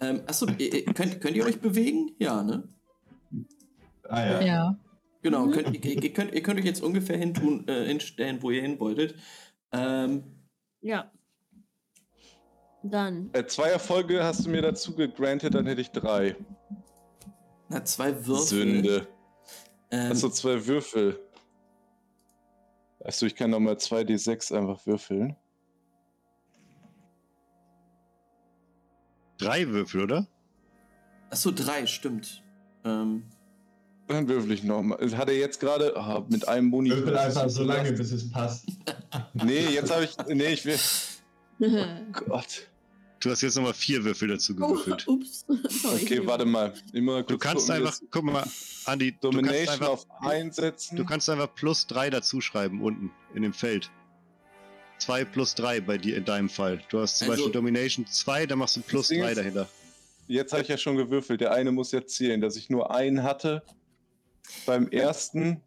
[0.00, 2.10] Ähm, achso, ihr- ihr- könnt, könnt ihr euch bewegen?
[2.18, 2.64] Ja, ne?
[4.08, 4.40] Ah ja.
[4.42, 4.76] Ja.
[5.22, 5.52] Genau, Mhm.
[5.52, 8.78] könnt, ihr, ihr, könnt, ihr könnt euch jetzt ungefähr hintun, äh, hinstellen, wo ihr hin
[8.80, 9.14] wolltet.
[9.72, 10.24] Ähm,
[10.80, 11.10] Ja.
[12.82, 13.30] Dann.
[13.32, 16.36] Äh, zwei Erfolge hast du mir dazu gegrantet, dann hätte ich drei.
[17.68, 18.46] na, zwei Würfel.
[18.46, 19.08] Sünde.
[19.90, 21.20] Ähm, Achso, zwei Würfel.
[23.04, 25.36] Achso, ich kann nochmal 2d6 einfach würfeln.
[29.38, 30.26] Drei Würfel, oder?
[31.30, 32.42] achso, drei, stimmt.
[32.84, 33.24] Ähm,
[34.06, 34.98] Dann würfel ich nochmal.
[35.16, 36.90] Hat er jetzt gerade ah, mit einem Boni.
[36.90, 38.66] Würfel einfach so lange, bis es passt.
[39.34, 40.16] Nee, jetzt habe ich.
[40.28, 40.78] Nee, ich will.
[41.60, 42.68] oh, Gott.
[43.22, 45.06] Du hast jetzt nochmal vier Würfel dazu gewürfelt.
[45.08, 45.44] ups.
[45.68, 46.02] Sorry.
[46.02, 46.74] Okay, warte mal.
[46.92, 48.44] Immer Du kannst gucken, einfach, jetzt guck mal,
[48.86, 50.96] Andi, du kannst Domination einfach, auf einsetzen.
[50.96, 53.90] du kannst einfach plus drei dazu schreiben unten in dem Feld.
[54.98, 56.82] Zwei plus drei bei dir in deinem Fall.
[56.90, 59.68] Du hast zum Also- Beispiel Domination 2, dann machst du plus Ding drei ist- dahinter.
[60.28, 61.40] Jetzt habe ich ja schon gewürfelt.
[61.40, 63.62] Der eine muss jetzt zählen, dass ich nur einen hatte
[64.66, 65.60] beim ersten.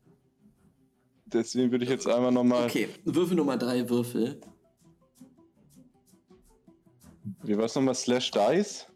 [1.26, 2.66] Deswegen würde ich jetzt einmal nochmal.
[2.66, 4.40] okay, Würfel Nummer drei Würfel.
[7.46, 7.96] Wie war es nochmal?
[7.96, 8.88] Slash Dice?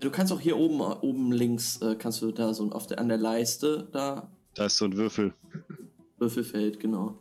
[0.00, 3.08] Du kannst auch hier oben, oben links, äh, kannst du da so auf der, an
[3.08, 5.34] der Leiste, da Da ist so ein Würfel.
[6.18, 7.18] Würfelfeld, genau.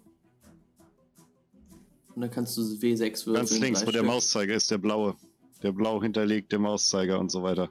[2.14, 3.36] Und dann kannst du W6 würfeln.
[3.36, 4.04] Ganz links, wo der.
[4.04, 5.16] Mauszeiger ist, der blaue.
[5.64, 7.70] Der blau hinterlegte Mauszeiger und so weiter.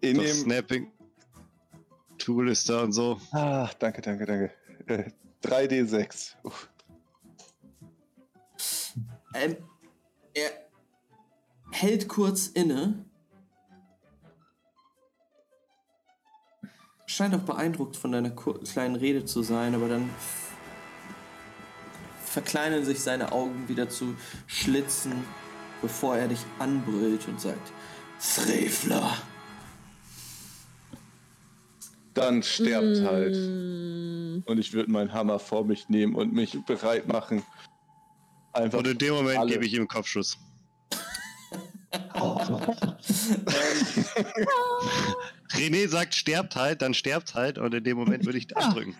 [0.00, 0.44] In das dem.
[0.44, 0.90] Snapping
[2.18, 3.18] Tool ist da und so.
[3.32, 4.52] Ah, danke, danke, danke.
[4.86, 5.10] Äh,
[5.42, 6.34] 3D6.
[6.42, 6.68] Uff.
[9.34, 9.56] Ähm,
[10.34, 10.65] er
[11.80, 13.04] hält kurz inne.
[17.06, 20.10] Scheint auch beeindruckt von deiner kleinen Rede zu sein, aber dann
[22.24, 24.16] verkleinern sich seine Augen wieder zu
[24.46, 25.12] Schlitzen,
[25.82, 27.72] bevor er dich anbrüllt und sagt:
[28.18, 29.16] Frevler!
[32.14, 33.36] Dann sterbt halt.
[33.36, 37.42] Mm, Und ich würde meinen Hammer vor mich nehmen und mich bereit machen.
[38.54, 38.78] Einfach.
[38.78, 40.38] Und in dem Moment gebe ich ihm einen Kopfschuss.
[45.50, 48.66] René sagt, sterbt halt, dann sterbt halt und in dem Moment würde ich Ah.
[48.68, 48.94] abdrücken.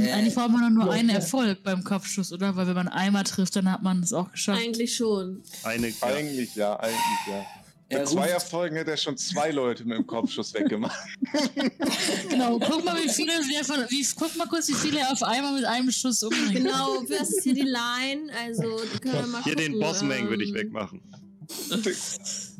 [0.00, 2.56] Äh, Eigentlich braucht man nur einen Erfolg beim Kopfschuss, oder?
[2.56, 4.60] Weil wenn man einmal trifft, dann hat man es auch geschafft.
[4.62, 5.42] eigentlich schon.
[5.64, 5.94] Eine, ja.
[6.02, 7.44] Eigentlich ja, eigentlich ja.
[7.88, 10.96] Er Mit zwei Erfolgen hätte er schon zwei Leute mit dem Kopfschuss weggemacht.
[12.28, 15.22] Genau, guck mal, wie viele der von, wie, guck mal kurz, wie viele er auf
[15.22, 16.54] einmal mit einem Schuss umbringt.
[16.54, 18.30] Genau, das ist hier die Line.
[18.44, 18.62] Also,
[19.00, 21.00] können wir mal Hier den gucken, Bossmang würde ich ähm, wegmachen.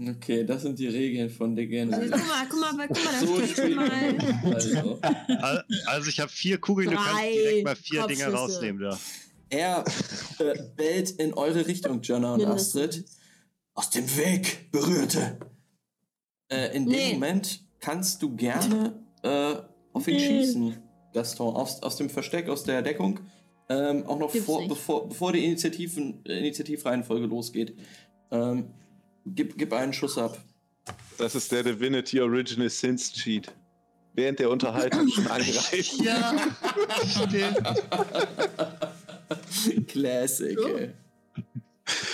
[0.08, 2.12] Okay, das sind die Regeln von Degenesis.
[2.12, 4.54] Also, guck mal, guck mal, guck mal, da So steht schon mal.
[4.54, 8.82] Also, Al- Also ich habe vier Kugeln, du kannst Drei direkt mal vier Dinger rausnehmen
[8.82, 8.98] da.
[9.50, 9.84] er
[10.38, 12.76] äh, bellt in eure Richtung, Jonna und Mindestens.
[12.82, 13.04] Astrid.
[13.74, 15.38] Aus dem Weg, Berührte!
[16.50, 17.12] Äh, in dem Nee.
[17.14, 19.56] Moment kannst du gerne äh,
[19.92, 20.26] auf ihn Nee.
[20.44, 20.76] schießen,
[21.12, 21.54] Gaston.
[21.54, 23.20] Aus, aus dem Versteck, aus der Deckung.
[23.68, 27.76] Ähm, auch noch vor, bevor, bevor die Initiativen, Initiativreihenfolge losgeht.
[28.30, 28.70] Ähm,
[29.26, 30.38] gib, gib einen Schuss ab.
[31.18, 33.52] Das ist der Divinity Original Sins Cheat.
[34.14, 35.92] Während der Unterhaltung schon angreift.
[36.02, 36.32] Ja,
[39.88, 40.68] Classic, So.
[40.76, 40.90] ey.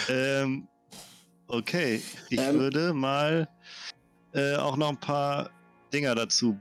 [0.08, 0.66] Ähm,
[1.46, 2.58] okay, ich Ähm.
[2.58, 3.48] würde mal
[4.34, 5.50] äh, auch noch ein paar
[5.92, 6.58] Dinger dazu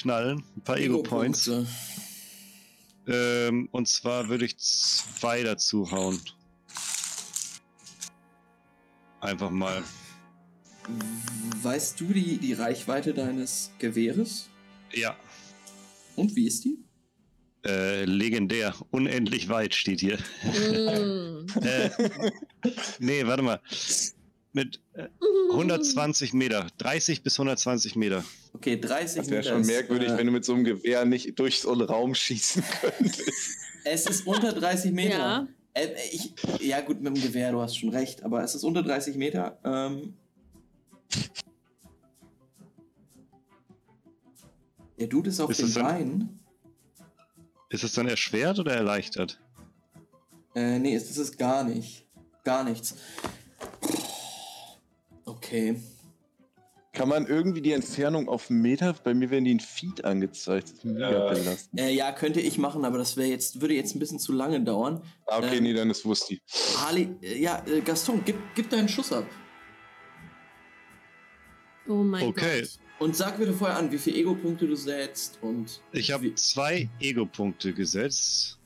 [0.00, 1.48] knallen, ein paar Ego-Points.
[1.48, 1.72] Ego-Punkte.
[3.08, 6.20] Ähm, und zwar würde ich zwei dazu hauen.
[9.26, 9.82] Einfach mal.
[11.62, 14.48] Weißt du die, die Reichweite deines Gewehres?
[14.92, 15.16] Ja,
[16.14, 16.78] Und wie ist die?
[17.66, 18.72] äh, legendär.
[18.92, 20.18] Unendlich weit steht hier.
[20.44, 21.46] Mm.
[21.64, 21.90] äh,
[23.00, 23.60] nee, warte mal.
[24.52, 25.08] Mit äh,
[25.50, 26.68] 120 Meter.
[26.78, 28.24] 30 bis 120 Meter.
[28.52, 31.04] Okay, 30 Das wäre Meter schon ist, merkwürdig, äh, wenn du mit so einem Gewehr
[31.04, 33.22] nicht durch so einen Raum schießen könntest.
[33.84, 35.18] Es ist unter 30 Meter.
[35.18, 35.48] Ja.
[35.76, 38.82] Äh, ich, ja, gut, mit dem Gewehr, du hast schon recht, aber es ist unter
[38.82, 39.58] 30 Meter.
[39.62, 40.14] Ähm,
[44.98, 46.40] der Dude ist auf Ist den es dann- Beinen.
[47.68, 49.38] Ist es dann erschwert oder erleichtert?
[50.54, 52.06] Äh, nee, das ist gar nicht.
[52.44, 52.94] Gar nichts.
[55.26, 55.78] Okay.
[56.96, 58.94] Kann man irgendwie die Entfernung auf einen Meter?
[59.04, 60.82] Bei mir werden die in Feet angezeigt.
[60.82, 61.56] Mega Äh.
[61.76, 64.62] Äh, ja, könnte ich machen, aber das wäre jetzt, würde jetzt ein bisschen zu lange
[64.62, 65.02] dauern.
[65.26, 66.40] Ah, okay, ähm, nee, dann ist Wusti.
[66.86, 69.26] Ali, äh, ja, äh, Gaston, gib, gib deinen Schuss ab.
[71.86, 72.62] Oh mein Okay.
[72.62, 72.78] Gott.
[72.98, 75.82] Und sag bitte vorher an, wie viele Ego-Punkte du setzt und.
[75.92, 78.58] Ich habe zwei Ego-Punkte gesetzt.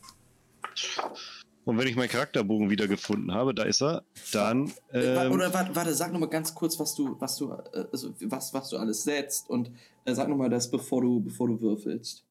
[1.71, 4.03] Und wenn ich meinen Charakterbogen wieder gefunden habe, da ist er,
[4.33, 4.73] dann.
[4.93, 8.13] Äh, Ähm, Oder warte, warte sag nochmal ganz kurz, was du, was du, äh, also
[8.23, 9.71] was, was du alles setzt und
[10.05, 12.27] äh, sag nochmal das, bevor du, bevor du würfelst.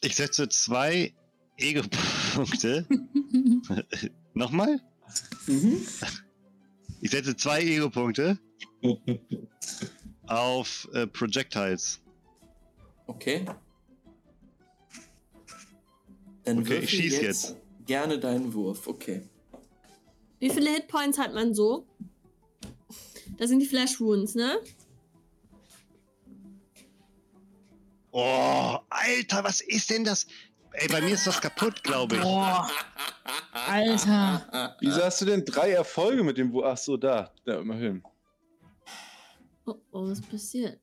[0.00, 1.12] ich setze zwei
[1.56, 2.86] Ego-Punkte.
[4.34, 4.80] Nochmal?
[5.48, 5.84] Mhm.
[7.00, 8.38] Ich setze zwei Ego-Punkte
[10.28, 12.00] auf äh, Projectiles.
[13.08, 13.44] Okay.
[16.46, 17.56] Dann Okay, ich schieß jetzt.
[17.86, 19.22] Gerne deinen Wurf, okay.
[20.38, 21.86] Wie viele Hitpoints hat man so?
[23.36, 24.58] Das sind die Flash Wounds, ne?
[28.12, 30.26] Oh, Alter, was ist denn das?
[30.72, 32.22] Ey, bei mir ist was kaputt, glaube ich.
[32.22, 32.70] boah,
[33.52, 34.76] Alter.
[34.80, 36.62] Wieso hast du denn drei Erfolge mit dem Wo?
[36.62, 37.32] Ach so, da.
[37.44, 38.02] Da, immerhin.
[39.64, 40.78] Oh, oh, was passiert?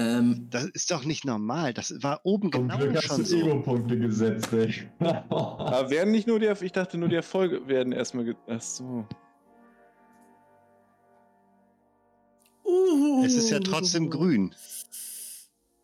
[0.00, 1.74] Ähm, Das ist doch nicht normal.
[1.74, 3.36] Das war oben Zum genau Glück hast schon du so.
[3.36, 4.88] Ego-Punkte gesetzt, ey.
[5.00, 8.24] Aber werden nicht nur die Ich dachte nur die Erfolge werden erstmal.
[8.26, 9.06] Ge Ach so.
[13.24, 14.54] Es ist ja trotzdem grün.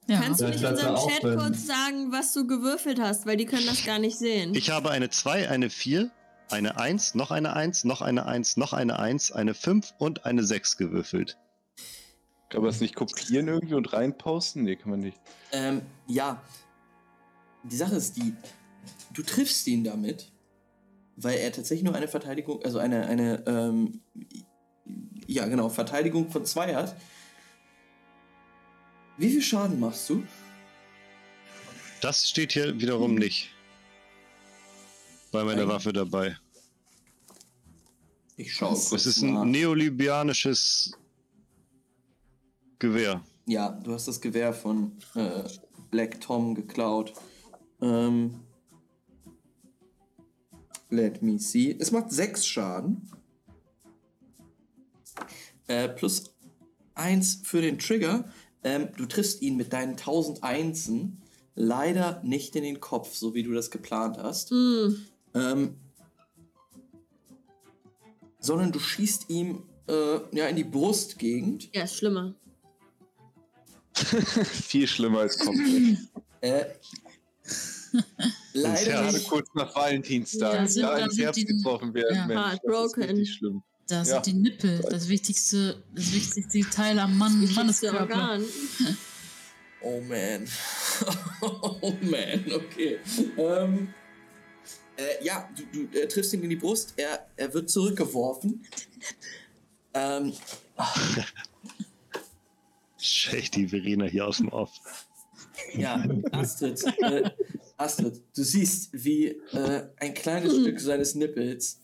[0.06, 0.20] Ja.
[0.20, 3.36] Kannst du nicht ich dachte unserem Chat wenn- kurz sagen, was du gewürfelt hast, weil
[3.38, 4.54] die können das gar nicht sehen.
[4.54, 6.10] Ich habe eine 2, eine 4,
[6.50, 10.44] eine 1, noch eine 1, noch eine 1, noch eine 1, eine 5 und eine
[10.44, 11.38] 6 gewürfelt.
[12.54, 14.62] Kann man das nicht kopieren irgendwie und reinposten?
[14.62, 15.20] Nee, kann man nicht.
[15.50, 16.40] ähm, ja.
[17.64, 18.32] Die Sache ist die,
[19.12, 20.30] du triffst ihn damit,
[21.16, 24.00] weil er tatsächlich nur eine Verteidigung, also eine, eine, ähm,
[25.26, 26.94] ja genau, Verteidigung von zwei hat.
[29.16, 30.22] Wie viel Schaden machst du?
[32.02, 33.50] Das steht hier wiederum nicht.
[35.32, 36.36] Bei meiner Ein- Waffe dabei.
[38.36, 40.92] Ich schaue kurz Es ist ein neolibianisches
[42.78, 43.22] Gewehr.
[43.46, 45.44] Ja, du hast das Gewehr von äh,
[45.90, 47.12] Black Tom geklaut.
[47.80, 48.40] Ähm,
[50.90, 51.76] let me see.
[51.78, 53.10] Es macht 6 Schaden.
[55.66, 56.34] Äh, plus
[56.94, 58.24] 1 für den Trigger.
[58.62, 61.22] Ähm, du triffst ihn mit deinen 1000 Einsen
[61.54, 64.50] leider nicht in den Kopf, so wie du das geplant hast.
[64.50, 65.06] Hm.
[65.34, 65.76] Ähm,
[68.40, 71.74] sondern du schießt ihm äh, ja, in die Brustgegend.
[71.74, 72.34] Ja, ist schlimmer.
[74.68, 75.56] Viel schlimmer als Kopf.
[76.40, 76.64] Äh,
[78.52, 79.28] leider Gerade nicht.
[79.28, 80.54] kurz nach Valentinstag.
[80.54, 82.26] Ja, sind da da ins Herz diesen- getroffen werden, ja.
[82.26, 82.40] Mensch.
[82.40, 83.02] Das ist Heartbroken.
[83.04, 83.62] richtig schlimm.
[83.86, 84.04] Da Ja.
[84.04, 87.60] sind die Nippel, das wichtigste, das wichtigste Teil am Mann, Wichtigste
[87.92, 88.00] Manneskörper.
[88.00, 88.44] Organ.
[89.86, 90.48] Oh man.
[91.42, 92.98] oh man, okay.
[93.36, 93.92] Ähm,
[94.96, 98.64] äh, ja, du, du äh, triffst ihn in die Brust, er, er wird zurückgeworfen.
[99.92, 100.32] Ähm,
[103.04, 104.70] Schech die Verena hier aus dem Off.
[105.76, 107.30] ja, Astrid, äh,
[107.76, 111.80] Astrid, du siehst, wie äh, ein kleines Stück seines Nippels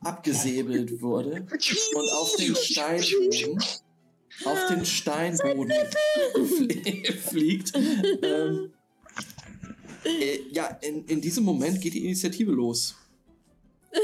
[0.00, 1.46] abgesäbelt wurde
[1.94, 3.58] und auf den Steinboden,
[4.44, 5.72] auf den Steinboden
[6.34, 7.72] flie- fliegt.
[8.22, 8.72] Ähm,
[10.04, 12.94] äh, ja, in, in diesem Moment geht die Initiative los.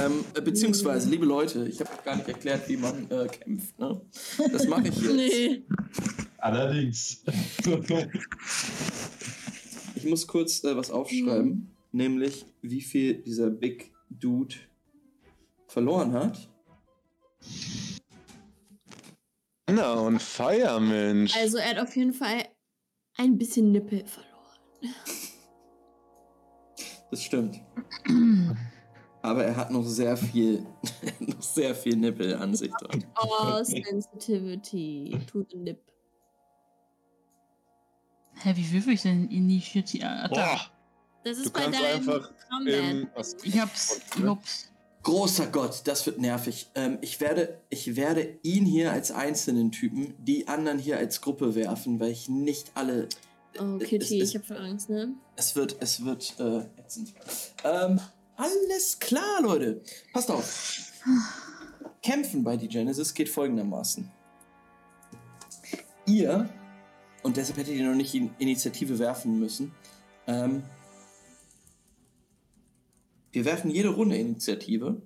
[0.00, 3.78] Ähm, äh, beziehungsweise, liebe Leute, ich habe gar nicht erklärt, wie man äh, kämpft.
[3.78, 4.00] Ne?
[4.50, 5.14] Das mache ich jetzt.
[5.14, 5.62] nee.
[6.38, 7.22] Allerdings.
[9.94, 14.54] Ich muss kurz äh, was aufschreiben, nämlich wie viel dieser Big Dude
[15.66, 16.48] verloren hat.
[19.70, 21.36] Na und Feier, Mensch.
[21.36, 22.44] Also er hat auf jeden Fall
[23.16, 24.94] ein bisschen Nippel verloren.
[27.10, 27.60] Das stimmt.
[29.22, 30.64] Aber er hat noch sehr viel,
[31.20, 33.04] noch sehr viel Nippel an sich dran.
[33.22, 35.80] Oh, Sensitivity to the nip.
[38.42, 40.06] hä, wie würfel ich denn Initiative?
[40.06, 40.34] Ah, da.
[40.34, 40.60] Boah,
[41.24, 42.30] Das ist Du bei kannst deinem einfach.
[42.66, 43.08] Im,
[43.42, 44.66] Ich hab's, hab's.
[45.02, 46.70] Großer Gott, das wird nervig.
[46.74, 51.54] Ähm, ich, werde, ich werde ihn hier als einzelnen Typen, die anderen hier als Gruppe
[51.54, 53.08] werfen, weil ich nicht alle.
[53.58, 55.14] Oh, es- Kitty, es, ich hab voll Angst, ne?
[55.36, 57.14] Es wird, es wird äh, ätzend.
[57.64, 57.98] Ähm,
[58.40, 59.82] alles klar, Leute.
[60.12, 60.92] Passt auf.
[62.02, 64.10] Kämpfen bei die Genesis geht folgendermaßen.
[66.06, 66.48] Ihr,
[67.22, 69.72] und deshalb hättet ihr noch nicht in Initiative werfen müssen,
[70.26, 70.62] ähm,
[73.32, 75.00] wir werfen jede Runde Initiative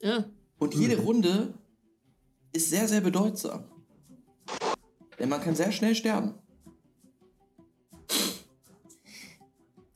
[0.00, 0.24] Ja.
[0.58, 1.54] und jede Runde
[2.52, 3.64] ist sehr, sehr bedeutsam.
[5.18, 6.34] Denn man kann sehr schnell sterben.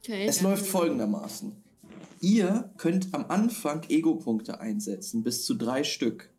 [0.07, 0.27] Okay.
[0.29, 1.65] Es läuft folgendermaßen.
[2.21, 6.33] Ihr könnt am Anfang Ego-Punkte einsetzen, bis zu drei Stück.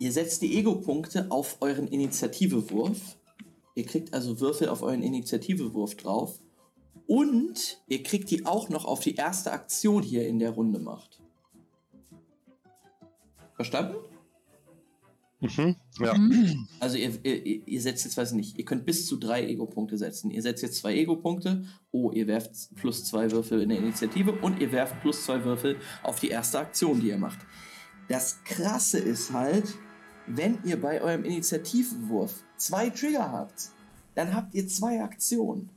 [0.00, 3.16] Ihr setzt die Ego-Punkte auf euren Initiativewurf.
[3.76, 6.40] Ihr kriegt also Würfel auf euren Initiativewurf drauf.
[7.06, 11.22] Und ihr kriegt die auch noch auf die erste Aktion hier in der Runde macht.
[13.54, 13.94] Verstanden?
[15.40, 15.76] Mhm.
[15.98, 16.14] ja.
[16.80, 19.98] Also ihr, ihr, ihr setzt jetzt, weiß ich nicht, ihr könnt bis zu drei Ego-Punkte
[19.98, 20.30] setzen.
[20.30, 21.64] Ihr setzt jetzt zwei Ego-Punkte.
[21.90, 25.76] Oh, ihr werft plus zwei Würfel in der Initiative und ihr werft plus zwei Würfel
[26.02, 27.38] auf die erste Aktion, die ihr macht.
[28.08, 29.74] Das Krasse ist halt,
[30.26, 33.70] wenn ihr bei eurem Initiativwurf zwei Trigger habt,
[34.14, 35.70] dann habt ihr zwei Aktionen.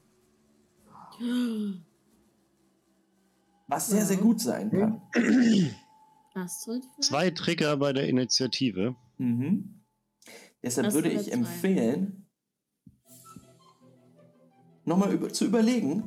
[3.68, 5.02] Was sehr, sehr gut sein kann.
[6.99, 8.95] Zwei Trigger bei der Initiative.
[9.23, 9.81] Mhm.
[10.61, 11.31] Deshalb Das würde ich zwei.
[11.31, 12.27] empfehlen,
[14.85, 16.03] nochmal über, zu überlegen,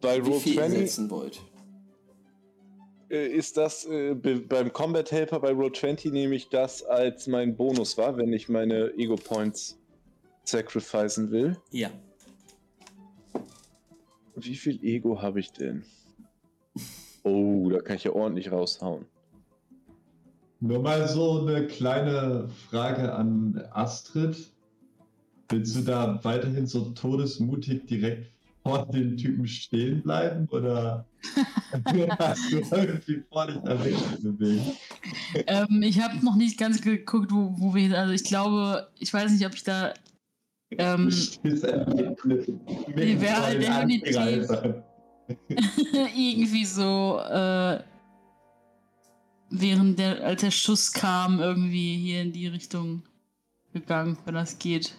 [0.00, 1.40] bei wie viel ihr 20 setzen wollt.
[3.10, 7.26] äh, ist das äh, be- beim Combat Helper bei Roll 20 nehme ich das als
[7.28, 9.78] mein Bonus wahr, wenn ich meine Ego Points
[10.44, 11.56] sacrificen will.
[11.70, 11.90] Ja.
[14.34, 15.84] Wie viel Ego habe ich denn?
[17.22, 19.06] Oh, da kann ich ja ordentlich raushauen.
[20.66, 24.36] Nur mal so eine kleine Frage an Astrid.
[25.48, 28.32] Willst du da weiterhin so todesmutig direkt
[28.64, 31.06] vor den Typen stehen bleiben oder
[32.18, 34.72] hast du irgendwie vor, dich da wegzubewegen?
[35.46, 37.96] ähm, ich habe noch nicht ganz geguckt, wo, wo wir.
[37.96, 39.94] Also ich glaube, ich weiß nicht, ob ich da.
[40.72, 41.12] Ähm,
[42.92, 44.82] wäre halt definitiv-
[46.16, 47.78] irgendwie so, äh,
[49.60, 53.02] während der, als der Schuss kam, irgendwie hier in die Richtung
[53.72, 54.96] gegangen, wenn das geht.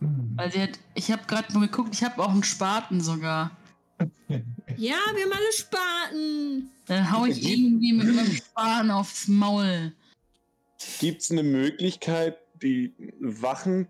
[0.00, 3.50] Weil sie hat, ich habe gerade mal geguckt, ich habe auch einen Spaten sogar.
[4.76, 6.70] Ja, wir haben alle Spaten.
[6.86, 9.92] Dann hau ich irgendwie mit meinem Spaten aufs Maul.
[11.00, 13.88] Gibt es eine Möglichkeit, die Wachen,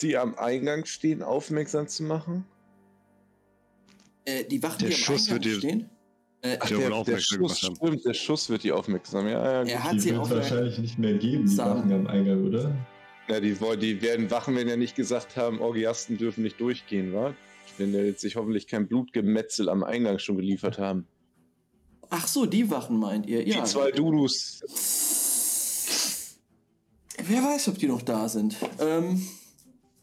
[0.00, 2.46] die am Eingang stehen, aufmerksam zu machen?
[4.24, 5.90] Äh, die Wachen, Der die am Schuss Eingang wird dir- stehen,
[6.60, 9.26] Ach, Der aufmerksam Schuss, stimmt, der Schuss wird die aufmerksam.
[9.26, 9.70] Ja, ja, gut.
[9.72, 11.70] er hat Die sie wird wahrscheinlich nicht mehr geben, die.
[11.70, 12.70] Wachen am Eingang, oder?
[13.30, 17.34] ja die, die werden Wachen, wenn ja nicht gesagt haben, Orgiasten dürfen nicht durchgehen, wa?
[17.78, 21.06] Wenn ja jetzt sich hoffentlich kein Blutgemetzel am Eingang schon geliefert haben.
[22.10, 23.46] Ach so, die Wachen meint ihr?
[23.48, 23.62] Ja.
[23.62, 24.60] Die zwei Dudus.
[27.26, 28.56] wer weiß, ob die noch da sind.
[28.78, 29.26] Ähm,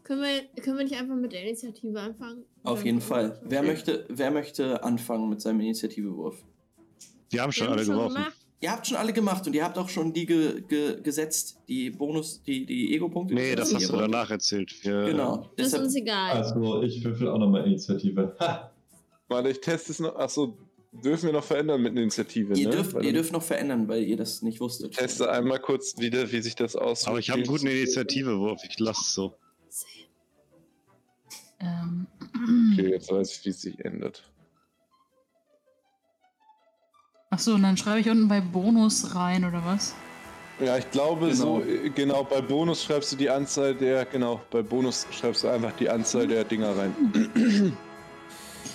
[0.03, 2.43] Können wir, können wir nicht einfach mit der Initiative anfangen?
[2.63, 3.39] auf jeden Fall.
[3.43, 6.43] Wer möchte, wer möchte anfangen mit seinem Initiativewurf?
[7.31, 8.15] Die haben Wir schon haben alle schon geworfen.
[8.15, 8.37] gemacht.
[8.63, 11.89] Ihr habt schon alle gemacht und ihr habt auch schon die ge ge gesetzt, die
[11.89, 13.33] Bonus, die, die Ego-Punkte.
[13.33, 14.71] Nee, das ihr hast du danach erzählt.
[14.83, 15.49] Wir, Genau.
[15.57, 16.31] Das ist uns egal.
[16.31, 18.35] Also, ich würfel auch nochmal Initiative.
[18.39, 18.71] Ha!
[19.29, 20.15] Warte, ich teste es noch.
[20.15, 20.57] Achso,
[20.91, 22.75] dürfen wir noch verändern mit einer Initiative, ihr, ne?
[22.75, 24.91] dürft, Weil ihr dürft noch verändern, weil ihr das nicht wusstet.
[24.91, 27.07] Ich teste einmal kurz wieder, wie sich das aussieht.
[27.07, 28.61] Aber ich habe einen guten Initiativewurf.
[28.69, 29.33] Ich lasse es so.
[31.61, 32.07] Ähm,
[32.73, 34.23] Okay, jetzt weiß ich, wie es sich ändert.
[37.29, 39.95] Achso, und dann schreibe ich unten bei Bonus rein, oder was?
[40.59, 41.33] Ja, ich glaube Genau.
[41.33, 45.47] so, äh, genau, bei Bonus schreibst du die Anzahl der, genau, bei Bonus schreibst du
[45.47, 46.95] einfach die Anzahl der Dinger rein.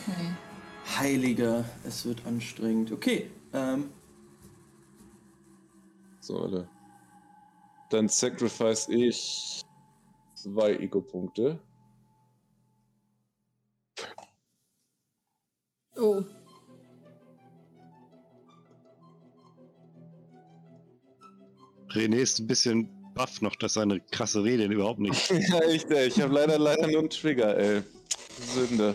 [0.08, 0.30] Okay.
[0.98, 2.92] Heiliger, es wird anstrengend.
[2.92, 3.90] Okay, ähm,
[6.20, 6.66] So, warte.
[7.90, 9.60] Dann sacrifice ich
[10.34, 11.60] zwei Ego-Punkte.
[15.96, 16.22] Oh.
[21.90, 25.30] René ist ein bisschen baff noch, dass seine krasse Rede überhaupt nicht.
[25.48, 26.06] ja, ey.
[26.06, 27.82] Ich habe leider, leider nur einen Trigger, ey.
[28.54, 28.94] Sünde.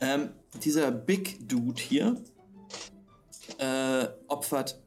[0.00, 0.30] ähm,
[0.64, 2.16] dieser Big Dude hier
[3.58, 4.80] äh, opfert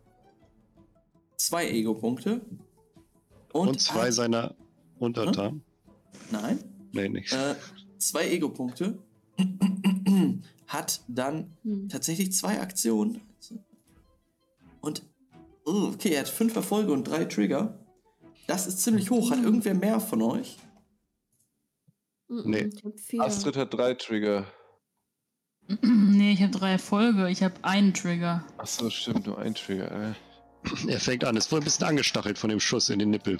[1.37, 2.41] zwei Ego-Punkte.
[3.53, 4.55] Und, Und, zwei hat, seiner
[4.99, 5.63] Untertanen.
[6.31, 6.59] Nein,
[6.91, 7.31] Nee, nicht.
[7.31, 7.55] äh,
[8.09, 8.97] zwei Ego-Punkte.
[10.67, 11.89] hat dann Hm.
[11.89, 13.21] tatsächlich zwei Aktionen.
[14.81, 15.03] Und
[15.65, 17.80] oh, okay, er hat fünf Erfolge und drei Trigger.
[18.47, 19.31] Das ist ziemlich hoch.
[19.31, 20.57] Hat irgendwer mehr von euch?
[22.27, 22.69] Nee.
[23.19, 24.45] Astrid hat drei Trigger.
[25.81, 27.30] nee, ich habe drei Erfolge.
[27.30, 28.43] Ich habe einen Trigger.
[28.57, 30.13] Achso, stimmt, nur ein Trigger, ey.
[30.88, 31.38] Er fängt an.
[31.38, 33.38] Es wurde ein bisschen angestachelt von dem Schuss in den Nippel.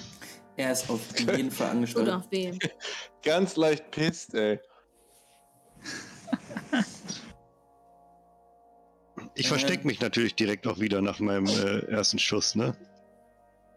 [0.58, 2.08] Er ist auf jeden Fall angestellt.
[2.08, 2.60] Oder auf wen?
[3.24, 4.60] Ganz leicht pisst, ey.
[9.36, 12.76] Ich verstecke mich natürlich direkt auch wieder nach meinem äh, ersten Schuss, ne?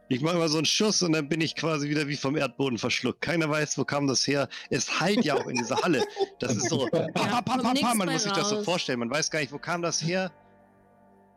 [0.08, 2.78] Ich mache mal so einen Schuss und dann bin ich quasi wieder wie vom Erdboden
[2.78, 3.20] verschluckt.
[3.22, 4.48] Keiner weiß, wo kam das her.
[4.70, 6.04] Es heilt ja auch in dieser Halle.
[6.38, 6.86] Das ist so.
[6.86, 7.94] Pa, pa, pa.
[7.94, 9.00] Man muss sich das so vorstellen.
[9.00, 10.30] Man weiß gar nicht, wo kam das her.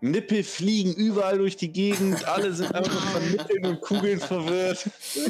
[0.01, 4.85] Nippel fliegen überall durch die Gegend, alle sind einfach von Nippeln und Kugeln verwirrt.
[4.85, 5.29] Ist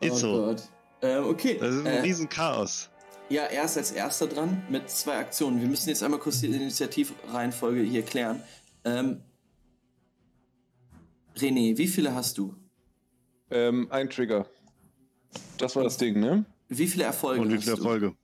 [0.12, 0.32] oh so.
[0.44, 0.62] Gott.
[1.00, 1.56] Ähm, okay.
[1.58, 2.90] Das ist ein äh, riesen Chaos.
[3.28, 5.60] ja, er ist als erster dran mit zwei Aktionen.
[5.60, 8.42] Wir müssen jetzt einmal kurz die Initiativreihenfolge hier klären.
[8.84, 9.22] Ähm,
[11.36, 12.54] René, wie viele hast du?
[13.50, 14.46] Ähm, ein Trigger.
[15.58, 16.44] Das war das Ding, ne?
[16.68, 17.82] Wie viele Erfolge Und wie hast viele du?
[17.82, 18.14] Erfolge?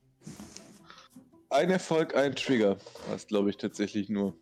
[1.51, 2.77] Ein Erfolg, ein Trigger.
[3.11, 4.37] Das glaube ich tatsächlich nur.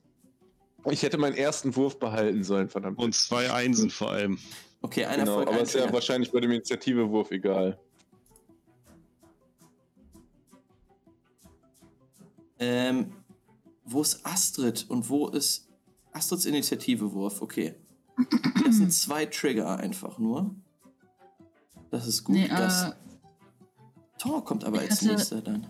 [0.90, 2.98] Ich hätte meinen ersten Wurf behalten sollen, verdammt.
[2.98, 4.38] Und zwei Einsen vor allem.
[4.82, 7.78] Okay, ein genau, Erfolg, aber ein ist ja wahrscheinlich bei dem Initiativewurf egal.
[12.58, 13.12] Ähm,
[13.84, 15.68] wo ist Astrid und wo ist
[16.12, 17.42] Astrids Initiativewurf?
[17.42, 17.74] Okay.
[18.64, 20.54] Das sind zwei Trigger einfach nur.
[21.90, 22.34] Das ist gut.
[22.36, 22.92] Nee, das äh,
[24.18, 25.66] Tor kommt aber als hatte- nächster dann.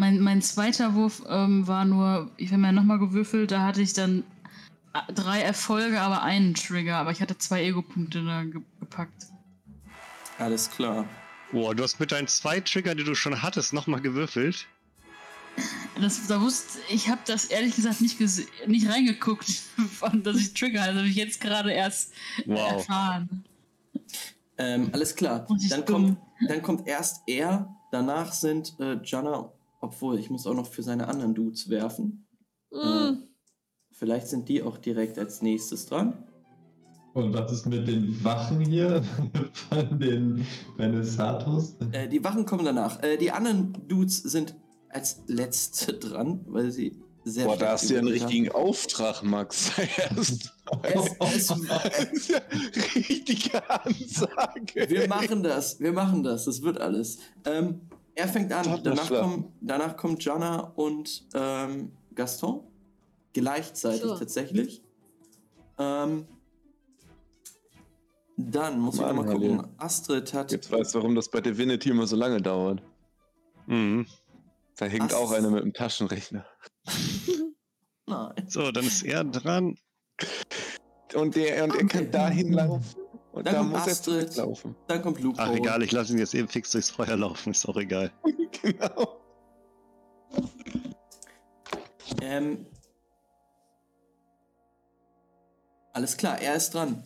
[0.00, 3.92] Mein, mein zweiter Wurf ähm, war nur, ich habe mir nochmal gewürfelt, da hatte ich
[3.92, 4.24] dann
[4.94, 6.96] äh, drei Erfolge, aber einen Trigger.
[6.96, 9.26] Aber ich hatte zwei Ego-Punkte da ge gepackt.
[10.38, 11.04] Alles klar.
[11.52, 14.66] Boah, du hast mit deinen zwei Trigger, die du schon hattest, nochmal gewürfelt.
[16.00, 18.18] Das, da wusste, ich habe das ehrlich gesagt nicht,
[18.66, 19.48] nicht reingeguckt,
[20.22, 20.92] dass ich Trigger hatte.
[20.92, 22.14] Das habe ich jetzt gerade erst
[22.46, 22.72] Wow.
[22.72, 23.44] erfahren.
[24.56, 25.46] Ähm, alles klar.
[25.68, 26.16] Dann kommt,
[26.48, 31.08] dann kommt erst er, danach sind äh, Jana, obwohl ich muss auch noch für seine
[31.08, 32.26] anderen Dudes werfen.
[32.70, 33.24] Mhm.
[33.92, 36.24] Vielleicht sind die auch direkt als nächstes dran.
[37.12, 39.02] Und was ist mit den Wachen hier
[39.68, 40.46] von den
[40.78, 41.76] Renaissatos?
[41.92, 43.02] Äh, die Wachen kommen danach.
[43.02, 44.54] Äh, die anderen Dudes sind
[44.88, 48.14] als letzte dran, weil sie sehr Boah, da hast du ja einen haben.
[48.14, 49.72] richtigen Auftrag, Max.
[50.14, 50.38] Es,
[51.34, 52.38] es, Das ist ja
[52.94, 54.88] richtige Ansage.
[54.88, 57.18] wir machen das, wir machen das, das wird alles.
[57.44, 62.64] Ähm, er fängt an, danach, kommen, danach kommt Jana und ähm, Gaston.
[63.32, 64.18] Gleichzeitig So.
[64.18, 64.82] tatsächlich.
[65.78, 66.26] Ähm,
[68.36, 69.66] dann muss ich Mann, noch mal gucken.
[69.78, 70.50] Astrid hat.
[70.52, 72.82] Jetzt weißt du, warum das bei Divinity immer so lange dauert.
[73.66, 74.06] Mhm.
[74.76, 76.44] Da hängt Ast- auch einer mit dem Taschenrechner.
[78.06, 78.32] Nein.
[78.48, 79.76] So, dann ist er dran.
[81.14, 81.86] Und der, und er Okay.
[81.86, 82.99] kann dahin laufen.
[83.32, 84.04] Und Dann da kommt muss er Astrid.
[84.32, 84.76] zurücklaufen.
[84.88, 85.38] Dann kommt Luke.
[85.40, 88.10] Ach egal, ich lasse ihn jetzt eben fix durchs Feuer laufen, ist auch egal.
[88.62, 89.16] genau.
[92.20, 92.66] Ähm,
[95.92, 97.02] alles klar, er ist dran.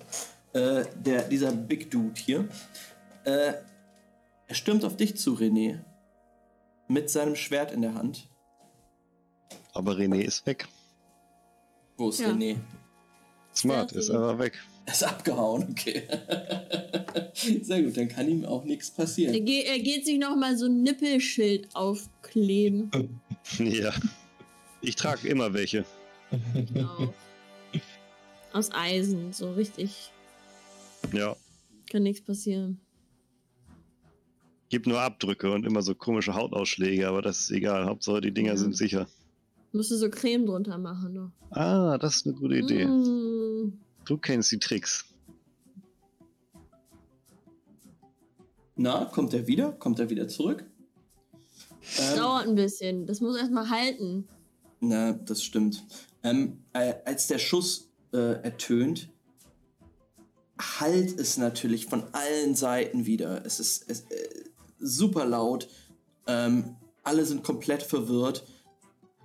[0.53, 2.49] äh, der, dieser Big Dude hier.
[3.25, 3.55] Äh,
[4.47, 5.81] er stürmt auf dich zu, René.
[6.89, 8.29] Mit seinem Schwert in der Hand.
[9.73, 10.69] Aber René ist weg.
[11.97, 12.29] Wo ist Ja.
[12.29, 12.57] René?
[13.55, 14.59] Smart, ist aber weg.
[14.87, 16.03] Er ist abgehauen, okay.
[17.63, 19.45] Sehr gut, dann kann ihm auch nichts Er, passieren.
[19.45, 22.91] ge er geht sich noch mal so ein Nippelschild aufkleben.
[23.59, 23.93] Ja.
[24.81, 25.85] Ich trage immer welche.
[26.99, 27.15] Auf.
[28.55, 30.11] Aus Eisen, so richtig.
[31.13, 31.37] Ja.
[31.91, 32.81] Kann nichts passieren.
[34.71, 37.85] Gibt nur Abdrücke und immer so komische Hautausschläge, aber das ist egal.
[37.85, 38.57] Hauptsache die Dinger Ja.
[38.57, 39.07] sind sicher.
[39.73, 41.31] Musst du so Creme drunter machen noch.
[41.51, 42.87] Ah, das ist eine gute Idee.
[42.87, 43.79] Mm.
[44.05, 45.07] Du kennst die Tricks.
[48.77, 49.73] Na, kommt er wieder?
[49.73, 50.65] Kommt er wieder zurück?
[51.99, 53.07] Ähm, Dauert ein bisschen.
[53.07, 54.29] Das muss erstmal halten.
[54.81, 55.85] Na, das stimmt.
[56.23, 59.11] Ähm, äh, als der Schuss äh, ertönt,
[60.61, 63.45] halt es natürlich von allen Seiten wieder.
[63.47, 64.45] Es ist es, äh,
[64.79, 65.69] super laut.
[66.27, 68.47] Ähm, alle sind komplett verwirrt.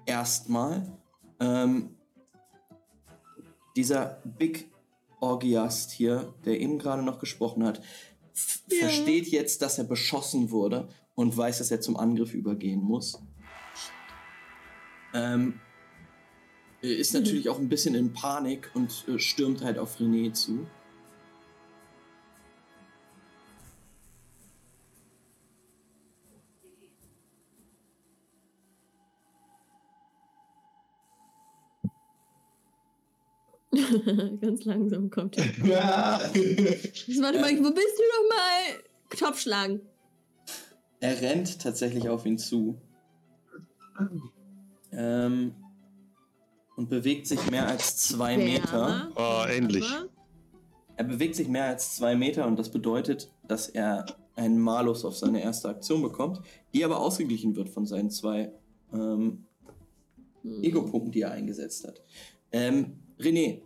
[0.06, 0.97] Erstmal.
[1.39, 1.95] Ähm,
[3.75, 4.69] dieser Big
[5.19, 7.81] Orgiast hier, der eben gerade noch gesprochen hat,
[8.69, 8.87] Ja.
[8.87, 13.21] versteht jetzt, dass er beschossen wurde und weiß, dass er zum Angriff übergehen muss.
[15.13, 15.59] Ähm,
[16.81, 20.65] ist natürlich auch ein bisschen in Panik und äh, stürmt halt auf René zu.
[34.41, 35.45] Ganz langsam kommt er.
[35.65, 36.19] Ja.
[36.19, 39.17] Warte mal, wo bist du noch mal?
[39.17, 39.81] Topf schlagen.
[40.99, 42.79] Er rennt tatsächlich auf ihn zu.
[44.91, 45.53] Ähm,
[46.75, 49.11] und bewegt sich mehr als zwei Meter.
[49.15, 49.85] Oh, endlich.
[50.95, 54.05] Er bewegt sich mehr als zwei Meter und das bedeutet, dass er
[54.35, 56.41] einen Malus auf seine erste Aktion bekommt,
[56.73, 58.51] die aber ausgeglichen wird von seinen zwei
[58.93, 59.45] ähm,
[60.43, 60.63] Hm.
[60.63, 62.01] Ego-Punkten, die er eingesetzt hat.
[62.51, 63.61] Ähm, René,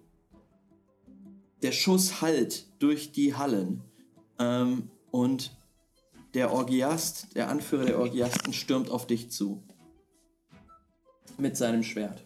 [1.62, 3.82] der Schuss hallt durch die Hallen
[4.40, 5.56] ähm, und
[6.34, 9.64] der Orgiast, der Anführer der Orgiasten, stürmt auf dich zu.
[11.38, 12.26] Mit seinem Schwert.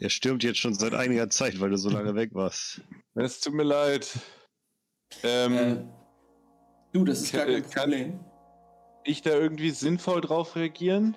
[0.00, 2.80] Er stürmt jetzt schon seit einiger Zeit, weil du so lange weg warst.
[3.14, 4.10] Es tut mir leid.
[5.22, 5.76] Ähm, Äh,
[6.92, 8.20] du, das ist gar kein kann- Problem.
[9.04, 11.16] ich da irgendwie sinnvoll drauf reagieren?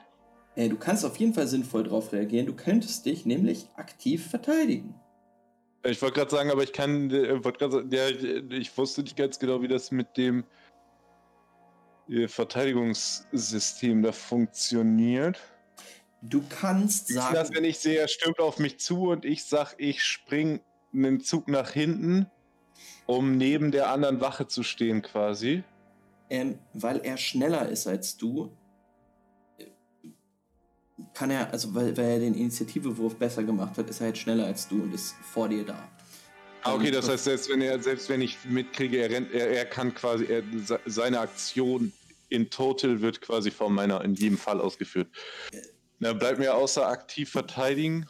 [0.56, 2.45] Äh, du kannst auf jeden Fall sinnvoll darauf reagieren.
[2.45, 4.95] Du könntest dich nämlich aktiv verteidigen.
[5.84, 9.61] Ich wollte gerade sagen, aber ich kann, äh, sagen, ja, ich wusste nicht ganz genau,
[9.61, 10.44] wie das mit dem
[12.10, 15.40] äh, Verteidigungssystem da funktioniert.
[16.22, 20.03] Du kannst sagen, wenn ich sehe, er stürmt auf mich zu und ich sag, ich
[20.03, 20.60] spring
[20.91, 22.26] einen Zug nach hinten,
[23.06, 25.64] um neben der anderen Wache zu stehen quasi.
[26.30, 28.52] ähm, weil er schneller ist als du,
[31.13, 34.45] kann er, also weil, weil er den Initiativewurf besser gemacht hat, ist er halt schneller
[34.45, 35.89] als du und ist vor dir da.
[36.63, 39.49] Ah, okay, Ähm, das heißt, selbst wenn er, selbst wenn ich mitkriege, er rennt, er,
[39.49, 41.91] er kann quasi, er, se- seine Aktion
[42.30, 45.07] in total wird quasi von meiner in jedem Fall ausgeführt.
[45.99, 48.07] Da bleibt mir außer aktiv verteidigen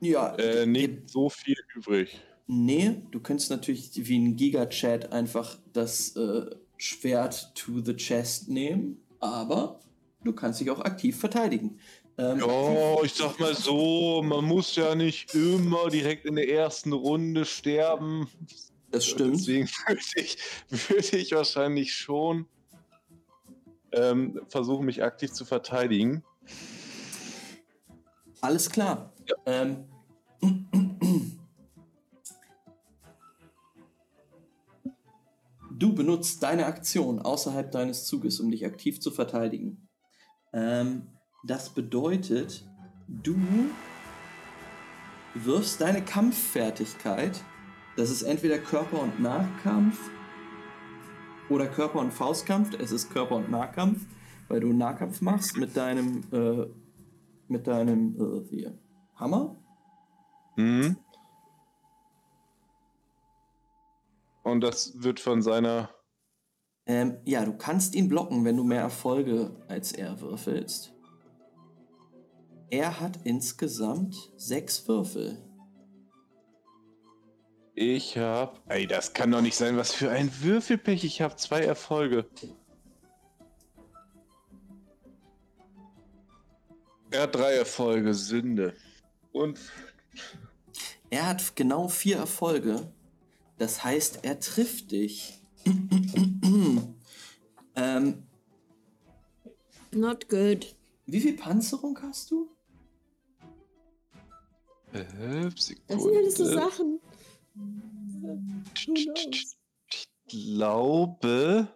[0.00, 2.20] Ja, äh, nicht so viel übrig.
[2.48, 9.00] Nee, du könntest natürlich wie ein Giga-Chat einfach das äh, Schwert to the chest nehmen,
[9.20, 9.80] aber
[10.24, 11.78] du kannst dich auch aktiv verteidigen.
[12.18, 16.92] Ähm, Ja, ich sag mal so, man muss ja nicht immer direkt in der ersten
[16.92, 18.28] Runde sterben.
[18.90, 19.34] das stimmt.
[19.34, 20.36] Deswegen würde ich,
[20.68, 22.46] würde ich wahrscheinlich schon
[23.92, 26.22] ähm, versuchen, mich aktiv zu verteidigen.
[28.40, 29.12] Alles klar.
[29.46, 29.84] Ähm,
[35.70, 39.88] du benutzt deine Aktion außerhalb deines Zuges, um dich aktiv zu verteidigen.
[40.52, 41.08] Ähm,
[41.44, 42.64] das bedeutet,
[43.08, 43.36] du
[45.34, 47.42] wirfst deine Kampffertigkeit,
[47.96, 49.98] das ist entweder Körper- und Nahkampf
[51.48, 54.06] oder Körper- und Faustkampf, es ist Körper- und Nahkampf,
[54.48, 56.66] weil du Nahkampf machst mit deinem äh,
[57.48, 58.78] mit deinem äh, hier,
[59.16, 59.56] Hammer.
[60.56, 60.96] Mhm.
[64.42, 65.90] Und das wird von seiner.
[66.86, 70.92] Ähm, ja, du kannst ihn blocken, wenn du mehr Erfolge als er würfelst.
[72.70, 75.38] Er hat insgesamt sechs Würfel.
[77.74, 78.60] Ich hab.
[78.70, 79.76] Ey, das kann doch nicht sein.
[79.76, 81.04] Was für ein Würfelpech.
[81.04, 82.26] Ich habe zwei Erfolge.
[87.10, 88.14] Er hat drei Erfolge.
[88.14, 88.74] Sünde.
[89.32, 89.60] Und.
[91.10, 92.90] Er hat genau vier Erfolge.
[93.58, 95.41] Das heißt, er trifft dich.
[97.76, 98.22] Ähm,
[99.92, 100.74] Not good.
[101.06, 102.48] wie viel Panzerung hast du?
[104.92, 105.04] Äh,
[105.50, 106.70] Das sind alles so Sekunde.
[106.70, 107.00] Sachen.
[109.94, 111.68] Ich glaube.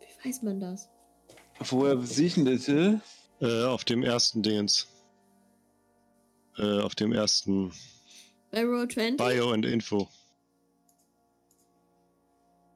[0.00, 0.88] Wie weiß man das?
[1.58, 2.68] Woher sehe ich denn das?
[3.40, 4.86] Äh, auf dem ersten Dingens.
[6.58, 7.72] Äh, auf dem ersten
[8.52, 9.16] Bei Row 20?
[9.16, 10.08] Bio und Info.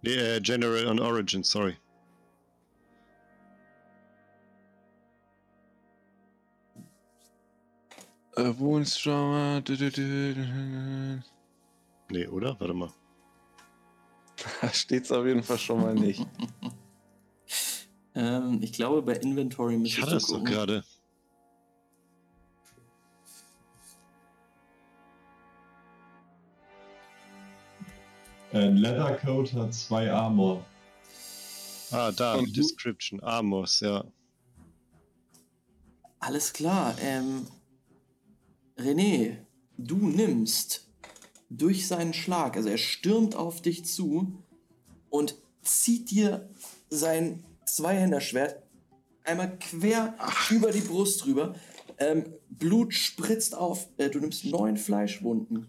[0.03, 1.77] Nee, äh, General on Origin, sorry.
[8.37, 8.43] Äh,
[9.61, 11.23] dü-
[12.09, 12.59] Nee, oder?
[12.59, 12.93] Warte mal.
[14.63, 16.27] Da steht's auf jeden Fall schon mal nicht.
[18.19, 20.85] Ähm, ich glaube, bei Inventory Ich müsstest hatte du es doch gerade.
[28.57, 30.65] Äh, Leathercoat hat zwei Armor.
[31.91, 33.23] Ah, da, Und du- Description.
[33.23, 34.03] Amos, ja.
[36.21, 36.97] Alles klar.
[37.03, 37.47] Ähm,
[38.79, 39.37] René,
[39.77, 40.89] du nimmst
[41.51, 44.43] durch seinen Schlag, also er stürmt auf dich zu
[45.11, 46.49] und zieht dir
[46.89, 48.63] sein Zweihänderschwert
[49.25, 50.15] einmal quer
[50.51, 51.55] über die Brust rüber.
[51.99, 53.89] Ähm, Blut spritzt auf.
[53.99, 55.69] Äh, du nimmst neun Fleischwunden.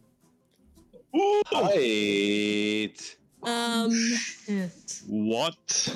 [1.51, 3.17] Halt!
[3.45, 5.03] Ähm, Shit.
[5.07, 5.91] What?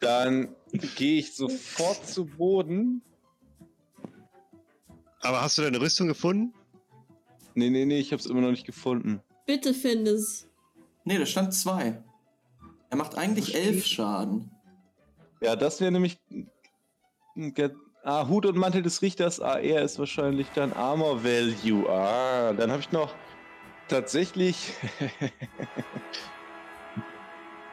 [0.00, 0.54] Dann
[0.96, 3.02] gehe ich sofort zu Boden.
[5.20, 6.54] Aber hast du deine Rüstung gefunden?
[7.54, 9.20] Nee, nee, nee, ich hab's immer noch nicht gefunden.
[9.46, 10.46] bitte find es.
[11.04, 12.00] Nee, da stand zwei.
[12.90, 14.50] Er macht eigentlich elf Schaden.
[15.40, 16.18] Ja, das wäre nämlich.
[18.04, 19.40] Ah, Hut und Mantel des Richters.
[19.40, 21.88] Ah, er ist wahrscheinlich dann Armor Value.
[21.90, 23.14] Ah, dann habe ich noch
[23.88, 24.72] tatsächlich.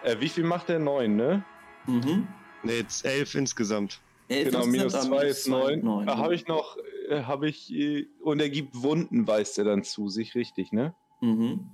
[0.04, 0.80] äh, wie viel macht der?
[0.80, 1.44] Neun, ne?
[1.86, 2.28] Mhm.
[2.64, 4.02] Nee, jetzt elf insgesamt.
[4.28, 5.84] Elf Genau, minus aber zwei minus ist neun.
[5.84, 6.08] neun.
[6.08, 6.78] Da habe ich noch.
[7.10, 7.72] Äh, habe ich.
[7.72, 10.96] Äh, und er gibt Wunden, weist er dann zu sich, richtig, ne?
[11.22, 11.70] Mhm.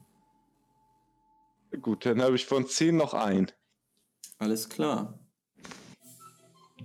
[1.82, 3.50] Gut, dann habe ich von zehn noch ein.
[4.40, 5.18] Alles klar.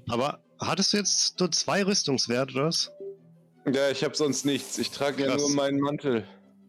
[0.08, 2.92] Aber hattest du jetzt nur zwei Rüstungswerte, oder was?
[3.66, 4.78] Ja, ich habe sonst nichts.
[4.78, 6.24] Ich trage ja nur meinen Mantel.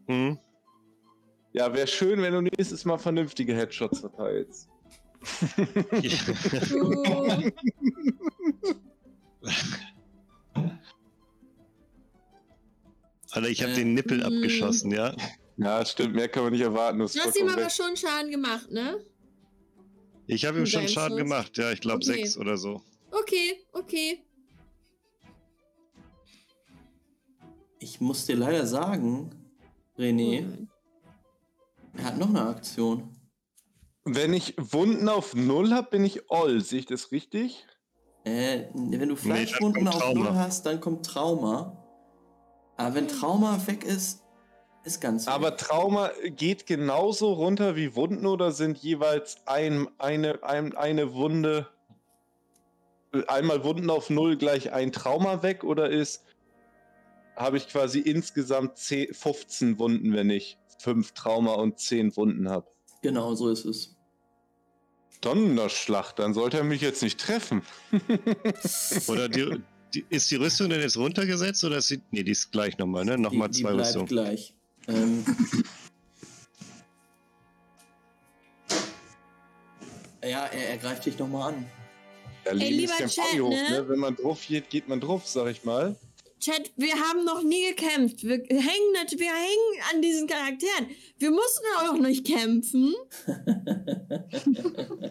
[0.08, 0.38] Hm?
[1.52, 4.68] Ja, wäre schön, wenn du nächstes Mal vernünftige Headshots verteilst.
[13.30, 14.22] Alter, ich habe Äh, den Nippel mm.
[14.22, 15.14] abgeschossen, ja?
[15.56, 16.98] Ja, stimmt, mehr kann man nicht erwarten.
[17.00, 17.76] Das du hast ihm aber recht.
[17.76, 19.04] schon Schaden gemacht, ne?
[20.26, 21.28] Ich habe ihm schon Schaden Schuss?
[21.28, 22.06] gemacht, ja, ich glaube Okay.
[22.06, 22.82] sechs oder so.
[23.10, 24.22] Okay, okay.
[27.80, 29.30] Ich muss dir leider sagen,
[29.98, 30.66] René, Oh
[31.98, 33.08] er hat noch eine Aktion.
[34.04, 36.60] Wenn ich Wunden auf Null habe, bin ich all.
[36.60, 37.66] Sehe ich das richtig?
[38.24, 40.24] Äh, wenn du Fleischwunden kommt auf Trauma.
[40.24, 41.76] Null hast, dann kommt Trauma.
[42.76, 44.22] Aber wenn Trauma weg ist,
[44.84, 45.34] ist ganz weg.
[45.34, 51.68] Aber Trauma geht genauso runter wie Wunden oder sind jeweils ein, eine, ein, eine Wunde.
[53.26, 56.24] Einmal Wunden auf Null gleich ein Trauma weg oder ist.
[57.36, 62.66] Habe ich quasi insgesamt 10, 15 Wunden, wenn ich 5 Trauma und 10 Wunden habe.
[63.02, 63.96] Genau, so ist es.
[65.20, 67.62] Donnerschlacht, dann sollte er mich jetzt nicht treffen.
[69.08, 69.60] Oder die,
[69.94, 72.00] die, ist die Rüstung denn jetzt runtergesetzt oder ist sie.
[72.10, 73.18] Nee, die ist gleich nochmal, ne?
[73.18, 74.06] Nochmal die, die zwei bleibt Rüstungen.
[74.06, 74.54] gleich.
[74.86, 75.24] Ähm,
[80.22, 81.66] ja, er, er greift dich nochmal an.
[82.44, 83.70] Ja, Leben lieber ist kein Chat, ne?
[83.70, 83.88] ne?
[83.88, 85.96] Wenn man drauf geht, geht man drauf, sag ich mal.
[86.40, 88.22] Chat, wir haben noch nie gekämpft.
[88.22, 90.86] Wir hängen, nat- wir hängen an diesen Charakteren.
[91.18, 92.94] Wir mussten auch noch nicht kämpfen.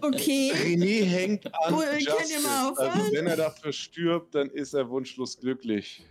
[0.02, 0.52] Okay.
[0.54, 2.48] René hängt an Oh, Justice.
[2.48, 6.06] Also wenn er dafür stirbt, dann ist er wunschlos glücklich.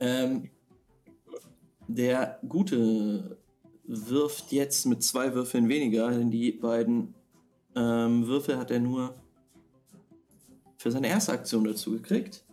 [0.00, 0.50] Ähm,
[1.88, 3.36] der Gute
[3.84, 7.14] wirft jetzt mit zwei Würfeln weniger, denn die beiden
[7.74, 9.14] ähm, Würfel hat er nur
[10.76, 12.43] für seine erste Aktion dazu gekriegt.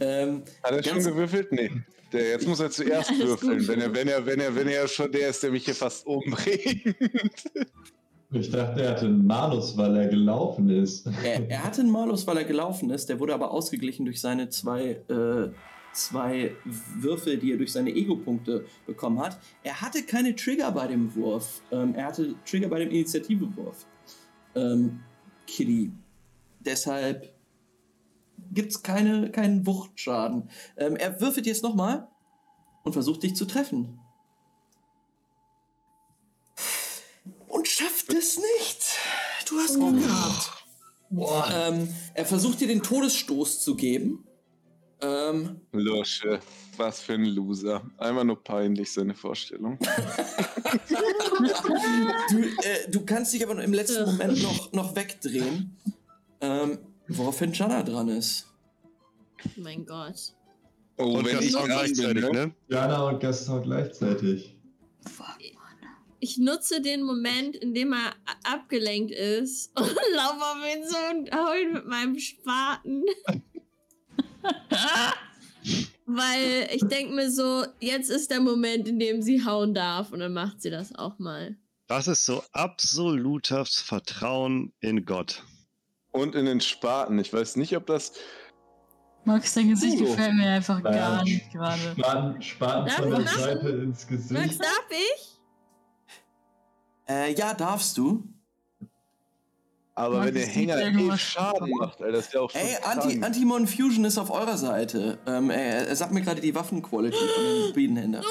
[0.00, 1.52] Ähm, Hat er schon gewürfelt?
[1.52, 1.70] Nee.
[2.12, 3.68] Der, jetzt muss er zuerst Alles würfeln, gut.
[3.68, 6.06] wenn er, wenn er, wenn er, wenn er schon der ist, der mich hier fast
[6.06, 6.96] umbringt.
[8.30, 11.06] Ich dachte, er hatte einen Malus, weil er gelaufen ist.
[11.24, 14.50] er, er hatte einen Malus, weil er gelaufen ist, der wurde aber ausgeglichen durch seine
[14.50, 15.48] zwei, äh,
[15.94, 19.38] zwei Würfel, die er durch seine Ego-Punkte bekommen hat.
[19.62, 21.62] Er hatte keine Trigger bei dem Wurf.
[21.72, 23.86] Ähm, er hatte Trigger bei dem Initiativewurf.
[24.54, 25.00] Ähm,
[25.46, 25.90] Kitty.
[26.60, 27.32] Deshalb
[28.52, 30.50] gibt es keine, keinen Wuchtschaden.
[30.76, 32.08] Ähm, er würfelt jetzt nochmal
[32.84, 34.00] und versucht dich zu treffen.
[37.46, 38.98] Und schafft es nicht.
[39.48, 40.52] Du hast Glück gehabt.
[41.10, 41.48] Boah.
[41.52, 44.24] Ähm, er versucht dir den Todesstoß zu geben.
[45.00, 46.40] Ähm, Lusche,
[46.76, 47.82] was für ein Loser.
[47.98, 49.78] Einmal nur peinlich, seine Vorstellung.
[52.30, 54.04] du, äh, du kannst dich aber im letzten.
[54.04, 55.76] Moment noch, noch wegdrehen.
[56.40, 56.78] Ähm,
[57.08, 58.46] woraufhin Jana dran ist.
[59.56, 60.34] Mein Gott.
[60.96, 62.46] Oh, Und wenn ich Gaston dran bin, gleichzeitig, ne?
[62.46, 62.54] ne?
[62.68, 64.54] Jana und Gaston gleichzeitig.
[66.20, 71.30] Ich nutze den Moment, in dem er abgelenkt ist und laufe auf ihn zu und
[71.32, 73.04] hau ihn mit meinem Spaten.
[76.06, 80.18] Weil ich denke mir so, jetzt ist der Moment, in dem sie hauen darf und
[80.20, 81.56] dann macht sie das auch mal.
[81.86, 85.42] Das ist so absolutes Vertrauen in Gott.
[86.12, 87.18] Und in den Spaten.
[87.18, 88.12] Ich weiß nicht, ob das.
[89.24, 90.04] Max, dein Gesicht Oh.
[90.06, 90.90] gefällt mir einfach Ja.
[90.90, 91.80] gar nicht gerade.
[91.96, 93.38] Spaten, Spaten von der machen?
[93.40, 94.60] Seite ins Max, Gesicht.
[94.60, 95.38] darf ich?
[97.08, 98.22] Äh, ja, darfst du.
[99.94, 102.60] Aber Mann, wenn der Hänger eh Schaden macht, Alter, das ist ja auch schon.
[102.60, 102.76] Ey.
[102.84, 105.18] Anti Antimon Fusion ist auf eurer Seite.
[105.26, 108.22] Ähm, er, er sagt mir gerade die Waffenquality von dem Biedenhänder.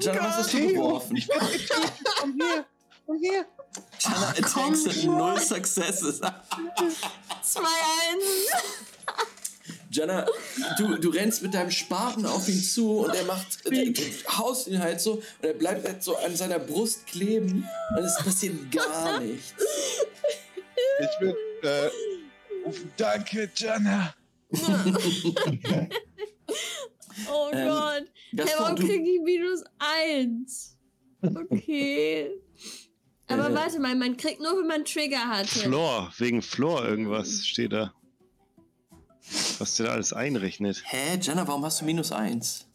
[0.00, 1.18] Jana, was hast du geworfen?
[2.20, 2.64] Komm hier,
[3.06, 3.46] komm hier.
[3.98, 6.20] Jana attacks mit null Successes.
[6.20, 6.30] 2-1.
[9.90, 10.26] Jana,
[10.78, 13.94] du, du rennst mit deinem Spaten auf ihn zu und er macht, du
[14.36, 17.66] haust ihn halt so und er bleibt halt so an seiner Brust kleben
[17.96, 19.54] und es passiert gar nichts.
[21.00, 21.34] Ich bin.
[21.62, 21.90] Äh,
[22.96, 24.14] danke, Jana.
[27.32, 28.04] Oh Ähm, Gott.
[28.36, 30.76] Hey, warum krieg ich minus 1?
[31.22, 32.30] Okay.
[33.28, 35.48] Aber warte mal, man kriegt nur, wenn man Trigger hatte.
[35.48, 37.92] Flor, wegen Flor irgendwas steht da.
[39.58, 40.82] Was der da alles einrechnet.
[40.86, 42.66] hä, Jana, warum hast du minus eins?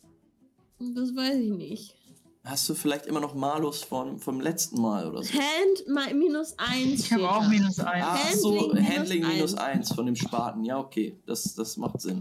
[0.80, 1.95] Das weiß ich nicht.
[2.44, 5.32] Hast du vielleicht immer noch Malus vom, vom letzten Mal oder so?
[5.34, 6.99] Hand mal minus 1.
[6.99, 8.06] Ich habe auch minus eins.
[8.07, 9.90] Ach so, Handling minus Handling minus eins.
[9.90, 10.64] 1 von dem Spaten.
[10.64, 12.19] Ja, okay, das, das macht Sinn.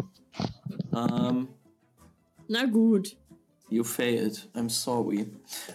[0.94, 1.48] Ähm,
[2.48, 3.16] Na gut.
[3.70, 4.48] You failed.
[4.55, 5.26] I'm sorry.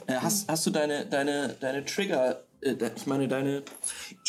[0.08, 3.64] Äh, hast, hast du deine, deine, deine Trigger, äh, de- ich meine deine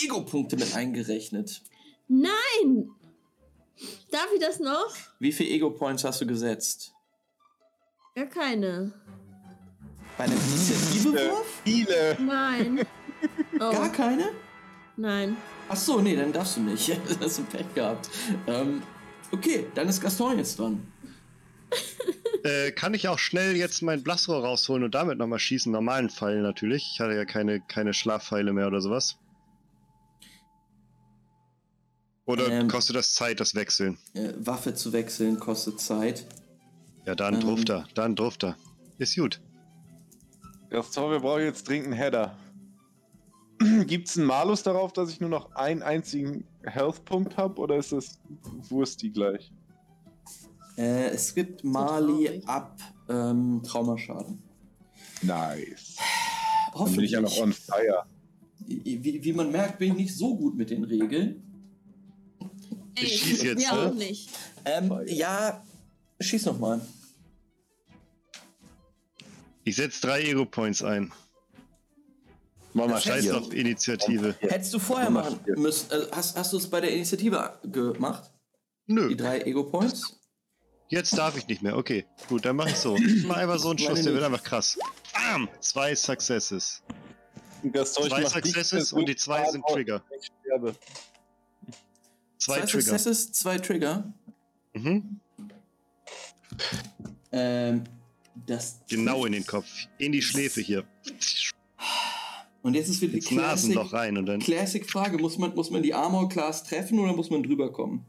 [0.03, 1.63] Ego-Punkte mit eingerechnet?
[2.09, 2.91] Nein!
[4.11, 4.89] Darf ich das noch?
[5.19, 6.93] Wie viele Ego-Points hast du gesetzt?
[8.15, 8.93] Gar keine.
[10.17, 11.47] Bei einem Initiativewurf?
[11.65, 12.17] Viele.
[12.21, 12.87] Nein.
[13.57, 14.31] Oh, Gar keine?
[14.97, 15.37] nein.
[15.69, 16.89] Ach so, nee, dann darfst du nicht.
[17.09, 18.09] Das hast du Pech gehabt.
[18.47, 18.83] Ähm,
[19.33, 20.81] okay, dann ist Gaston jetzt dran.
[22.45, 25.73] Äh, kann ich auch schnell jetzt mein Blasrohr rausholen und damit nochmal schießen?
[25.73, 26.89] Normalen Pfeil natürlich.
[26.93, 29.19] Ich hatte ja keine, keine Schlafpfeile mehr oder sowas.
[32.25, 32.69] Oder Ähm.
[32.69, 33.99] kostet das Zeit, das Wechseln?
[34.15, 36.25] Äh, Waffe zu wechseln kostet Zeit.
[37.05, 37.41] Ja, dann Ähm.
[37.41, 37.89] druft er.
[37.95, 38.57] Dann druft er.
[38.99, 39.41] Ist gut.
[40.71, 42.37] Gaston, wir brauchen jetzt dringend einen Header.
[43.87, 47.91] Gibt es einen Malus darauf, dass ich nur noch einen einzigen Health-Punkt habe oder ist
[47.93, 48.21] das
[48.69, 49.51] Wursti gleich?
[50.77, 52.79] Äh, es gibt Mali ab
[53.09, 54.43] ähm, Traumaschaden.
[55.23, 55.97] Nice.
[56.75, 57.11] Dann bin ich Hoffentlich.
[57.13, 58.05] ja noch on fire.
[58.67, 61.43] wie, wie man merkt, bin ich nicht so gut mit den Regeln.
[62.97, 63.89] Ey, Ich schieß jetzt, wir ne?
[63.91, 64.29] auch nicht.
[64.65, 65.63] Ähm, ja,
[66.21, 66.81] schieß noch mal.
[69.65, 71.13] Ich setze drei Ego-Points ein.
[72.75, 74.35] Mach mal Scheiß auf Initiative.
[74.41, 75.91] Hättest du vorher machen müssen.
[75.91, 78.31] Äh, hast hast du es bei der Initiative gemacht?
[78.87, 80.21] Nö, Die drei Ego-Points?
[80.89, 81.77] Jetzt darf ich nicht mehr.
[81.77, 82.97] Okay, gut, dann mach ich so.
[82.97, 84.79] Ich mach einfach so einen Schuss, der wird einfach krass.
[85.13, 85.49] Bam!
[85.61, 86.83] Zwei Successes.
[87.63, 90.03] Ich Zwei Successes und die zwei hart sind Trigger.
[90.19, 90.77] ich sterbe.
[92.39, 92.83] Zwei, Trigger.
[92.83, 94.13] Successes, zwei Trigger.
[94.75, 95.21] Mhm.
[97.33, 97.85] Ähm,
[98.47, 99.67] das Genau in den Kopf.
[99.99, 100.85] In die Schläfe hier.
[102.63, 104.41] Und jetzt ist wieder die Ins Nasenloch Classic, rein und dann.
[104.41, 108.05] Classic Frage: muss man, muss man die Armor Class treffen oder muss man drüber kommen?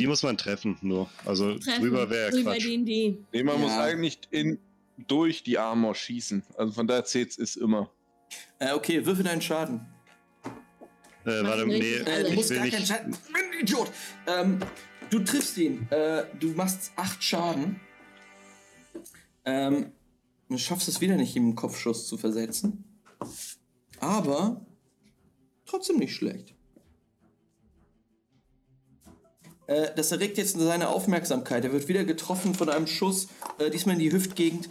[0.00, 1.08] Die muss man treffen, nur.
[1.24, 1.82] Also Treffen.
[1.82, 2.66] drüber wäre Drüber Quatsch.
[2.66, 3.18] in die.
[3.32, 3.60] Nee, man Ja.
[3.60, 4.58] muss eigentlich in,
[5.06, 6.42] durch die Armor schießen.
[6.56, 7.90] Also von daher zählt es immer.
[8.58, 9.86] Äh, okay, würfel deinen Schaden.
[11.24, 12.88] Äh, warte, nee, Äh, du musst will gar keinen nicht.
[12.88, 13.16] Schaden.
[13.60, 13.90] Idiot!
[14.26, 14.58] Ähm,
[15.10, 15.86] du triffst ihn.
[15.90, 17.78] Äh, du machst acht Schaden.
[19.44, 19.92] Ähm,
[20.48, 22.84] du schaffst es wieder nicht, ihm einen Kopfschuss zu versetzen.
[24.00, 24.64] Aber
[25.66, 26.54] trotzdem nicht schlecht.
[29.94, 31.64] Das erregt jetzt seine Aufmerksamkeit.
[31.64, 33.28] Er wird wieder getroffen von einem Schuss,
[33.58, 34.68] äh, diesmal in die Hüftgegend.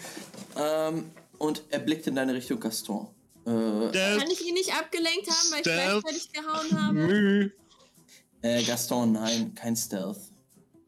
[0.57, 3.07] Ähm, und er blickt in deine Richtung, Gaston.
[3.45, 3.49] Äh.
[3.49, 7.51] Kann ich ihn nicht abgelenkt haben, weil ich gleichzeitig gehauen habe?
[8.41, 10.17] Äh, Gaston, nein, kein Stealth.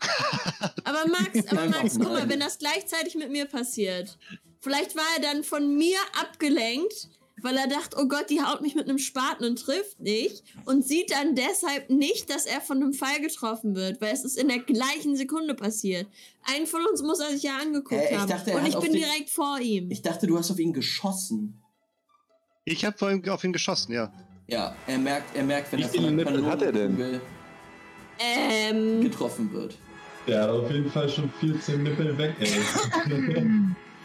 [0.84, 4.18] Aber Max, aber Max, guck mal, wenn das gleichzeitig mit mir passiert,
[4.60, 7.08] vielleicht war er dann von mir abgelenkt,
[7.42, 10.86] weil er dachte, oh Gott, die haut mich mit einem Spaten und trifft nicht und
[10.86, 14.48] sieht dann deshalb nicht, dass er von einem Pfeil getroffen wird, weil es ist in
[14.48, 16.08] der gleichen Sekunde passiert.
[16.44, 18.92] Einen von uns muss er sich ja angeguckt Äh, ich haben dachte, und ich bin
[18.94, 19.90] den- direkt vor ihm.
[19.92, 21.62] Ich dachte, du hast auf ihn geschossen.
[22.66, 24.14] Ich habe vorhin auf ihn geschossen, ja.
[24.48, 26.98] Ja, er merkt, er merkt, wenn Wie er von viele einer Nippel hat er denn?
[26.98, 27.22] Kanonenkugel
[28.20, 29.76] ähm, getroffen wird.
[30.28, 32.50] Der hat auf jeden Fall schon 14 Nippel weg, ey.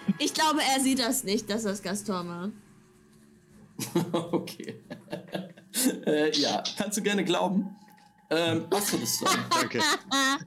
[0.18, 2.50] ich glaube, er sieht das nicht, dass das Gaston war.
[4.12, 4.82] okay.
[6.06, 7.76] äh, ja, kannst du gerne glauben.
[8.30, 9.02] Ähm, Astrid.
[9.50, 9.80] Danke.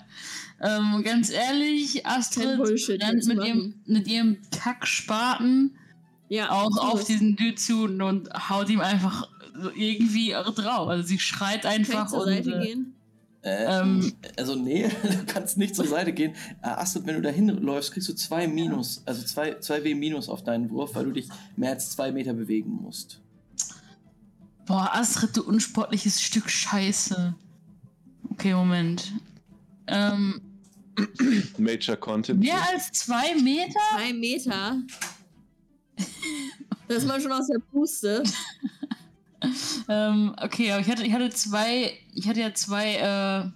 [0.61, 3.47] ähm, ganz ehrlich, Astrid Bullshit rennt mit machen.
[3.49, 5.79] ihrem, mit ihrem Kackspaten
[6.29, 7.07] Ja, auch auf es.
[7.07, 9.29] diesen Dude zu und haut ihm einfach
[9.75, 10.89] irgendwie drauf.
[10.89, 12.95] Also sie schreit Kann ich einfach zur und Seite äh, gehen?
[13.43, 14.13] Äh, Ähm.
[14.37, 16.35] also nee, du kannst nicht zur Seite gehen.
[16.63, 20.29] Äh, Astrid, wenn du dahin läufst, kriegst du zwei Minus, also zwei, zwei W Minus
[20.29, 23.21] auf deinen Wurf, weil du dich mehr als zwei Meter bewegen musst.
[24.67, 27.35] Boah, Astrid, du unsportliches Stück Scheiße.
[28.31, 29.13] Okay, Moment.
[29.89, 30.41] Ähm,
[31.59, 32.41] Major Content.
[32.41, 33.81] mehr als zwei Meter?
[33.95, 34.77] Zwei Meter.
[36.87, 38.23] Das ist man schon aus der Puste.
[39.89, 43.53] Ähm, okay, aber ich hatte, ich hatte zwei, ich hatte ja zwei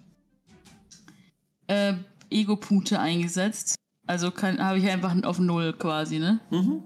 [1.68, 1.94] äh, äh,
[2.30, 3.76] Ego-Punkte eingesetzt.
[4.06, 6.40] Also habe ich einfach auf Null quasi, ne?
[6.50, 6.82] Mhm.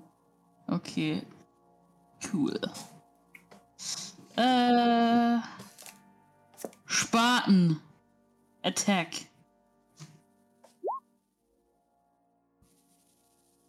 [0.67, 1.23] Okay.
[2.33, 2.59] Cool.
[4.37, 5.39] Äh.
[6.87, 7.81] Spaten.
[8.63, 9.09] Attack.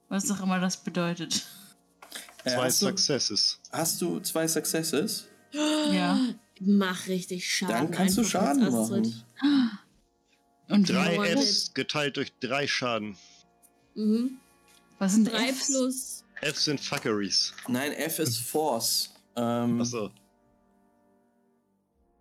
[0.10, 1.48] Was auch immer das bedeutet.
[2.44, 3.60] Äh, Zwei hast, du, Successes.
[3.72, 5.28] hast du zwei Successes?
[5.52, 6.20] Ja.
[6.60, 7.76] Mach richtig Schaden.
[7.76, 9.24] Dann kannst du Schaden machen.
[10.70, 13.18] Und Drei Fs geteilt durch drei Schaden.
[13.96, 14.38] Mhm.
[15.00, 15.66] was sind Drei Fs?
[15.68, 16.24] plus.
[16.42, 17.54] Fs sind Fuckeries.
[17.68, 19.10] Nein, F ist Force.
[19.36, 20.10] Ähm, Achso.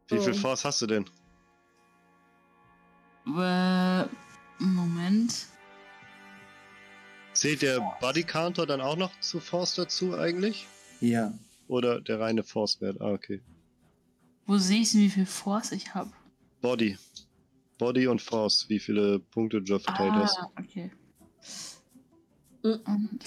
[0.08, 0.22] Wie Oh.
[0.22, 1.04] viel Force hast du denn?
[3.26, 4.04] Äh,
[4.58, 5.46] Moment.
[7.40, 10.66] Zählt der Body Counter dann auch noch zu Force dazu eigentlich?
[11.00, 11.32] Ja.
[11.68, 13.00] Oder der reine Force-Wert?
[13.00, 13.40] Ah, okay.
[14.44, 16.10] Wo sehe ich denn, wie viel Force ich habe?
[16.60, 16.98] Body.
[17.78, 18.68] Body und Force.
[18.68, 20.38] Wie viele Punkte du verteilt hast.
[20.38, 20.90] Ah, okay.
[22.62, 23.18] Mhm.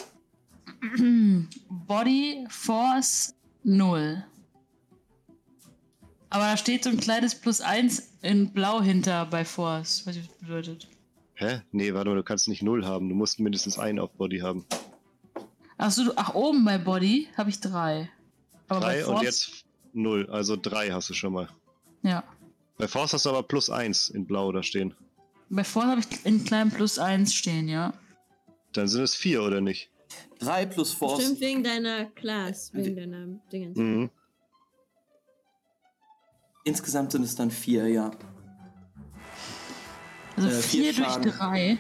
[0.92, 1.50] Und
[1.88, 3.34] Body Force
[3.64, 4.24] 0.
[6.30, 10.06] Aber da steht so ein kleines Plus 1 in Blau hinter bei Force.
[10.06, 10.88] Was das bedeutet.
[11.36, 11.62] Hä?
[11.72, 13.10] Nee, warte mal, du kannst nicht null haben.
[13.10, 14.66] Du musst mindestens einen auf Body haben.
[15.78, 18.10] Achso, du- ach, oben bei Body habe ich 3.
[18.68, 19.18] Aber Drei Force.
[19.20, 20.30] und jetzt null.
[20.30, 21.50] Also drei hast du schon mal.
[22.04, 22.24] Ja.
[22.78, 24.94] Bei Force hast du aber plus eins in Blau da stehen.
[25.50, 27.94] Bei Force habe ich in kleinem Plus 1 stehen, ja.
[28.72, 29.92] Dann sind es vier, oder nicht?
[30.40, 31.22] 3 plus Force.
[31.24, 33.78] Stimmt wegen deiner Class, wegen deiner Dingens.
[33.78, 34.10] Mhm.
[36.64, 38.12] Insgesamt sind es dann 4, ja.
[40.36, 41.32] Also Äh, vier 4 durch Schaden.
[41.32, 41.78] 3.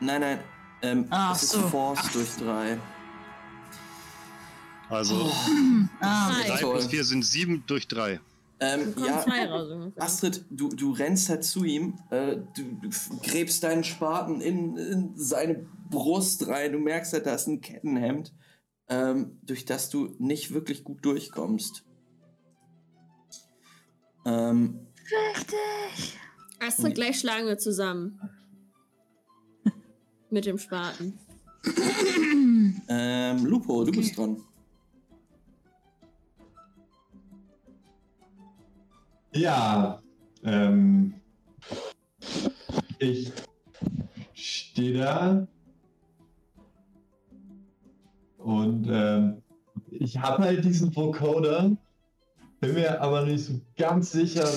[0.00, 0.38] Nein, nein.
[0.82, 1.60] Ähm, Ach es ist so.
[1.68, 2.78] Force durch 3.
[4.90, 5.30] Also
[6.00, 6.48] Ah, Drei.
[6.48, 6.72] drei toll.
[6.74, 8.20] plus vier sind sieben durch drei.
[8.60, 9.90] Ähm, Kommt ja.
[9.96, 12.90] Astrid, du, du rennst halt zu ihm, äh, du, du
[13.22, 18.32] gräbst deinen Spaten in, in seine Brust rein, du merkst halt, da ist ein Kettenhemd,
[18.88, 21.84] ähm, durch das du nicht wirklich gut durchkommst.
[24.26, 24.86] Ähm,
[26.60, 28.18] Astrid, gleich schlagen wir zusammen.
[30.30, 31.18] Mit dem Spaten.
[32.88, 34.42] ähm, Lupo, du bist dran.
[39.32, 40.00] Ja,
[40.44, 41.14] ähm,
[42.98, 43.32] ich
[44.34, 45.46] stehe da
[48.38, 49.42] und ähm,
[49.90, 51.76] ich habe halt diesen Vocoder,
[52.60, 54.48] bin mir aber nicht so ganz sicher,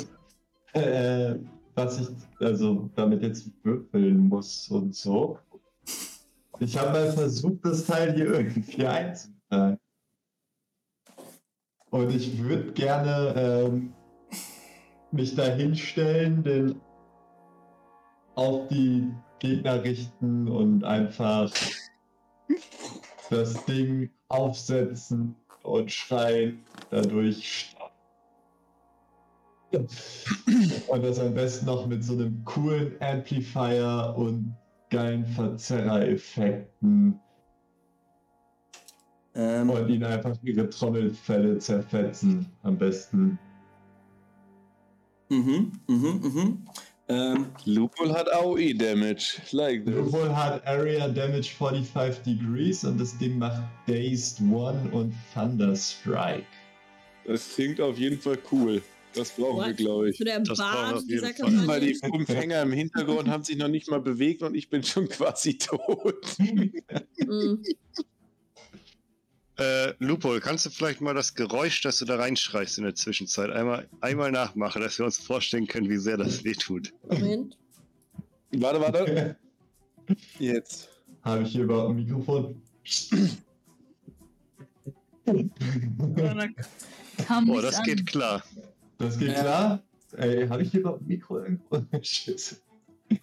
[0.74, 1.36] äh,
[1.78, 2.08] was ich
[2.40, 5.38] also damit jetzt würfeln muss und so.
[6.60, 9.80] Ich habe mal versucht, das Teil hier irgendwie einzutragen.
[11.92, 13.94] Und ich würde gerne ähm,
[15.12, 16.82] mich da hinstellen, den
[18.34, 19.08] auf die
[19.40, 21.52] Gegner richten und einfach
[23.30, 27.77] das Ding aufsetzen und schreien dadurch.
[29.72, 34.56] Und das am besten noch mit so einem coolen Amplifier und
[34.90, 37.20] geilen Verzerrer-Effekten
[39.36, 42.52] Ähm, und ihn einfach ihre Trommelfälle zerfetzen.
[42.64, 43.38] Am besten.
[45.30, 46.66] mhm, mhm, mhm.
[47.10, 49.42] Ähm, Lupul hat AOE-Damage.
[49.52, 49.96] Like this.
[49.96, 56.48] Lupol hat Area Damage 45 Degrees und das Ding macht Dazed One und Thunder Strike.
[57.26, 58.82] Das klingt auf jeden Fall cool.
[59.14, 59.78] Das brauchen wir, What?
[59.78, 60.18] glaube ich.
[60.18, 61.68] So der Das brauchen wir Bart dieser Fall.
[61.68, 62.26] Weil die Kampagne.
[62.26, 65.58] fünf Hänger im Hintergrund haben sich noch nicht mal bewegt und ich bin schon quasi
[65.58, 66.36] tot.
[66.40, 67.64] Mhm.
[69.60, 73.50] Äh, Lupol, kannst du vielleicht mal das Geräusch, das du da reinschreist in der Zwischenzeit,
[73.50, 76.94] einmal, einmal nachmachen, dass wir uns vorstellen können, wie sehr das wehtut?
[77.10, 77.58] Moment.
[78.52, 79.36] Warte, warte.
[80.38, 80.90] Jetzt.
[81.24, 82.62] Habe ich hier überhaupt ein Mikrofon?
[87.26, 87.84] Kam Boah, das an.
[87.86, 88.44] geht klar.
[88.98, 89.42] Das geht Ja.
[89.42, 89.84] klar?
[90.18, 91.82] Ey, habe ich hier überhaupt ein Mikro irgendwo?
[92.02, 92.62] Shit.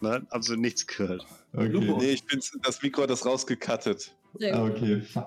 [0.01, 1.27] Nein, absolut nichts gehört.
[1.53, 1.95] Lupo.
[1.95, 2.07] Okay.
[2.07, 4.15] Nee, ich bin das Mikro hat das rausgekattet.
[4.43, 4.65] Ah.
[4.65, 5.27] Okay, fuck.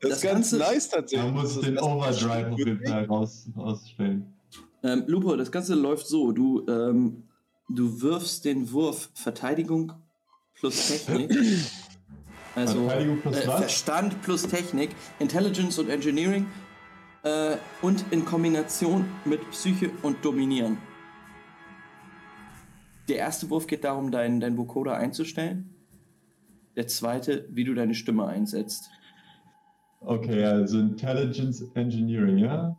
[0.00, 1.32] Das, Das ist ganz Ganze- nice tatsächlich.
[1.32, 4.32] Man muss den Overdrive auf jeden Fall raus, rausstellen.
[4.84, 6.30] ähm, Lupo, das Ganze läuft so.
[6.32, 7.24] Du, ähm,
[7.68, 9.92] du wirfst den Wurf Verteidigung
[10.54, 11.36] plus Technik.
[12.54, 13.58] Also Verteidigung plus äh, was?
[13.60, 16.46] Verstand plus Technik, Intelligence und Engineering
[17.22, 20.78] äh, und in Kombination mit Psyche und Dominieren.
[23.08, 25.74] Der erste Wurf geht darum, deinen dein Vocoder einzustellen.
[26.76, 28.90] Der zweite, wie du deine Stimme einsetzt.
[30.00, 32.78] Okay, also Intelligence Engineering, ja?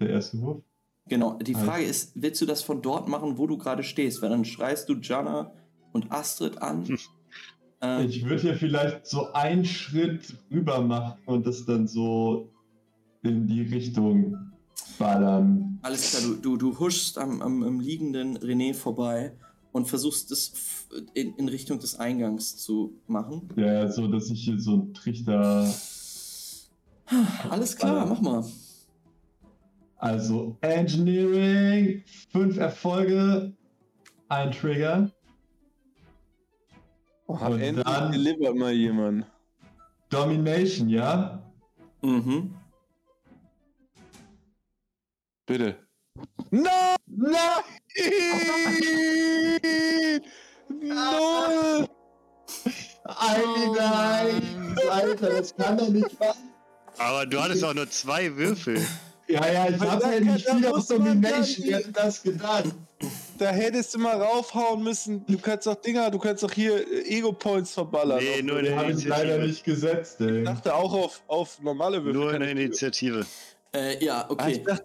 [0.00, 0.62] Der erste Wurf?
[1.08, 4.20] Genau, die Also- Frage ist, willst du das von dort machen, wo du gerade stehst?
[4.22, 5.52] Weil dann schreist du Jana
[5.92, 6.86] und Astrid an.
[6.86, 6.98] Hm.
[7.80, 12.51] Ähm, Ich würde hier vielleicht so einen Schritt rüber machen und das dann so
[13.22, 14.36] in die Richtung
[14.98, 15.78] ballern.
[15.82, 19.36] alles klar, du, du, du huschst am, am, am liegenden René vorbei
[19.72, 23.48] und versuchst es in, in Richtung des Eingangs zu machen.
[23.56, 25.72] Ja, so dass ich hier so einen Trichter.
[27.50, 28.44] Alles klar, mach mal.
[29.96, 33.52] Also Engineering, fünf Erfolge,
[34.28, 35.10] ein Trigger.
[37.26, 39.26] Oh, Und endlich dann- delivert mal jemand.
[40.10, 41.42] Domination, ja?
[42.02, 42.54] Mhm.
[45.52, 45.76] Bitte.
[46.50, 46.96] Nein!
[47.06, 47.40] Nein!
[50.80, 51.88] Null!
[53.04, 54.76] Ein, nein!
[54.90, 56.34] Alter, das kann doch nicht wahr
[56.96, 58.80] Aber du hattest auch nur zwei Würfel.
[59.28, 62.64] Ja, ja, ich da ja nicht viel man Domination, wer hat das gedacht?
[63.36, 65.26] Da hättest du mal raufhauen müssen.
[65.26, 68.20] Du kannst doch Dinger, du kannst doch hier äh, Ego-Points verballern.
[68.22, 70.38] Nee, nur der habe ich leider nicht gesetzt, ey.
[70.38, 72.14] Ich dachte auch auf, auf normale Würfel.
[72.14, 73.26] Nur in kann der ich- Initiative.
[73.74, 74.52] Äh, ja, Ah, okay.
[74.52, 74.84] ich, dachte,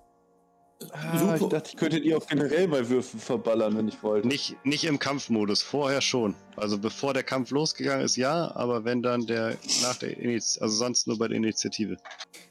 [0.92, 4.28] ah, ich Lupo- dachte, ich könnte die auch generell bei Würfen verballern, wenn ich wollte.
[4.28, 6.36] Nicht, nicht im Kampfmodus, vorher schon.
[6.56, 10.76] Also bevor der Kampf losgegangen ist, ja, aber wenn dann der nach der Initiative, also
[10.76, 11.98] sonst nur bei der Initiative.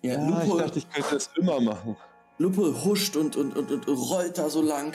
[0.03, 1.97] ja, Ja, ich Lupo, dachte, ich könnte das immer machen.
[2.39, 4.95] Lupo huscht und, und, und, und rollt da so lang.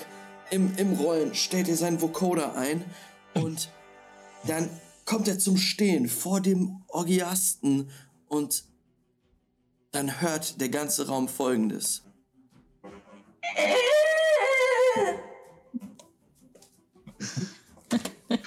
[0.51, 2.83] Im, Im Rollen stellt er seinen Vocoder ein
[3.33, 3.69] und
[4.47, 4.69] dann
[5.05, 7.89] kommt er zum Stehen vor dem Orgiasten
[8.27, 8.65] und
[9.91, 12.03] dann hört der ganze Raum folgendes.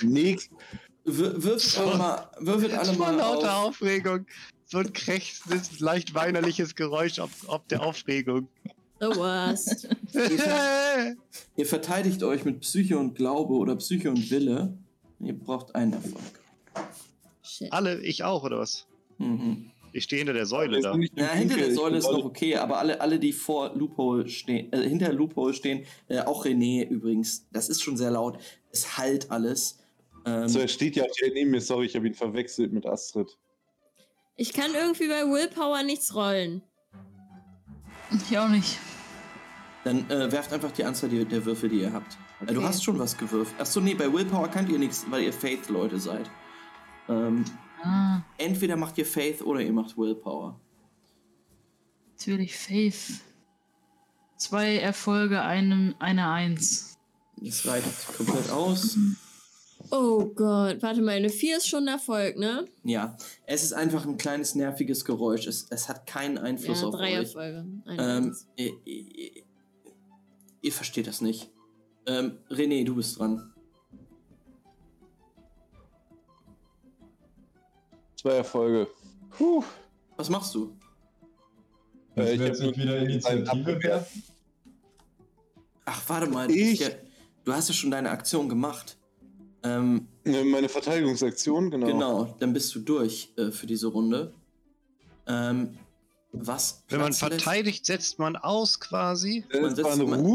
[0.02, 0.48] Nix.
[1.04, 3.68] Würfelt alle mal, würfelt alle Vor mal lauter auf.
[3.68, 4.26] Aufregung.
[4.64, 8.48] So ein krächzendes, leicht weinerliches Geräusch ob, ob der Aufregung.
[9.00, 9.88] The worst.
[11.56, 14.78] Ihr verteidigt euch mit Psyche und Glaube oder Psyche und Wille.
[15.20, 16.40] Ihr braucht einen Erfolg.
[17.42, 17.72] Shit.
[17.72, 18.86] Alle, ich auch, oder was?
[19.18, 19.70] Mhm.
[19.94, 20.96] Ich stehe hinter der Säule da.
[21.14, 24.88] Ja, hinter der Säule ist noch okay, aber alle, alle die vor Loophole stehen, äh,
[24.88, 28.38] hinter Loophole stehen, äh, auch René übrigens, das ist schon sehr laut.
[28.72, 29.78] Es halt alles.
[30.26, 31.60] Ähm, So, er steht ja auch hier neben mir.
[31.60, 33.38] Sorry, ich habe ihn verwechselt mit Astrid.
[34.36, 36.62] Ich kann irgendwie bei Willpower nichts rollen.
[38.28, 38.78] Ich auch nicht.
[39.84, 42.16] dann äh, werft einfach die Anzahl der, der Würfel, die ihr habt.
[42.42, 42.66] Äh, du Okay.
[42.66, 43.54] hast schon was gewürft.
[43.60, 46.28] Achso, nee, bei Willpower könnt ihr nichts, weil ihr Faith-Leute seid.
[47.08, 47.44] Ähm,
[47.84, 50.58] Ah, entweder macht ihr Faith oder ihr macht Willpower.
[52.16, 53.20] natürlich Faith.
[54.36, 56.98] Zwei Erfolge, einem, eine Eins.
[57.36, 57.86] Das reicht
[58.16, 58.96] komplett aus.
[59.90, 62.66] Oh Gott, warte mal, eine 4 ist schon ein Erfolg, ne?
[62.84, 63.16] Ja,
[63.46, 65.46] es ist einfach ein kleines nerviges Geräusch.
[65.46, 67.26] Es, es hat keinen Einfluss Ja, auf drei euch.
[67.28, 67.66] Erfolge.
[67.84, 68.46] Eine Ähm, Eins.
[68.56, 69.42] ihr, ihr,
[70.62, 71.50] ihr versteht das nicht.
[72.06, 73.52] Ähm, René, du bist dran.
[78.24, 78.88] Zwei Erfolge.
[79.36, 79.62] Puh.
[80.16, 80.74] Was machst du?
[82.16, 84.22] Äh, Ich jetzt nur wieder Initiative werfen.
[85.84, 86.50] Ach, warte mal.
[86.50, 86.88] Ich- Ja,
[87.44, 88.96] du hast ja schon deine Aktion gemacht.
[89.62, 91.86] Ähm, Ne, Meine Verteidigungsaktion, genau.
[91.86, 92.36] genau.
[92.38, 94.32] dann bist du durch äh, für diese Runde.
[95.26, 95.76] Ähm,
[96.32, 99.44] was Wenn man verteidigt, setzt man aus quasi.
[99.52, 100.34] Man setzt- man-.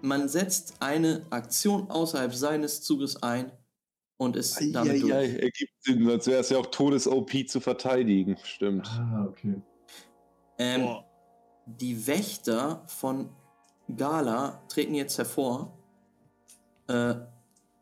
[0.00, 3.52] Man setzt eine Aktion außerhalb seines Zuges ein
[4.18, 5.12] und ist damit durch.
[5.12, 8.36] Eieiei, ergibt Sinn, sonst wäre es ja auch Todes-OP zu verteidigen.
[8.44, 8.86] Stimmt.
[8.88, 9.60] Ah, okay.
[10.58, 10.88] Ähm,
[11.66, 13.28] die Wächter von
[13.94, 15.76] Gala treten jetzt hervor.
[16.88, 17.14] Äh,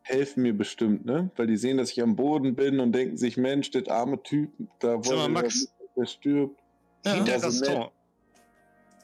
[0.01, 1.31] Helfen mir bestimmt, ne?
[1.35, 4.51] Weil die sehen, dass ich am Boden bin und denken sich, Mensch, der arme Typ,
[4.79, 5.55] da wollen wir Max.
[5.61, 6.59] nicht, dass der stirbt.
[7.05, 7.41] ja, Hinter nett.
[7.41, 7.89] Gaston.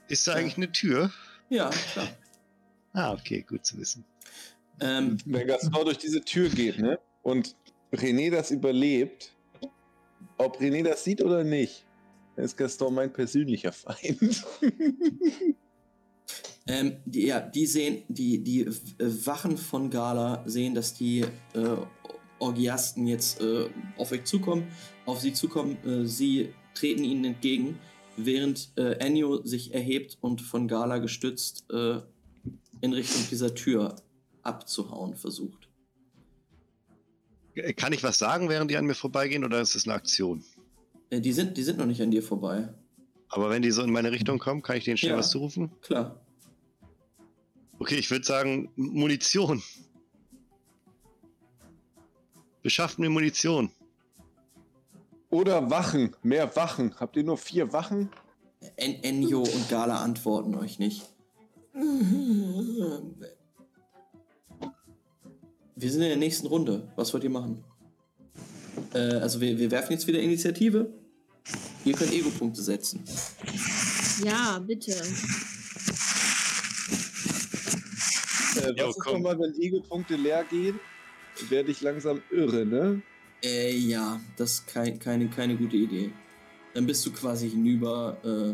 [0.09, 0.37] Ist da Ja.
[0.37, 1.11] eigentlich eine Tür?
[1.49, 2.07] ja, klar.
[2.93, 4.03] Ah, okay, gut zu wissen.
[4.81, 6.99] Ähm, Wenn Gaston durch diese Tür geht, ne?
[7.21, 7.55] Und
[7.93, 9.35] René das überlebt,
[10.37, 11.85] ob René das sieht oder nicht,
[12.35, 14.43] ist Gaston mein persönlicher Feind.
[16.67, 18.67] ähm, die, ja, die sehen, die, die
[19.25, 21.21] Wachen von Gala sehen, dass die
[21.53, 21.77] äh,
[22.39, 24.67] Orgiasten jetzt äh, auf euch zukommen,
[25.05, 25.77] auf sie zukommen.
[25.85, 27.77] Äh, sie treten ihnen entgegen,
[28.17, 31.99] während äh, Ennio sich erhebt und von Gala gestützt äh,
[32.81, 33.95] in Richtung dieser Tür
[34.41, 35.70] abzuhauen versucht.
[37.55, 40.43] Äh, Kann ich was sagen, während die an mir vorbeigehen, oder ist das eine Aktion?
[41.09, 42.69] Äh, die, sind, die sind noch nicht an dir vorbei.
[43.29, 45.17] Aber wenn die so in meine Richtung kommen, kann ich denen schnell Ja.
[45.17, 45.71] was zurufen?
[45.81, 46.19] Klar.
[47.79, 49.63] Okay, ich würde sagen, Munition.
[52.61, 53.71] Beschafft mir Munition.
[55.29, 56.93] Oder Wachen, mehr Wachen.
[56.99, 58.09] Habt ihr nur vier Wachen?
[58.75, 61.07] En Ennio und Gala antworten euch nicht.
[65.81, 66.87] Wir sind in der nächsten Runde.
[66.95, 67.63] Was wollt ihr machen?
[68.93, 70.93] Äh, also wir, wir werfen jetzt wieder Initiative.
[71.83, 73.03] Ihr könnt Ego-Punkte setzen.
[74.23, 74.91] Ja, bitte.
[78.61, 80.79] Äh, Jo, was ist nochmal, wenn Ego-Punkte leer gehen?
[81.49, 83.01] Werde ich langsam irre, ne?
[83.43, 86.11] Äh, ja, das ist kein, keine, keine gute Idee.
[86.75, 88.17] Dann bist du quasi hinüber.
[88.23, 88.53] Äh,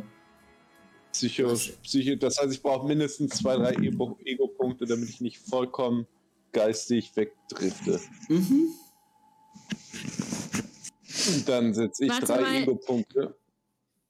[1.12, 6.06] Psycho, Psycho, das heißt, ich brauche mindestens zwei, drei Ego- Ego-Punkte, damit ich nicht vollkommen
[6.58, 8.00] geistig wegdrifte.
[8.30, 8.74] mhm.
[11.28, 12.62] Und dann setze ich Warte drei.
[12.62, 13.36] Ego-Punkte.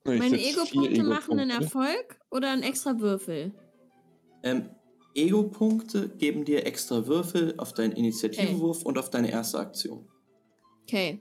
[0.04, 1.50] Meine Ego-Punkte machen einen.
[1.50, 3.52] Erfolg oder einen extra Würfel?
[4.44, 4.70] ähm,
[5.16, 10.08] Ego-Punkte geben dir extra Würfel auf deinen Initiativewurf und auf deine erste Aktion.
[10.84, 11.20] Okay.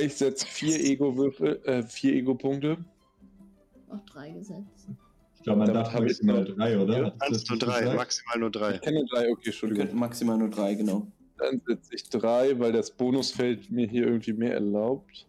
[0.00, 2.84] Ich setze vier Ego-Würfel, äh, vier Ego-Punkte.
[3.88, 4.86] Auch drei gesetzt.
[5.40, 6.98] Ich glaube, man darf ich maximal noch- drei, oder?
[6.98, 7.96] Ja, das nur drei, gesagt?
[7.96, 8.74] maximal nur drei.
[8.74, 9.98] Ich kenne drei, okay, Entschuldigung.
[9.98, 11.06] maximal nur drei, genau.
[11.38, 15.26] Dann setze ich drei, weil das Bonusfeld mir hier irgendwie mehr erlaubt.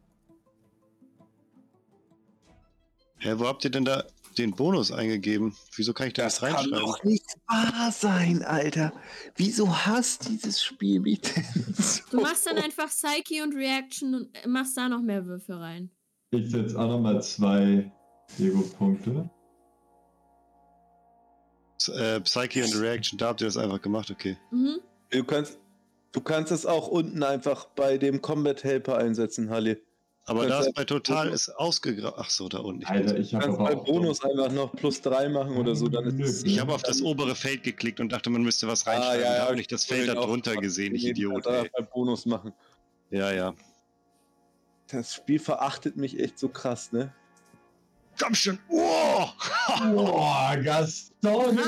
[3.20, 4.04] Hä, wo habt ihr denn da
[4.38, 5.56] den Bonus eingegeben?
[5.78, 6.94] Wieso kann ich da das reinschreiben?
[7.04, 8.92] nicht wahr sein, Alter.
[9.38, 12.02] Wieso hasst dieses Spiel mich denn so?
[12.12, 15.90] Du machst dann einfach Psyche und Reaction und machst da noch mehr Würfel rein.
[16.32, 17.90] Ich setze auch nochmal zwei
[18.38, 19.30] Ego-Punkte.
[21.90, 24.38] Äh, Psyche und Reaction, da habt ihr das einfach gemacht, okay.
[24.52, 24.80] Mhm.
[25.10, 25.60] Du kannst,
[26.12, 29.82] du kannst es auch unten einfach bei dem Combat Helper einsetzen, Halle.
[30.26, 32.14] Aber Das das ist bei Total ist ausgegraut.
[32.18, 32.84] Ach so, da unten.
[32.84, 36.46] Ich, Alter, ich kannst bei Bonus einfach noch plus drei machen oder so, dann ist
[36.46, 39.24] ich habe auf das obere Feld geklickt und dachte, man müsste was reinschreiben.
[39.24, 41.46] Ah, ja, da ja, habe ich das Feld da drunter gesehen, ich Idiot.
[41.48, 41.70] Ey.
[41.76, 42.54] bei Bonus machen.
[43.10, 43.54] Ja, ja.
[44.92, 47.14] Das Spiel verachtet mich echt so krass, ne?
[48.22, 48.60] Komm schon.
[48.70, 49.01] Oh!
[49.94, 51.60] Boah, Gaston.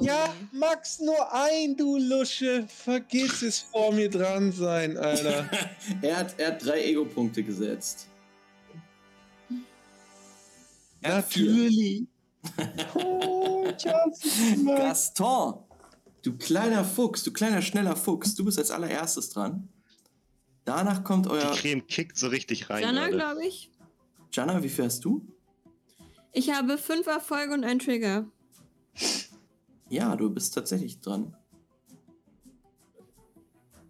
[0.00, 2.66] Ja, Max, nur ein, du Lusche.
[2.68, 5.48] Vergiss es vor mir dran sein, Alter.
[6.02, 8.08] er, hat, er hat drei Ego-Punkte gesetzt.
[11.00, 12.04] Natürlich.
[12.94, 13.66] oh.
[14.76, 15.54] Gaston,
[16.22, 19.68] du kleiner Fuchs, du kleiner schneller Fuchs, du bist als allererstes dran.
[20.64, 21.52] Danach kommt Die euer.
[21.52, 22.82] Creme kickt so richtig rein.
[22.82, 23.70] Jana, glaube ich.
[24.32, 25.26] Jana, wie viel hast du?
[26.32, 28.26] Ich habe fünf Erfolge und einen Trigger.
[29.88, 31.36] Ja, du bist tatsächlich dran.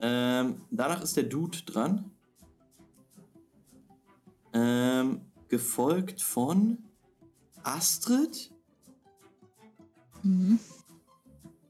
[0.01, 2.11] Ähm, danach ist der Dude dran.
[4.53, 6.79] Ähm, gefolgt von
[7.63, 8.53] Astrid,
[10.23, 10.59] Mhm.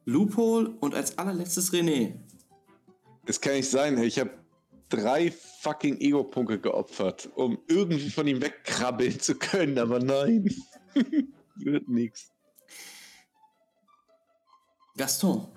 [0.04, 2.18] Loophole und als allerletztes René.
[3.24, 3.96] Das kann nicht sein.
[3.98, 4.30] Ich habe
[4.92, 10.48] drei fucking Ego-Punkte geopfert, um irgendwie von ihm wegkrabbeln zu können, aber nein.
[11.56, 12.30] Wird nix.
[14.96, 15.48] Gaston,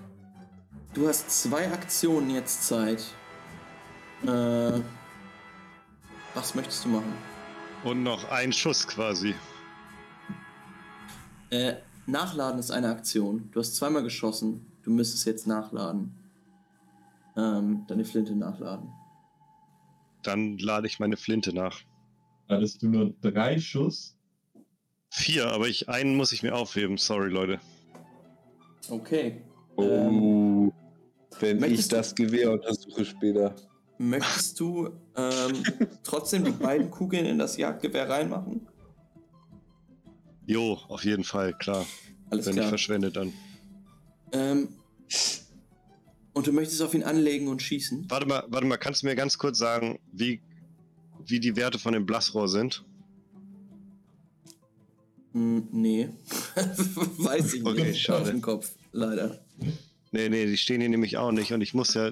[0.94, 3.04] du hast zwei Aktionen jetzt Zeit.
[4.24, 4.80] Äh,
[6.34, 7.14] was möchtest du machen?
[7.84, 9.36] Und noch ein Schuss quasi.
[11.50, 11.76] Äh,
[12.06, 13.50] nachladen ist eine Aktion.
[13.52, 14.66] Du hast zweimal geschossen.
[14.84, 16.14] Du müsstest jetzt nachladen.
[17.36, 18.90] Ähm, deine Flinte nachladen.
[20.26, 21.82] Dann lade ich meine Flinte nach.
[22.50, 24.16] Hattest du nur drei Schuss?
[25.10, 26.98] Vier, aber ich einen muss ich mir aufheben.
[26.98, 27.60] Sorry, Leute.
[28.90, 29.42] Okay.
[29.78, 30.22] Ähm,
[30.68, 30.72] Oh,
[31.40, 33.56] wenn ich das Gewehr untersuche später.
[33.98, 35.64] möchtest du ähm,
[36.04, 38.68] trotzdem die beiden Kugeln in das Jagdgewehr reinmachen?
[40.46, 41.86] Jo, auf jeden Fall, klar.
[42.30, 42.70] Alles Wenn ich klar.
[42.70, 43.34] verschwende, dann.
[44.32, 44.70] Ähm,
[46.36, 48.06] und du möchtest auf ihn anlegen und schießen?
[48.10, 50.42] Warte mal, warte mal, kannst du mir ganz kurz sagen, wie,
[51.26, 52.86] wie die Werte von dem Blasrohr sind?
[55.32, 56.10] Hm, nee.
[56.56, 58.02] Weiß ich Okay, nicht.
[58.02, 58.22] schade.
[58.24, 59.44] Auf dem Kopf, leider.
[60.12, 62.12] Nee, nee, die stehen hier nämlich auch nicht und ich muss ja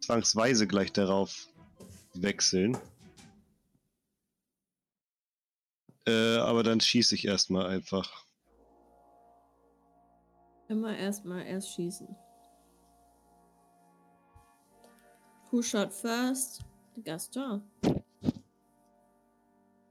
[0.00, 1.46] zwangsweise gleich darauf
[2.14, 2.76] wechseln.
[6.06, 8.24] Äh, aber dann schieße ich erstmal einfach.
[10.68, 12.08] Immer erstmal erst schießen.
[15.50, 16.62] Who shot first?
[16.96, 17.62] The Gaston.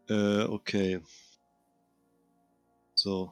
[0.10, 1.02] Äh, okay.
[2.95, 3.31] So.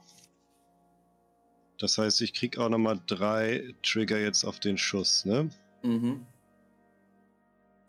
[1.80, 5.50] Das heißt, ich krieg auch nochmal drei Trigger jetzt auf den Schuss, ne?
[5.84, 6.26] Mhm.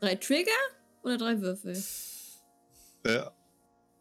[0.00, 0.50] Drei Trigger
[1.02, 1.82] oder drei Würfel?
[3.04, 3.22] Äh,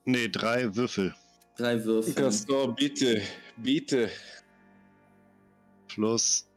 [0.05, 1.15] nee, drei Würfel.
[1.57, 2.13] Drei Würfel.
[2.13, 3.21] Gaston, bitte,
[3.57, 4.11] bitte.
[5.87, 6.47] Plus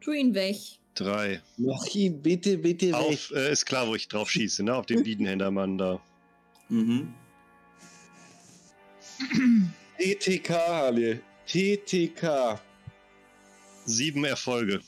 [0.00, 0.79] Tu ihn weg.
[1.00, 1.40] Drei.
[1.56, 2.94] Mach ihn bitte, bitte weg.
[2.94, 4.74] Auf, äh, ist klar, wo ich drauf schieße, ne?
[4.74, 6.00] Auf den Biedenhändermann da.
[6.68, 7.12] Mhm.
[9.98, 11.20] TTK, Halle.
[11.46, 12.60] TTK.
[13.86, 14.80] Sieben Erfolge.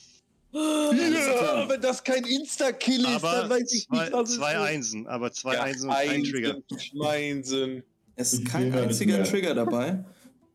[0.55, 4.59] Ja, wenn das kein Insta-Kill ist, Aber dann weiß ich zwei, nicht, was zwei es
[4.61, 4.67] ist.
[4.67, 6.57] Einsen, aber zwei Ja, Einsen und kein Trigger.
[6.79, 7.83] Schmeinsen.
[8.17, 9.25] Es ist kein einziger.
[9.25, 10.05] Trigger dabei.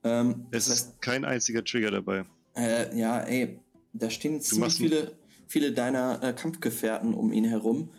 [0.03, 2.25] Ähm, Es heißt, ist kein einziger Trigger dabei.
[2.55, 3.59] äh, ja, ey,
[3.93, 5.11] da stehen ziemlich viele,
[5.47, 7.91] viele deiner äh, Kampfgefährten um ihn herum.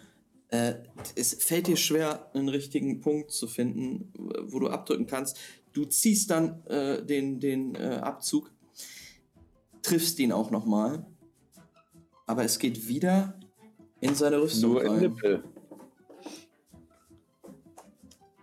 [0.48, 0.74] Äh,
[1.14, 4.12] es fällt dir schwer, einen richtigen Punkt zu finden,
[4.46, 5.36] wo du abdrücken kannst.
[5.72, 8.50] Du ziehst dann äh, den, den äh, Abzug,
[9.82, 11.06] triffst ihn auch nochmal,
[12.26, 13.38] aber es geht wieder
[14.00, 15.00] in seine Rüstung Nur in rein.
[15.00, 15.44] Nippel.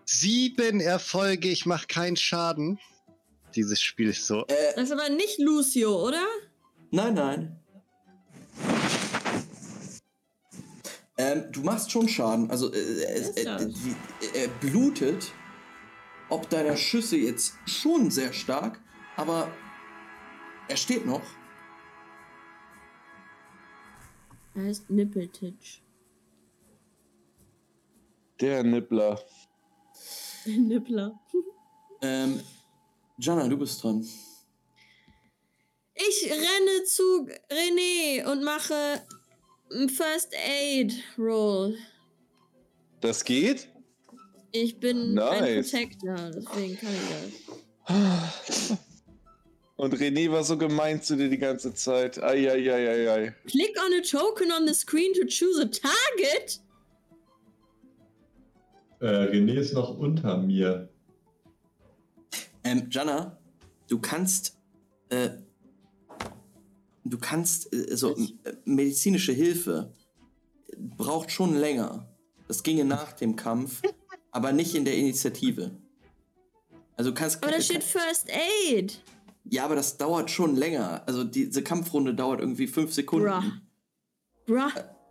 [0.05, 2.79] Sieben Erfolge, ich mache keinen Schaden.
[3.55, 4.45] Dieses Spiel ist so.
[4.47, 6.23] Äh, Das ist aber nicht Lucio, oder?
[6.91, 7.59] Nein, nein.
[11.17, 12.49] Ähm, du machst schon Schaden.
[12.51, 13.65] Also, äh, äh, ist äh, das?
[13.67, 13.95] die,
[14.33, 15.31] er blutet.
[16.27, 18.81] Ob deiner Schüsse jetzt schon sehr stark,
[19.15, 19.47] aber
[20.67, 21.21] er steht noch.
[24.55, 25.81] Er heißt Nippeltitch.
[28.41, 29.21] Der Nippler.
[30.45, 31.19] Nippler.
[32.01, 32.41] Ähm,
[33.17, 34.05] Jana, du bist dran.
[35.93, 39.01] Ich renne zu René und mache
[39.89, 41.77] First Aid Roll.
[43.01, 43.67] Das geht?
[44.51, 45.71] Ich bin ein Nice.
[45.71, 47.43] Protector, deswegen kann ich
[48.47, 48.77] das.
[49.75, 52.23] Und René war so gemein zu dir die ganze Zeit.
[52.23, 53.35] Eieieiei.
[53.45, 56.61] Click on a token on the screen to choose a target.
[59.01, 60.87] Äh, René ist noch unter mir.
[62.63, 63.37] Ähm, Jana,
[63.89, 64.57] du kannst,
[65.09, 65.29] äh,
[67.05, 68.29] du kannst, äh, so, Was?
[68.43, 69.93] äh, medizinische Hilfe
[70.77, 72.09] braucht schon länger.
[72.47, 73.81] Das ginge nach dem Kampf,
[74.31, 75.71] aber nicht in der Initiative.
[76.97, 77.43] Also du kannst.
[77.43, 79.01] Aber da steht First Aid.
[79.45, 81.03] ja, aber das dauert schon länger.
[81.05, 83.27] Also diese Kampfrunde dauert irgendwie fünf Sekunden.
[84.45, 84.55] Bruh.
[84.55, 84.69] Bruh.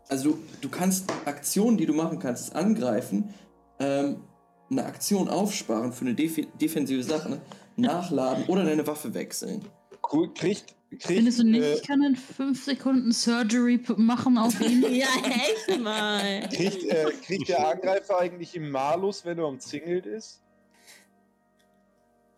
[0.09, 3.33] Also du, du kannst Aktionen, die du machen kannst, ist angreifen,
[3.79, 4.23] ähm,
[4.71, 7.41] eine Aktion aufsparen für eine defi defensive Sache,
[7.77, 9.65] nachladen oder deine Waffe wechseln.
[10.13, 10.75] Cool, kriegt.
[10.95, 14.83] Kriegt Findest du nicht, äh, ich kann in fünf Sekunden Surgery machen auf ihn?
[14.95, 16.49] Ja, echt mal.
[16.49, 20.41] kriegt, äh, kriegt der Angreifer eigentlich im Malus, wenn er umzingelt ist?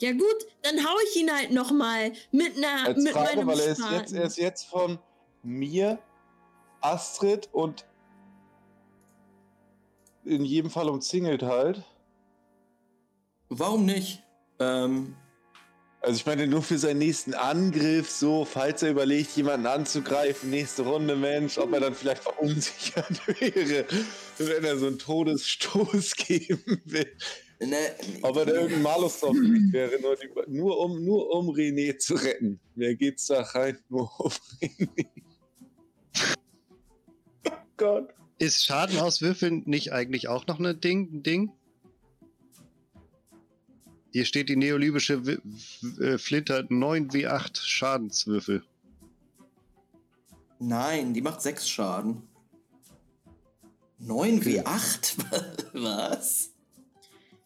[0.01, 3.49] Ja gut, dann hau ich ihn halt noch mal mit einer Als mit Frage, meinem
[3.49, 4.99] weil er ist, jetzt, er ist jetzt von
[5.43, 5.99] mir,
[6.83, 7.86] Astrid und
[10.25, 11.83] in jedem Fall umzingelt halt.
[13.49, 14.23] Warum nicht?
[14.59, 15.17] Ähm,
[16.07, 20.83] Also ich meine nur für seinen nächsten Angriff, so, falls er überlegt, jemanden anzugreifen, nächste
[20.83, 23.85] Runde, Mensch, ob er dann vielleicht verunsichert wäre,
[24.39, 27.12] wenn er so einen Todesstoß geben will.
[27.59, 27.76] ne,
[28.23, 29.35] Ob er da irgendein Malus drauf
[29.73, 32.60] wäre, nur, die, nur, um, nur um René zu retten.
[32.76, 33.76] Wer geht's da rein?
[33.89, 34.31] Nur um
[34.62, 35.07] René.
[37.49, 38.15] Oh Gott.
[38.39, 41.09] Ist Schaden aus Würfeln nicht eigentlich auch noch ein Ding?
[41.12, 41.51] ein Ding?
[44.17, 48.65] Hier steht die neolibische W- W- Flinte hat 9 W8 Schadenswürfel.
[50.59, 52.23] Nein, die macht 6 Schaden.
[53.99, 55.17] 9 wie 8?
[55.75, 56.51] Was?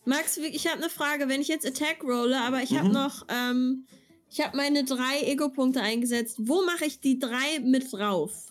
[0.05, 1.29] Max, ich habe eine Frage.
[1.29, 2.95] Wenn ich jetzt Attack rolle, aber ich habe Mhm.
[2.95, 3.85] noch, ähm,
[4.31, 6.37] ich habe meine drei Ego-Punkte eingesetzt.
[6.39, 8.47] Wo mache ich die drei mit drauf?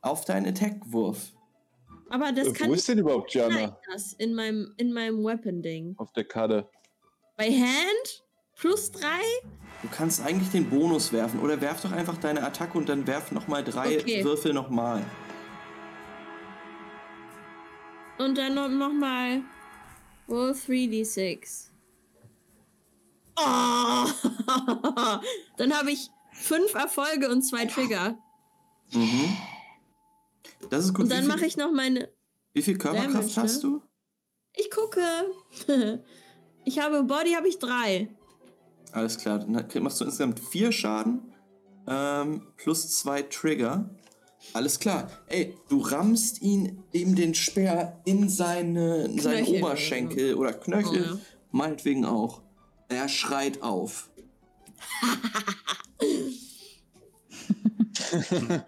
[0.00, 1.30] Auf deinen Attack-Wurf.
[2.08, 3.78] Aber das Äh, kann Wo ich ist denn überhaupt Jana?
[3.92, 5.94] das in meinem, in meinem Weapon-Ding.
[5.98, 6.68] Auf der Karte.
[7.40, 8.22] Bei Hand?
[8.54, 9.22] Plus drei?
[9.80, 11.40] Du kannst eigentlich den Bonus werfen.
[11.40, 14.22] Oder werf doch einfach deine Attacke und dann werf nochmal drei Okay.
[14.22, 15.02] Würfel nochmal.
[18.18, 19.40] Und dann noch, noch mal
[20.28, 21.68] Roll 3d6.
[23.36, 23.40] Oh!
[25.56, 28.18] dann habe ich fünf Erfolge und zwei Trigger.
[28.92, 29.34] Mhm.
[30.68, 31.04] Das ist gut.
[31.04, 32.12] Und dann mache ich noch meine.
[32.52, 33.42] wie viel Körperkraft Damage, ne?
[33.42, 33.82] hast du?
[34.52, 35.00] Ich gucke.
[36.64, 38.08] ich habe Body habe ich drei.
[38.92, 41.32] Alles klar, dann machst du insgesamt vier Schaden
[41.86, 43.88] ähm, plus zwei Trigger.
[44.52, 45.10] Alles klar.
[45.26, 49.62] Ey, du rammst ihn ihm den Speer in seine, in seinen Knöchel.
[49.62, 51.18] Oberschenkel oder Knöchel, Oh, ja.
[51.52, 52.40] meinetwegen auch.
[52.88, 54.10] Er schreit auf.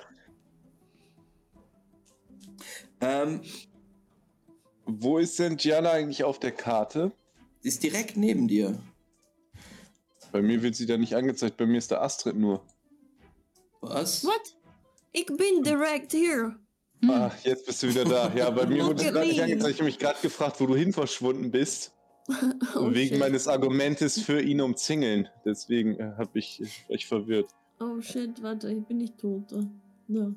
[3.01, 3.41] ähm,
[4.85, 7.13] Wo ist denn Gianna eigentlich auf der Karte?
[7.63, 8.79] Sie ist direkt neben dir.
[10.31, 12.63] Bei mir wird sie da nicht angezeigt, bei mir ist der Astrid nur.
[13.81, 14.25] Was?
[14.25, 14.57] What?
[15.13, 16.57] Ich bin direkt hier.
[17.01, 17.11] Hm.
[17.11, 18.33] Ah, jetzt bist du wieder da.
[18.35, 19.71] Ja, bei mir wurde es gerade nicht angezeigt.
[19.75, 21.93] Ich habe mich gerade gefragt, wo du hin verschwunden bist.
[22.77, 23.19] Oh, wegen shit.
[23.19, 25.29] meines Argumentes für ihn umzingeln.
[25.45, 27.51] Deswegen äh, habe ich war ich verwirrt.
[27.81, 29.53] Oh shit, warte, ich bin nicht tot.
[30.07, 30.37] No.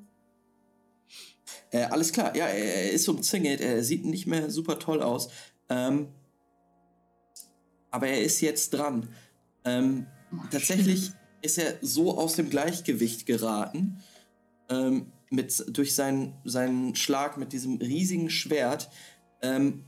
[1.70, 5.30] Äh, alles klar, ja, er er ist umzingelt, er sieht nicht mehr super toll aus.
[5.70, 6.08] Ähm,
[7.96, 9.08] aber er ist jetzt dran.
[9.64, 10.06] Ähm,
[10.52, 14.04] tatsächlich ist er so aus dem Gleichgewicht geraten,
[14.70, 18.90] ähm, mit, durch seinen, seinen Schlag mit diesem riesigen Schwert,
[19.42, 19.86] ähm,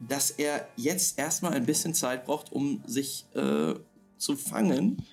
[0.00, 3.74] dass er jetzt erstmal ein bisschen Zeit braucht, um sich äh,
[4.16, 5.04] zu fangen.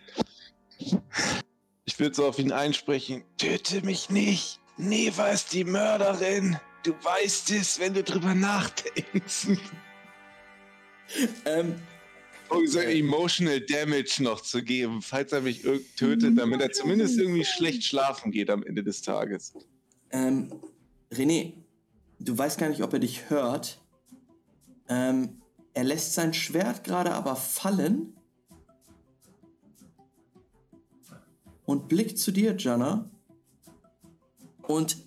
[1.84, 3.24] Ich würde so auf ihn einsprechen.
[3.38, 4.62] Töte mich nicht.
[4.78, 6.58] Neva ist die Mörderin.
[6.84, 9.48] Du weißt es, wenn du drüber nachdenkst.
[11.46, 11.76] Ähm,
[12.66, 15.64] so emotional Damage noch zu geben, falls er mich
[15.98, 19.54] tötet, damit er zumindest irgendwie schlecht schlafen geht am Ende des Tages.
[20.12, 20.52] Ähm,
[21.12, 21.54] René,
[22.20, 23.82] du weißt gar nicht, ob er dich hört.
[24.88, 25.42] Ähm,
[25.74, 28.16] er lässt sein Schwert gerade aber fallen
[31.66, 33.10] und blickt zu dir, Jana,
[34.64, 34.98] und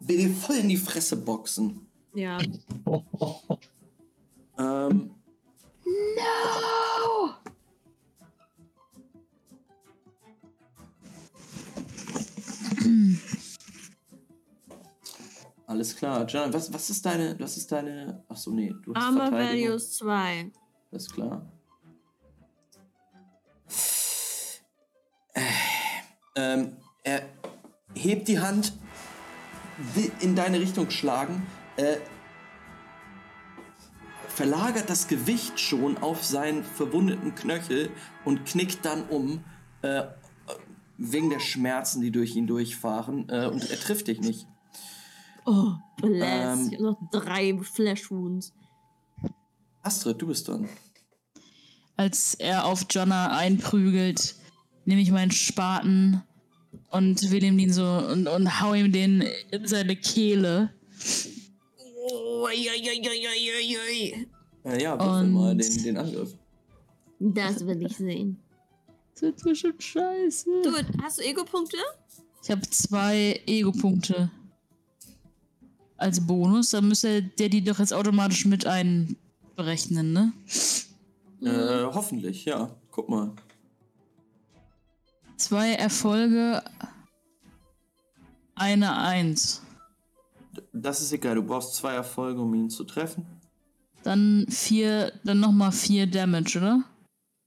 [0.00, 1.86] will dir voll in die Fresse boxen.
[2.14, 2.38] Ja.
[4.58, 5.10] Ähm,
[5.88, 7.34] No!
[15.66, 16.26] alles klar.
[16.26, 19.30] Jana, was, was ist deine, was ist deine, ach so, nee, du hast Armor.
[19.30, 20.50] Values 2.
[20.90, 21.42] Alles klar.
[26.34, 27.22] Ähm, er
[27.94, 28.72] hebt die Hand,
[30.20, 31.96] in deine Richtung schlagen, äh,
[34.38, 37.90] verlagert das Gewicht schon auf seinen verwundeten Knöchel
[38.24, 39.42] und knickt dann um,
[39.82, 40.04] äh,
[40.96, 44.46] wegen der Schmerzen, die durch ihn durchfahren, äh, und er trifft dich nicht.
[45.44, 46.60] Oh, bless.
[46.60, 46.68] Ähm.
[46.70, 48.52] ich hab noch drei Flash Wounds.
[49.82, 50.68] Astrid, du bist dran.
[51.96, 54.36] Als er auf Jonna einprügelt,
[54.84, 56.22] nehme ich meinen Spaten
[56.92, 60.72] und will ihm den so und, und hau ihm den in seine Kehle.
[62.38, 62.68] Oi.
[64.64, 66.36] Äh, ja, würfel mal den, den Angriff.
[67.18, 68.38] Das will ich sehen.
[69.14, 70.48] Das wird bestimmt scheiße.
[70.62, 70.70] Du,
[71.02, 71.76] hast du Ego-Punkte?
[72.40, 74.30] Ich habe zwei Ego-Punkte
[75.96, 76.70] als Bonus.
[76.70, 80.32] Dann müsste der die doch jetzt automatisch mit einberechnen, ne?
[81.42, 82.70] Äh, hoffentlich, ja.
[82.92, 83.32] Guck mal.
[85.36, 86.62] Zwei Erfolge,
[88.54, 89.62] eine Eins.
[90.72, 93.26] Das ist egal, du brauchst zwei Erfolge, um ihn zu treffen.
[94.02, 96.84] Dann vier, dann nochmal vier Damage, oder?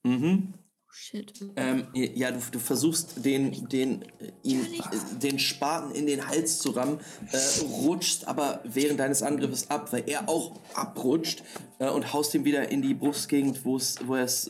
[0.04, 0.54] Mhm.
[0.92, 1.34] Oh, shit.
[1.56, 6.60] Ähm, ja, du, du versuchst den, den, äh, ihn, äh, den Spaten in den Hals
[6.60, 7.00] zu rammen,
[7.32, 11.44] äh, rutschst aber während deines Angriffes ab, weil er auch abrutscht
[11.80, 14.50] äh, und haust ihm wieder in die Brustgegend, wo es, wo es,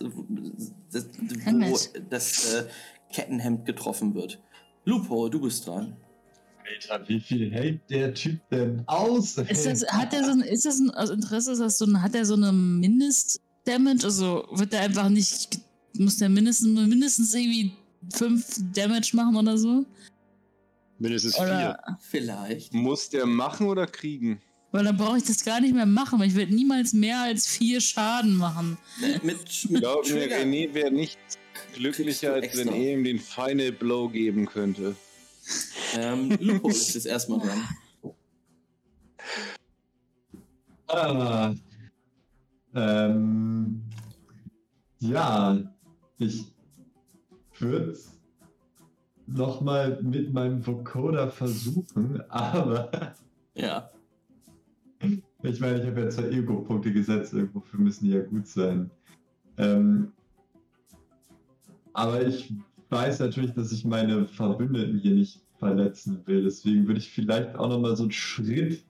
[0.91, 1.77] das, wo
[2.09, 2.65] das äh,
[3.13, 4.41] Kettenhemd getroffen wird.
[4.83, 5.95] Lupo, du bist dran.
[6.89, 9.37] Alter, wie viel hält der Typ denn aus?
[9.37, 12.01] Ist das, hat der so ein, ist das ein, aus Interesse, ist das so ein,
[12.01, 14.05] hat er so eine Mindest Damage?
[14.05, 15.59] Also wird der einfach nicht.
[15.97, 17.73] Muss der mindestens, mindestens irgendwie
[18.13, 19.85] 5 Damage machen oder so?
[20.99, 21.97] Mindestens Oder.
[21.99, 22.73] Vielleicht.
[22.73, 24.39] Muss der machen oder kriegen?
[24.71, 27.45] Weil dann brauche ich das gar nicht mehr machen, weil ich werde niemals mehr als
[27.47, 28.77] 4 Schaden machen.
[29.01, 30.31] Ne, Mit, mit Glaub mir.
[30.31, 31.19] René wäre nicht
[31.75, 34.95] glücklicher, als wenn er ihm den Final Blow geben könnte.
[35.95, 37.67] Ähm, Lupo ist jetzt erstmal dran.
[40.87, 41.53] Ah.
[42.73, 43.81] Ähm,
[44.99, 45.57] ja,
[46.17, 46.53] ich
[47.59, 47.97] würde
[49.27, 53.13] nochmal mit meinem Vocoder versuchen, aber
[53.53, 53.89] Ja.
[55.43, 58.89] ich meine, ich habe ja zwei Ego-Punkte gesetzt, irgendwofür müssen die ja gut sein.
[59.57, 60.11] Ähm,
[61.93, 62.53] aber ich
[62.91, 67.69] weiß natürlich, dass ich meine Verbündeten hier nicht verletzen will, deswegen würde ich vielleicht auch
[67.69, 68.83] nochmal so einen Schritt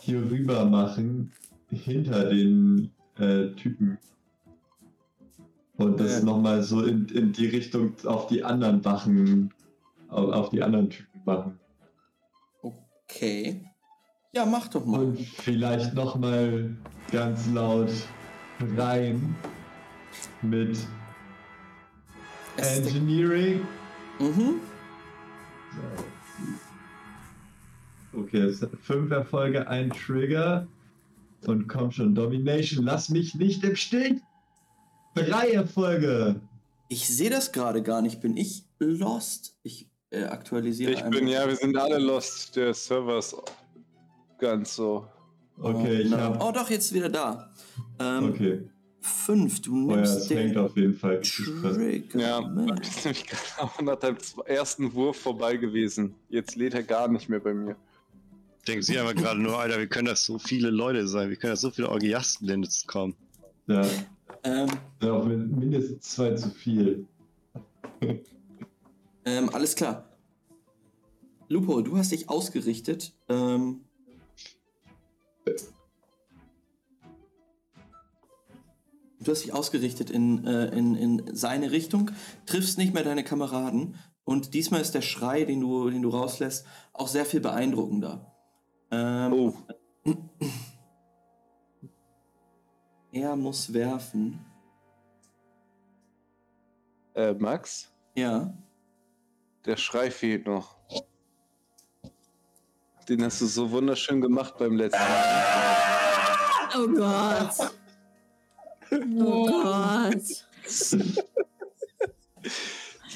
[0.00, 1.32] hier rüber machen,
[1.70, 3.98] hinter den äh, Typen.
[5.76, 6.24] Und das Ja.
[6.24, 9.52] nochmal so in, in die Richtung auf die anderen Wachen,
[10.08, 11.58] auf, auf die anderen Typen machen.
[12.62, 13.64] Okay.
[14.32, 15.00] Ja, mach doch mal.
[15.00, 16.76] Und vielleicht nochmal
[17.10, 17.90] ganz laut
[18.76, 19.34] rein
[20.42, 20.78] mit
[22.58, 23.66] Engineering.
[24.18, 24.60] Mhm.
[28.12, 30.66] Okay, es hat fünf Erfolge, ein Trigger.
[31.46, 34.14] Und komm schon, Domination, lass mich nicht im Stich!
[35.14, 36.40] Drei Erfolge!
[36.88, 38.20] Ich sehe das gerade gar nicht.
[38.20, 39.56] Bin ich lost?
[39.62, 42.56] Ich äh, aktualisiere Ich bin ja, wir sind alle lost.
[42.56, 43.36] Der Server ist
[44.38, 45.06] ganz so.
[45.60, 46.42] Okay, ich Na, hab.
[46.42, 47.50] Oh, doch, jetzt wieder da.
[48.00, 48.68] Ähm, Okay.
[49.00, 49.60] Fünf.
[49.62, 51.20] Du Oh ja, nimmst es hängt den auf jeden Fall.
[51.20, 52.18] Trigger.
[52.20, 52.80] Ja, mit.
[52.80, 56.14] ist nämlich gerade auch nach deinem ersten Wurf vorbei gewesen.
[56.28, 57.76] Jetzt lädt er gar nicht mehr bei mir.
[58.66, 61.30] Denken Sie aber gerade nur, Alter, wie können das so viele Leute sein?
[61.30, 63.14] Wie können das so viele Orgiasten denn jetzt kommen?
[63.66, 63.86] Ja,
[64.44, 64.68] Ähm,
[65.02, 67.06] ja, auch mindestens zwei zu viel.
[69.24, 70.04] ähm, alles klar.
[71.48, 73.14] Lupo, du hast dich ausgerichtet.
[73.28, 73.80] Ähm,
[79.20, 82.10] du hast dich ausgerichtet in, äh, in, in seine Richtung,
[82.46, 86.66] triffst nicht mehr deine Kameraden und diesmal ist der Schrei, den du, den du rauslässt,
[86.92, 88.32] auch sehr viel beeindruckender.
[88.90, 89.54] Ähm, Oh,
[93.12, 94.44] Er muss werfen.
[97.14, 98.52] äh, Max, Ja.
[99.64, 100.76] der Schrei fehlt noch.
[103.08, 106.68] Den hast du so wunderschön gemacht beim letzten Mal.
[106.76, 107.72] Oh Gott.
[108.90, 110.46] Oh Gott.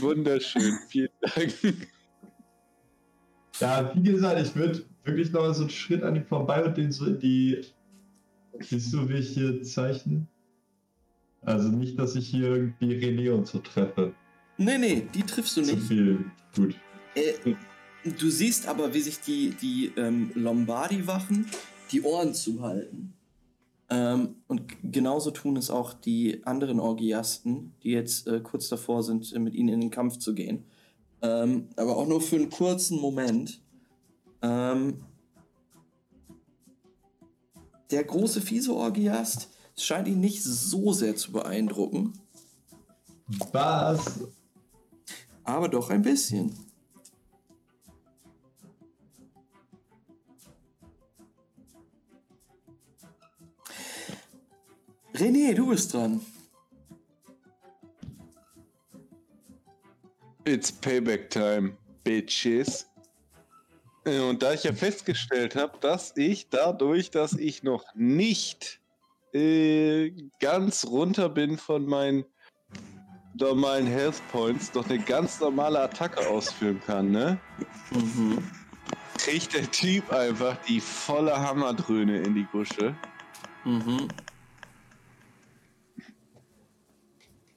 [0.00, 1.54] Wunderschön, vielen Dank.
[3.60, 6.76] Ja, wie gesagt, ich würde wirklich noch mal so einen Schritt an ihm vorbei und
[6.76, 7.60] den so in die.
[8.60, 10.26] Siehst du, wie ich hier zeichne?
[11.42, 14.14] Also nicht, dass ich hier irgendwie René und so treffe.
[14.58, 15.88] Nee, nee, die triffst du Zu nicht.
[15.88, 16.24] viel.
[16.54, 16.76] Gut.
[17.14, 17.54] Äh,
[18.18, 21.46] du siehst aber, wie sich die, die ähm, Lombardi-Wachen
[21.90, 23.12] die Ohren zuhalten.
[23.92, 29.30] Ähm, und genauso tun es auch die anderen Orgiasten, die jetzt äh, kurz davor sind,
[29.34, 30.64] äh, mit ihnen in den Kampf zu gehen.
[31.20, 33.60] Ähm, aber auch nur für einen kurzen Moment.
[34.40, 35.04] Ähm,
[37.90, 42.14] der große Fiese-Orgiast scheint ihn nicht so sehr zu beeindrucken,
[43.52, 44.20] Was?
[45.44, 46.54] aber doch ein bisschen.
[55.14, 56.20] René, du bist dran.
[60.44, 62.86] It's Payback Time, Bitches.
[64.04, 68.80] Und da ich ja festgestellt habe, dass ich dadurch, dass ich noch nicht
[69.32, 70.10] äh,
[70.40, 72.24] ganz runter bin von meinen
[73.34, 77.38] normalen Health Points, doch eine ganz normale Attacke ausführen kann, ne?
[77.92, 78.38] Mhm.
[79.18, 82.96] Kriegt der Typ einfach die volle Hammerdröhne in die Gusche.
[83.64, 84.08] Mhm.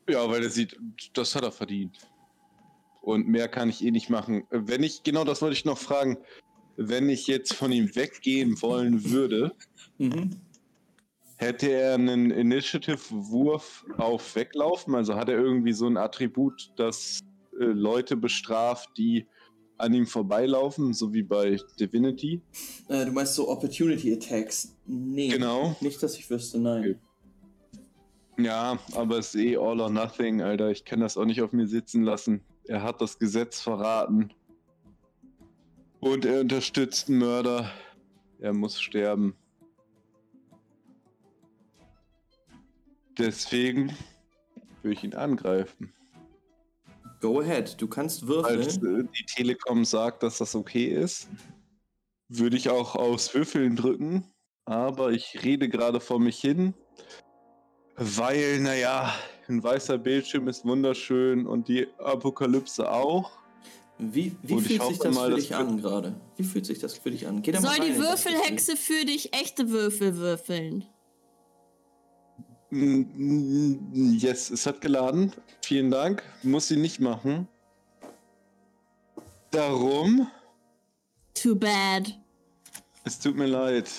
[0.08, 0.78] Ja, weil er sieht,
[1.14, 1.98] das hat er verdient.
[3.02, 4.46] Und mehr kann ich eh nicht machen.
[4.50, 6.18] Wenn ich, genau das wollte ich noch fragen,
[6.78, 9.54] wenn ich jetzt von ihm weggehen wollen würde,
[9.98, 10.32] Mhm.
[11.38, 14.96] hätte er einen Initiative-Wurf auf Weglaufen?
[14.96, 17.20] Also hat er irgendwie so ein Attribut, das
[17.60, 19.26] äh, Leute bestraft, die
[19.78, 22.42] an ihm vorbeilaufen, so wie bei Divinity?
[22.88, 24.74] Äh, du meinst so Opportunity Attacks?
[24.86, 25.28] Nee.
[25.30, 25.76] Genau.
[25.82, 26.80] Nicht, dass ich wüsste, nein.
[26.82, 26.96] Okay.
[28.38, 30.70] Ja, aber es ist eh all or nothing, Alter.
[30.70, 32.44] Ich kann das auch nicht auf mir sitzen lassen.
[32.66, 34.34] Er hat das Gesetz verraten.
[36.02, 37.72] Und er unterstützt einen Mörder.
[38.40, 39.36] Er muss sterben.
[43.18, 43.96] Deswegen
[44.82, 45.94] würde ich ihn angreifen.
[47.22, 49.06] Go ahead, du kannst Als würfeln.
[49.06, 51.30] äh, die Telekom sagt, dass das okay ist,
[52.28, 54.26] würde ich auch aufs Würfeln drücken.
[54.66, 56.74] Aber ich rede gerade vor mich hin,
[57.98, 59.14] weil, naja,
[59.48, 63.32] ein weißer Bildschirm ist wunderschön und die Apokalypse auch.
[63.98, 66.16] Wie, wie fühlt sich das mal, für dich an gerade?
[66.36, 67.42] Wie fühlt sich das für dich an?
[67.42, 68.00] Geh da mal Soll rein die.
[68.00, 70.86] Würfelhexe für dich echte Würfel würfeln?
[72.72, 75.32] Yes, es hat geladen.
[75.64, 76.24] Vielen Dank.
[76.44, 77.48] Muss sie nicht machen.
[79.52, 80.28] Darum,
[81.34, 82.14] Too bad.
[83.06, 83.90] es tut mir leid.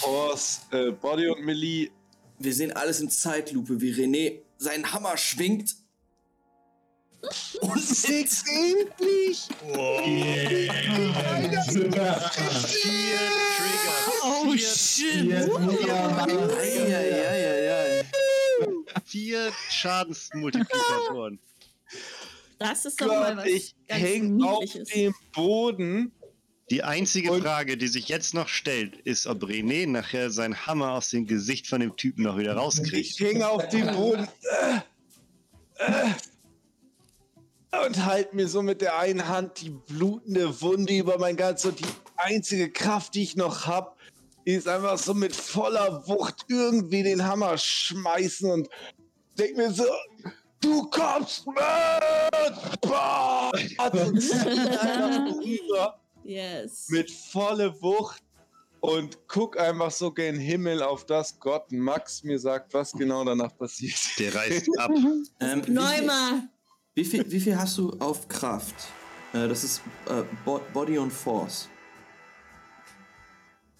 [0.00, 1.90] Force, äh, Body und Melee
[2.38, 5.76] Wir sehen alles in Zeitlupe, wie René seinen Hammer schwingt.
[7.20, 7.80] Und!
[7.80, 8.02] Vier
[11.68, 12.30] Trigger.
[14.22, 15.32] Oh vier, shit!
[16.58, 18.04] Eieieiei.
[19.04, 21.38] vier Schadensmultiplikatoren.
[22.58, 24.64] Das ist doch mal Gott, was ich ganz häng auf
[24.94, 26.12] dem Boden.
[26.70, 30.92] Die einzige Und- Frage, die sich jetzt noch stellt, ist, ob René nachher seinen Hammer
[30.92, 33.18] aus dem Gesicht von dem Typen noch wieder Ich rauskriegt.
[33.18, 34.28] hänge auf dem Boden.
[35.78, 36.10] Äh,
[37.72, 41.70] äh, Und halt mir so mit der einen Hand die blutende Wunde über mein Ganzes.
[41.72, 43.92] Und die einzige Kraft, die ich noch habe,
[44.44, 48.68] ist einfach so mit voller Wucht irgendwie den Hammer schmeißen und
[49.38, 49.84] denk mir so,
[50.60, 51.56] du kommst mit!
[52.80, 53.50] Boah!
[56.24, 56.88] Yes.
[56.88, 58.22] mit volle Wucht
[58.80, 63.56] und guck einfach so gen Himmel auf das Gott Max mir sagt, was genau danach
[63.56, 63.98] passiert.
[64.18, 64.90] Der reißt ab.
[65.40, 66.48] Ähm, wie, viel, Neuma.
[66.94, 68.74] wie, viel, wie viel hast du auf Kraft?
[69.32, 71.68] Äh, das ist äh, Bo Body und Force.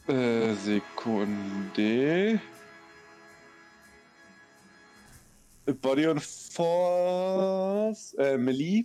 [0.06, 2.40] Äh, Sekunde.
[5.80, 8.14] Body und Force.
[8.14, 8.84] Äh, Melee.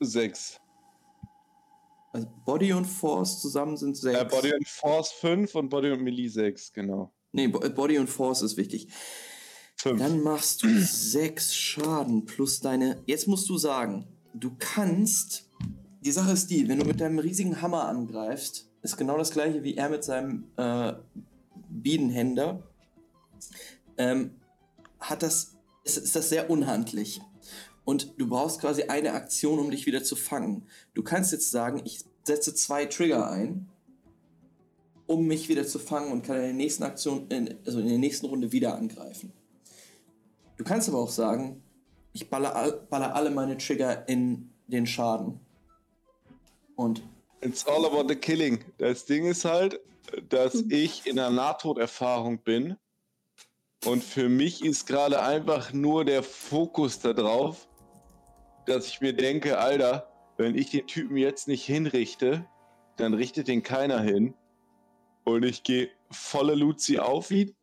[0.00, 0.60] 6.
[2.16, 4.18] Also Body und Force zusammen sind sechs.
[4.18, 7.12] Äh, Body und Force 5 und Body und Melee 6, genau.
[7.32, 8.88] Nee, äh, Body und Force ist wichtig.
[9.76, 10.00] 5.
[10.00, 13.02] Dann machst du sechs Schaden plus deine.
[13.04, 15.50] Jetzt musst du sagen, du kannst.
[16.00, 19.62] Die Sache ist die, wenn du mit deinem riesigen Hammer angreifst, ist genau das gleiche
[19.62, 20.94] wie er mit seinem äh,
[21.68, 22.62] Bienenhänder.
[23.98, 24.36] Ähm,
[25.00, 27.20] hat das, ist, ist das sehr unhandlich.
[27.86, 30.66] Und du brauchst quasi eine Aktion, um dich wieder zu fangen.
[30.92, 33.68] Du kannst jetzt sagen, ich setze zwei Trigger ein,
[35.06, 37.98] um mich wieder zu fangen und kann in der nächsten Aktion, in, also in der
[37.98, 39.32] nächsten Runde wieder angreifen.
[40.56, 41.62] Du kannst aber auch sagen,
[42.12, 45.38] ich baller, all- baller alle meine Trigger in den Schaden.
[46.74, 47.02] Und
[47.40, 48.64] It's all about the killing.
[48.78, 49.78] Das Ding ist halt,
[50.28, 52.76] dass ich in einer Nahtoderfahrung bin.
[53.84, 57.68] Und für mich ist gerade einfach nur der Fokus darauf,
[58.66, 62.46] dass ich mir denke, Alter, wenn ich den Typen jetzt nicht hinrichte,
[62.96, 64.34] dann richtet den keiner hin.
[65.24, 67.54] Und ich gehe volle Luzi auf ihn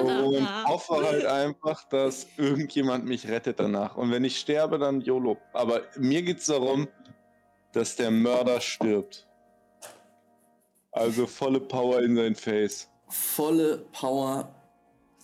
[0.00, 3.96] und hoffe halt einfach, dass irgendjemand mich rettet danach.
[3.96, 5.38] Und wenn ich sterbe, dann YOLO.
[5.52, 6.88] Aber mir geht es darum,
[7.72, 9.26] dass der Mörder stirbt.
[10.92, 12.88] Also volle Power in sein Face.
[13.08, 14.48] volle Power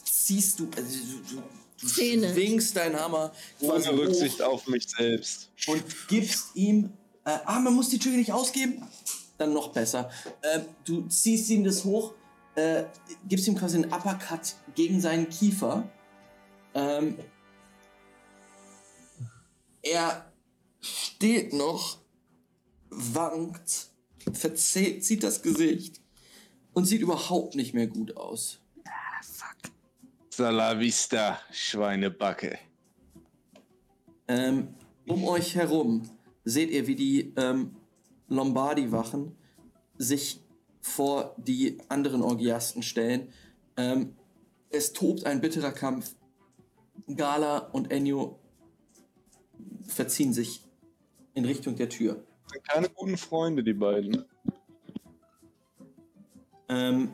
[0.05, 1.43] ziehst du, also du, du,
[1.83, 2.33] du Zähne.
[2.33, 5.51] schwingst deinen Hammer quasi Ohne Rücksicht hoch auf mich selbst.
[5.67, 6.93] und gibst ihm,
[7.25, 8.83] äh, ah, man muss die Trigger nicht ausgeben,
[9.39, 10.11] dann noch besser.
[10.43, 12.15] Ähm, du ziehst ihm das hoch,
[12.55, 12.85] äh,
[13.29, 15.89] gibst ihm quasi einen Uppercut gegen seinen Kiefer.
[16.75, 17.19] Ähm,
[19.83, 20.33] er
[20.81, 21.99] steht noch,
[22.91, 23.89] wankt,
[24.33, 26.01] verzieht das Gesicht
[26.73, 28.62] und sieht überhaupt nicht mehr gut aus.
[30.43, 32.59] Salavista, Schweinebacke.
[34.27, 34.75] Ähm,
[35.07, 36.03] um euch herum
[36.45, 37.77] seht ihr, wie die ähm,
[38.27, 39.37] Lombardi-Wachen
[39.99, 40.41] sich
[40.81, 43.29] vor die anderen Orgiasten stellen.
[43.77, 44.17] Ähm,
[44.69, 46.17] es tobt ein bitterer Kampf.
[47.07, 48.41] Gala und Ennio
[49.87, 50.65] verziehen sich
[51.35, 52.21] in Richtung der Tür.
[52.49, 54.25] Sind keine guten Freunde, die beiden.
[56.69, 57.13] Ähm,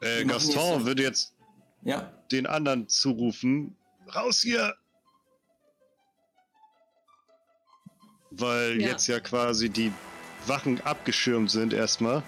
[0.00, 1.34] Äh, Gaston würde jetzt
[1.82, 3.76] ja, den anderen zurufen:
[4.14, 4.74] Raus hier!
[8.30, 8.88] Weil Ja.
[8.88, 9.92] jetzt ja quasi die
[10.46, 12.22] Wachen abgeschirmt sind erstmal.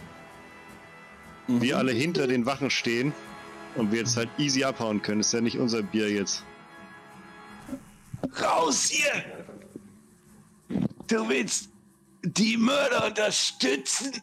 [1.46, 1.62] Mhm.
[1.62, 3.12] Wir alle hinter den Wachen stehen
[3.76, 5.20] und wir jetzt halt easy abhauen können.
[5.20, 6.44] Ist ja nicht unser Bier jetzt.
[8.40, 9.46] Raus hier!
[11.06, 11.70] Du willst
[12.22, 14.22] die Mörder unterstützen?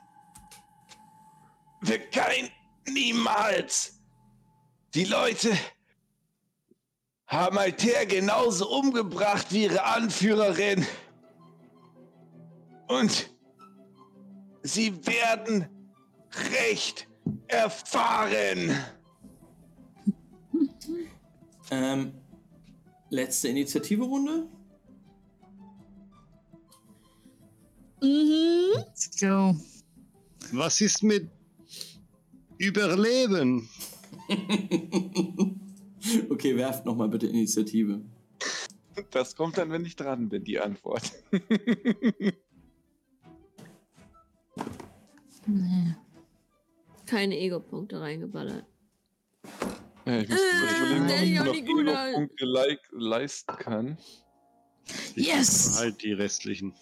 [1.82, 2.50] wird kein
[2.90, 4.00] niemals.
[4.94, 5.56] Die Leute
[7.28, 10.86] haben Alter genauso umgebracht wie ihre Anführerin.
[12.88, 13.30] Und
[14.64, 15.68] sie werden
[16.52, 17.08] Recht
[17.48, 18.76] erfahren.
[21.72, 22.14] Ähm,
[23.12, 24.48] letzte Initiative-Runde.
[28.02, 28.74] Mhm.
[28.74, 29.56] Let's go.
[30.52, 31.30] Was ist mit
[32.60, 33.70] Überleben?
[36.30, 38.02] okay, werft nochmal bitte Initiative.
[39.12, 41.12] Das kommt dann, wenn ich dran bin, die Antwort.
[45.48, 45.96] Nee.
[47.06, 48.66] Keine Ego-Punkte reingeballert.
[50.06, 51.80] Ja, ich muss Äh, überlegen, ob der ich noch.
[51.80, 53.98] Ego-Punkte like, leisten kann.
[55.16, 55.78] Ich Yes!
[55.80, 56.74] Halt die restlichen.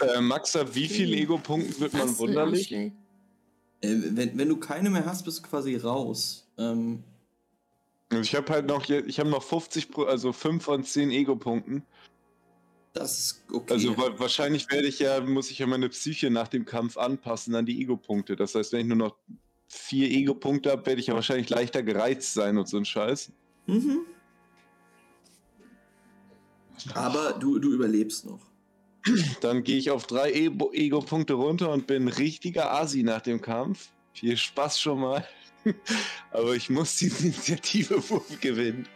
[0.00, 2.70] Äh, Maxa, wie viel Ego-Punkten wird man wunderlich?
[2.72, 2.92] Äh,
[4.16, 6.46] wenn, wenn du keine mehr hast, bist du quasi raus.
[6.58, 7.02] Ähm,
[8.10, 11.82] Also ich habe halt noch, ich habe noch 50, Pro, also 5 von 10 Ego-Punkten.
[12.92, 13.74] das ist okay.
[13.74, 17.54] Also wa wahrscheinlich werde ich ja, muss ich ja meine Psyche nach dem Kampf anpassen
[17.54, 18.36] an die Ego-Punkte.
[18.36, 19.16] Das heißt, wenn ich nur noch
[19.68, 23.32] vier Ego-Punkte habe, werde ich ja wahrscheinlich leichter gereizt sein und so ein Scheiß.
[23.66, 24.00] mhm.
[26.94, 28.40] Aber du, du überlebst noch.
[29.40, 33.88] Dann gehe ich auf drei E- Ego-Punkte runter und bin richtiger Asi nach dem Kampf.
[34.12, 35.26] Viel Spaß schon mal.
[36.30, 38.02] Aber ich muss die Initiative
[38.40, 38.88] gewinnen.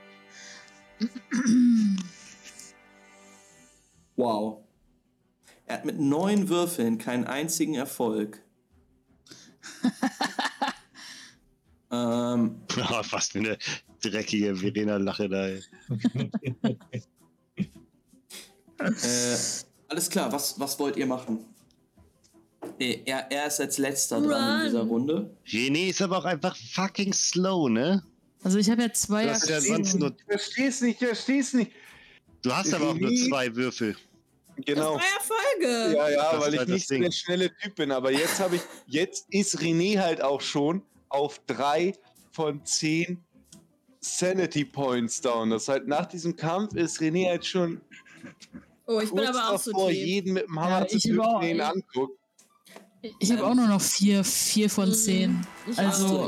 [4.17, 4.65] Wow.
[5.67, 8.43] Er hat mit neun Würfeln keinen einzigen Erfolg.
[11.91, 13.59] ähm, Oh, was für eine
[14.03, 15.47] dreckige Verena-Lache da.
[18.79, 19.37] äh,
[19.91, 21.45] alles klar, was, was wollt ihr machen?
[22.79, 24.65] Äh, Er, er ist als letzter dran in Run.
[24.65, 25.37] dieser Runde.
[25.47, 28.03] René ist aber auch einfach fucking slow, ne?
[28.43, 31.53] Also ich habe ja zwei Du hast ja sonst nur, Ich versteh's nicht, ich versteh's
[31.53, 31.73] nicht.
[32.43, 33.97] du hast aber auch nur zwei Würfel.
[34.65, 34.99] Genau.
[34.99, 35.97] Das war Erfolge.
[35.97, 37.03] Ja, ja, Das weil ich nicht so Ding.
[37.03, 37.91] der schnelle Typ bin.
[37.93, 41.95] Aber jetzt habe ich, jetzt ist René halt auch schon auf drei
[42.33, 43.23] von zehn
[44.01, 45.51] Sanity Points down.
[45.51, 47.81] Das heißt, nach diesem Kampf ist René halt schon
[48.93, 50.05] Oh, ich bin aber auch so davor, tief.
[50.07, 52.19] jeden mit dem Hammer Ja, zu ich der ihn anguckt.
[53.21, 54.95] Ich habe auch nur noch vier, vier von Mhm.
[54.95, 55.47] zehn.
[55.71, 56.25] Ich Also,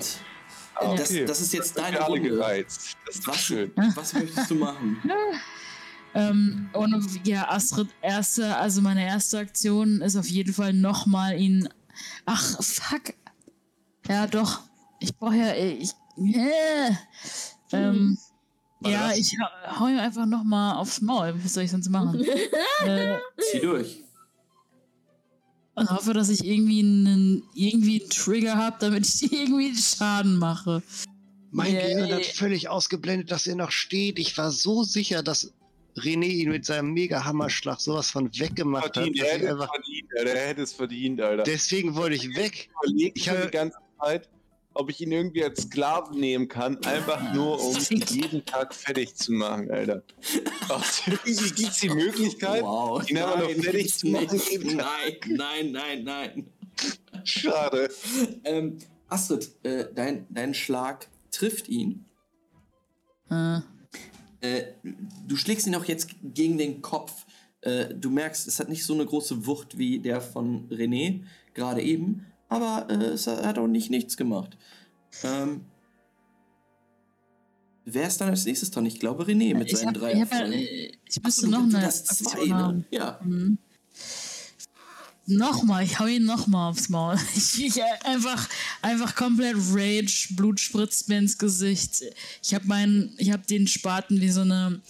[0.75, 1.25] Ah, das, okay.
[1.25, 2.29] das ist jetzt Das deine alle Runde.
[2.31, 2.97] gereizt.
[3.07, 3.73] Das ist Was, schön.
[3.97, 5.03] was möchtest du machen?
[6.15, 11.69] ähm, und ja, Astrid, erste, also meine erste Aktion ist auf jeden Fall nochmal ihn.
[12.27, 13.13] Ach, fuck.
[14.09, 14.61] Ja, doch.
[15.01, 15.55] Ich brauche ja.
[15.55, 16.93] Ich, äh,
[17.73, 18.17] ähm,
[18.91, 19.19] Ja, was?
[19.19, 19.37] ich
[19.79, 21.35] hau- ihm einfach nochmal aufs Maul.
[21.43, 22.25] Was soll ich sonst machen?
[22.87, 23.17] äh,
[23.51, 23.99] Zieh durch.
[25.75, 30.83] und hoffe, dass ich irgendwie einen, irgendwie einen Trigger habe, damit ich irgendwie Schaden mache.
[31.51, 31.87] Mein Yeah.
[31.87, 34.19] Gehirn hat völlig ausgeblendet, dass er noch steht.
[34.19, 35.53] Ich war so sicher, dass
[35.99, 38.95] René ihn mit seinem Mega-Hammerschlag sowas von weggemacht hat.
[38.95, 40.31] Verdient, dass er ich hätte es einfach, verdient, Alter.
[40.35, 41.43] Er hätte es verdient, Alter.
[41.43, 42.71] deswegen wollte ich weg.
[43.15, 44.29] Ich schon hab- die ganze Zeit,
[44.75, 49.15] ob ich ihn irgendwie als Sklaven nehmen kann, einfach nur um ihn jeden Tag fertig
[49.15, 50.03] zu machen, Alter.
[51.25, 53.09] Irgendwie gibt es die Möglichkeit, Wow.
[53.09, 54.41] ihn aber noch nein, fertig zu machen.
[54.65, 56.47] Nein, nein, nein, nein.
[57.25, 57.91] schade.
[58.45, 58.79] Ähm,
[59.09, 62.05] Astrid, äh, dein, dein Schlag trifft ihn.
[63.31, 63.61] Äh,
[64.41, 64.75] Äh,
[65.29, 67.27] du schlägst ihn auch jetzt gegen den Kopf.
[67.61, 71.23] Äh, du merkst, es hat nicht so eine große Wucht wie der von René,
[71.55, 72.27] gerade eben.
[72.53, 74.57] Aber äh, es hat auch nicht nichts gemacht.
[75.25, 75.65] Ähm,
[77.85, 78.87] wer ist dann als nächstes dran?
[78.87, 81.47] Ich glaube René mit ich, seinen hab, drei ich, hab, ja, äh, ich müsste so,
[81.49, 82.85] noch du eine hast zwei, ne?
[82.91, 83.19] Ja.
[83.23, 83.59] Mhm.
[85.27, 87.17] Nochmal, ich hau ihn nochmal aufs Maul.
[87.37, 88.49] Ich, ich äh, einfach,
[88.83, 92.03] einfach komplett Rage, Blut spritzt mir ins Gesicht.
[92.43, 94.83] Ich habe meinen, ich habe den Spaten wie so eine,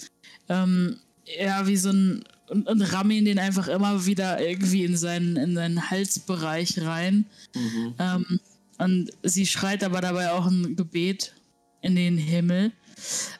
[0.48, 0.98] ähm,
[1.38, 5.54] ja, wie so ein, und, und ihn den einfach immer wieder irgendwie in seinen, in
[5.54, 7.26] seinen Halsbereich rein.
[7.54, 7.94] Mhm.
[7.98, 8.40] Ähm,
[8.78, 11.34] und sie schreit aber dabei auch ein Gebet
[11.80, 12.72] in den Himmel.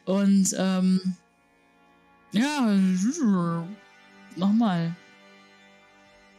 [0.05, 1.17] Und ähm,
[2.33, 2.79] ja,
[4.37, 4.97] nochmal.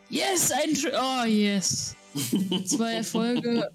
[0.09, 1.95] Yes, ein Tr Oh, yes.
[2.65, 3.69] Zwei Erfolge.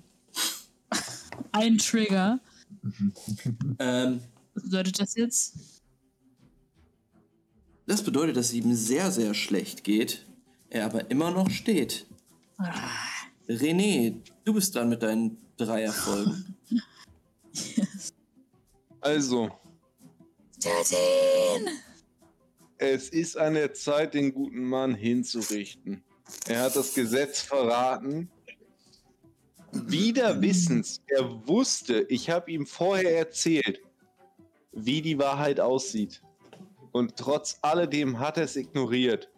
[1.53, 2.41] ein Trigger.
[3.79, 4.21] Ähm,
[4.55, 5.78] Was bedeutet das jetzt?
[7.89, 10.27] Das bedeutet, dass es ihm sehr, sehr schlecht geht.
[10.71, 12.07] Er aber immer noch steht.
[13.49, 16.57] René, du bist dran mit deinen drei Erfolgen.
[19.01, 19.49] Also,
[20.59, 21.69] Thirteen!
[22.79, 26.03] es ist an der Zeit, den guten Mann hinzurichten.
[26.49, 28.29] Er hat das Gesetz verraten
[29.73, 33.81] wieder wissens, er wusste, ich habe ihm vorher erzählt,
[34.73, 36.23] wie die Wahrheit aussieht.
[36.93, 39.31] Und trotz alledem hat er es ignoriert.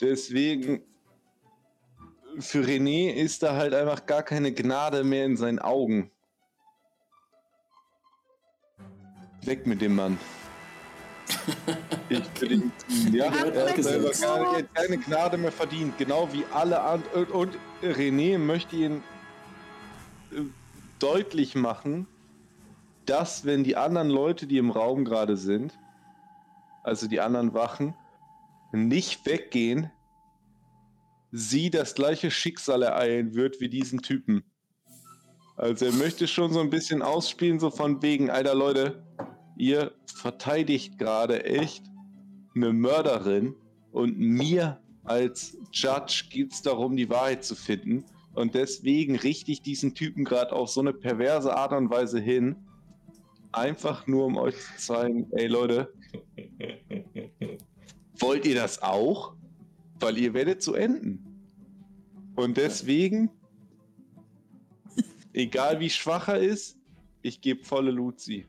[0.00, 0.82] Deswegen,
[2.38, 6.10] für René ist da halt einfach gar keine Gnade mehr in seinen Augen.
[9.42, 10.18] Weg mit dem Mann.
[12.08, 13.14] Ich ihn ziehen.
[13.14, 15.96] Ja, er hat selber gar, er hat keine Gnade mehr verdient.
[15.96, 17.24] Genau wie alle anderen.
[17.30, 19.02] Und, und René möchte ihn
[20.32, 20.40] äh,
[20.98, 22.08] deutlich machen,
[23.06, 25.78] dass wenn die anderen Leute, die im Raum gerade sind,
[26.82, 27.94] also die anderen Wachen,
[28.72, 29.90] nicht weggehen,
[31.32, 34.44] sie das gleiche Schicksal ereilen wird wie diesen Typen.
[35.56, 39.04] Also er möchte schon so ein bisschen ausspielen, so von wegen, alter Leute,
[39.56, 41.84] ihr verteidigt gerade echt
[42.54, 43.54] eine Mörderin
[43.92, 48.04] und mir als Judge geht es darum, die Wahrheit zu finden.
[48.34, 52.56] Und deswegen richte ich diesen Typen gerade auf so eine perverse Art und Weise hin.
[53.52, 55.92] Einfach nur, um euch zu zeigen, ey Leute,
[58.18, 59.34] wollt ihr das auch?
[59.98, 61.30] Weil ihr werdet so enden.
[62.36, 63.30] Und deswegen,
[65.32, 66.78] egal wie schwach er ist,
[67.22, 68.46] ich gebe volle Luzi.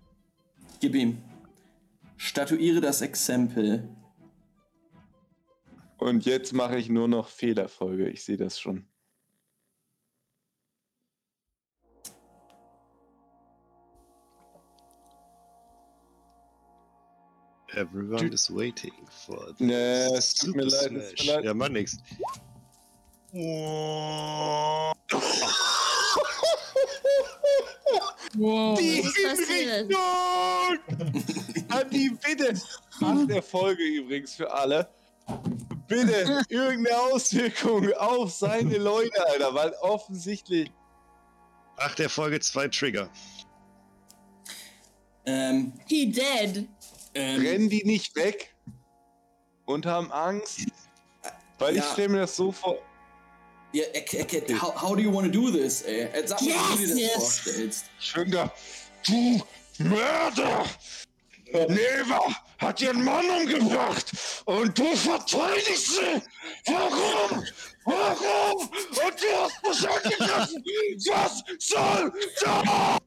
[0.80, 1.18] Gib ihm.
[2.16, 3.90] Statuiere das Exempel.
[5.98, 8.10] Und jetzt mache ich nur noch Fehlerfolge.
[8.10, 8.86] Ich sehe das schon.
[17.76, 18.92] Everyone is waiting
[19.26, 21.26] for the Nee, es tut mir Super leid, es tut mir Smash.
[21.28, 21.44] leid.
[21.46, 21.98] Ja, mach nix.
[23.32, 24.94] Wow.
[28.78, 29.88] Die ist passiert?
[29.88, 31.66] Hinrichtung!
[31.70, 32.62] Andi, bitte!
[33.00, 34.88] Nach der Folge übrigens für alle.
[35.88, 40.72] Bitte, irgendeine Auswirkung auf seine Leute, Alter, weil offensichtlich.
[41.78, 43.10] Ach, der Folge 2 Trigger.
[45.26, 46.68] Ähm, He dead.
[47.14, 48.54] Ähm, rennen die nicht weg
[49.66, 50.62] und haben Angst.
[51.60, 51.92] Weil ich Ja.
[51.94, 52.78] stelle mir das so vor.
[53.74, 53.84] ja,
[54.62, 56.02] how, how do you want to do this, ey?
[56.06, 57.14] Äh, Sag mal, wie du dir das Yes, yes.
[57.16, 57.86] vorstellst.
[58.00, 58.52] Schön da.
[59.06, 59.42] Du
[59.80, 60.66] Mörder!
[61.54, 62.22] Neva
[62.60, 64.12] hat ihren Mann umgebracht
[64.46, 66.22] und du verteidigst sie!
[66.66, 67.44] Warum?
[67.84, 68.62] Warum?
[68.70, 70.64] Und du hast mich angegriffen!
[71.10, 73.00] Was soll das?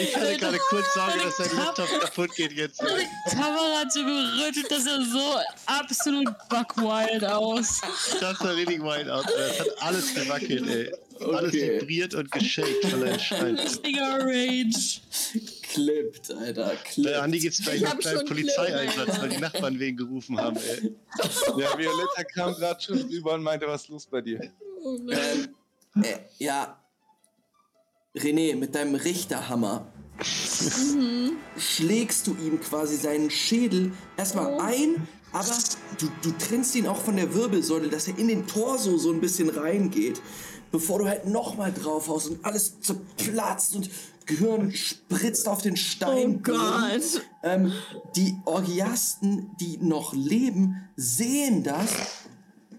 [0.00, 2.78] Ich hatte gerade kurz Sorge, dass sein Meine Laptop kaputt geht jetzt.
[2.78, 7.80] Seine Kamera hat so gerüttelt, dass er so absolut buckwild aus.
[8.20, 9.24] Das sah richtig wild aus.
[9.24, 10.92] Das hat alles gewackelt, ey.
[11.20, 11.80] Alles Okay.
[11.80, 13.56] vibriert und geschakt von deinem Schein.
[13.58, 15.00] Richtiger Rage.
[15.62, 17.14] Klippt, Alter, klippt.
[17.16, 20.94] Andi geht's gleich einen kleinen Polizeieinsatz, weil die Nachbarn wen gerufen haben, ey.
[21.58, 24.40] Ja, Violetta kam gerade schon rüber und meinte, was ist los bei dir?
[24.82, 25.54] Oh nein.
[25.96, 26.82] Ähm, äh, ja.
[28.16, 29.86] René, mit deinem Richterhammer
[30.96, 31.36] Mhm.
[31.56, 34.58] schlägst du ihm quasi seinen Schädel erstmal Oh.
[34.60, 35.54] ein, aber
[35.98, 39.20] du, du trennst ihn auch von der Wirbelsäule, dass er in den Torso so ein
[39.20, 40.20] bisschen reingeht,
[40.70, 43.90] bevor du halt nochmal drauf haust und alles zerplatzt und
[44.26, 46.42] Gehirn spritzt auf den Oh Stein.
[46.42, 47.22] Gott.
[47.42, 47.72] Ähm,
[48.14, 51.90] die Orgiasten, die noch leben, sehen das,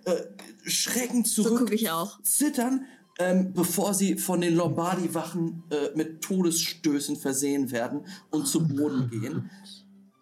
[0.06, 0.16] äh,
[0.64, 2.22] schrecken So zurück, auch.
[2.22, 2.85] zittern,
[3.18, 9.50] ähm, bevor sie von den Lombardi-Wachen äh, mit Todesstößen versehen werden und zu Boden gehen.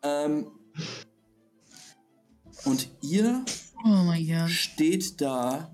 [0.04, 0.48] Ähm,
[2.64, 3.44] und ihr
[3.86, 5.72] Oh steht da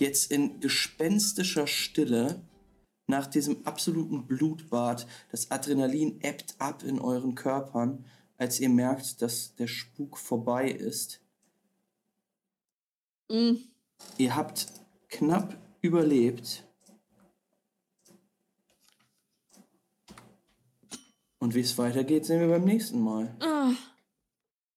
[0.00, 2.42] jetzt in gespenstischer Stille
[3.06, 5.06] nach diesem absoluten Blutbad.
[5.30, 8.04] Das Adrenalin ebbt ab in euren Körpern,
[8.36, 11.20] als ihr merkt, dass der Spuk vorbei ist.
[13.30, 13.60] Mhm.
[14.18, 14.66] Ihr habt
[15.08, 16.64] knapp überlebt.
[21.38, 23.34] Und wie es weitergeht, sehen wir beim nächsten Mal.
[23.40, 23.72] Ah.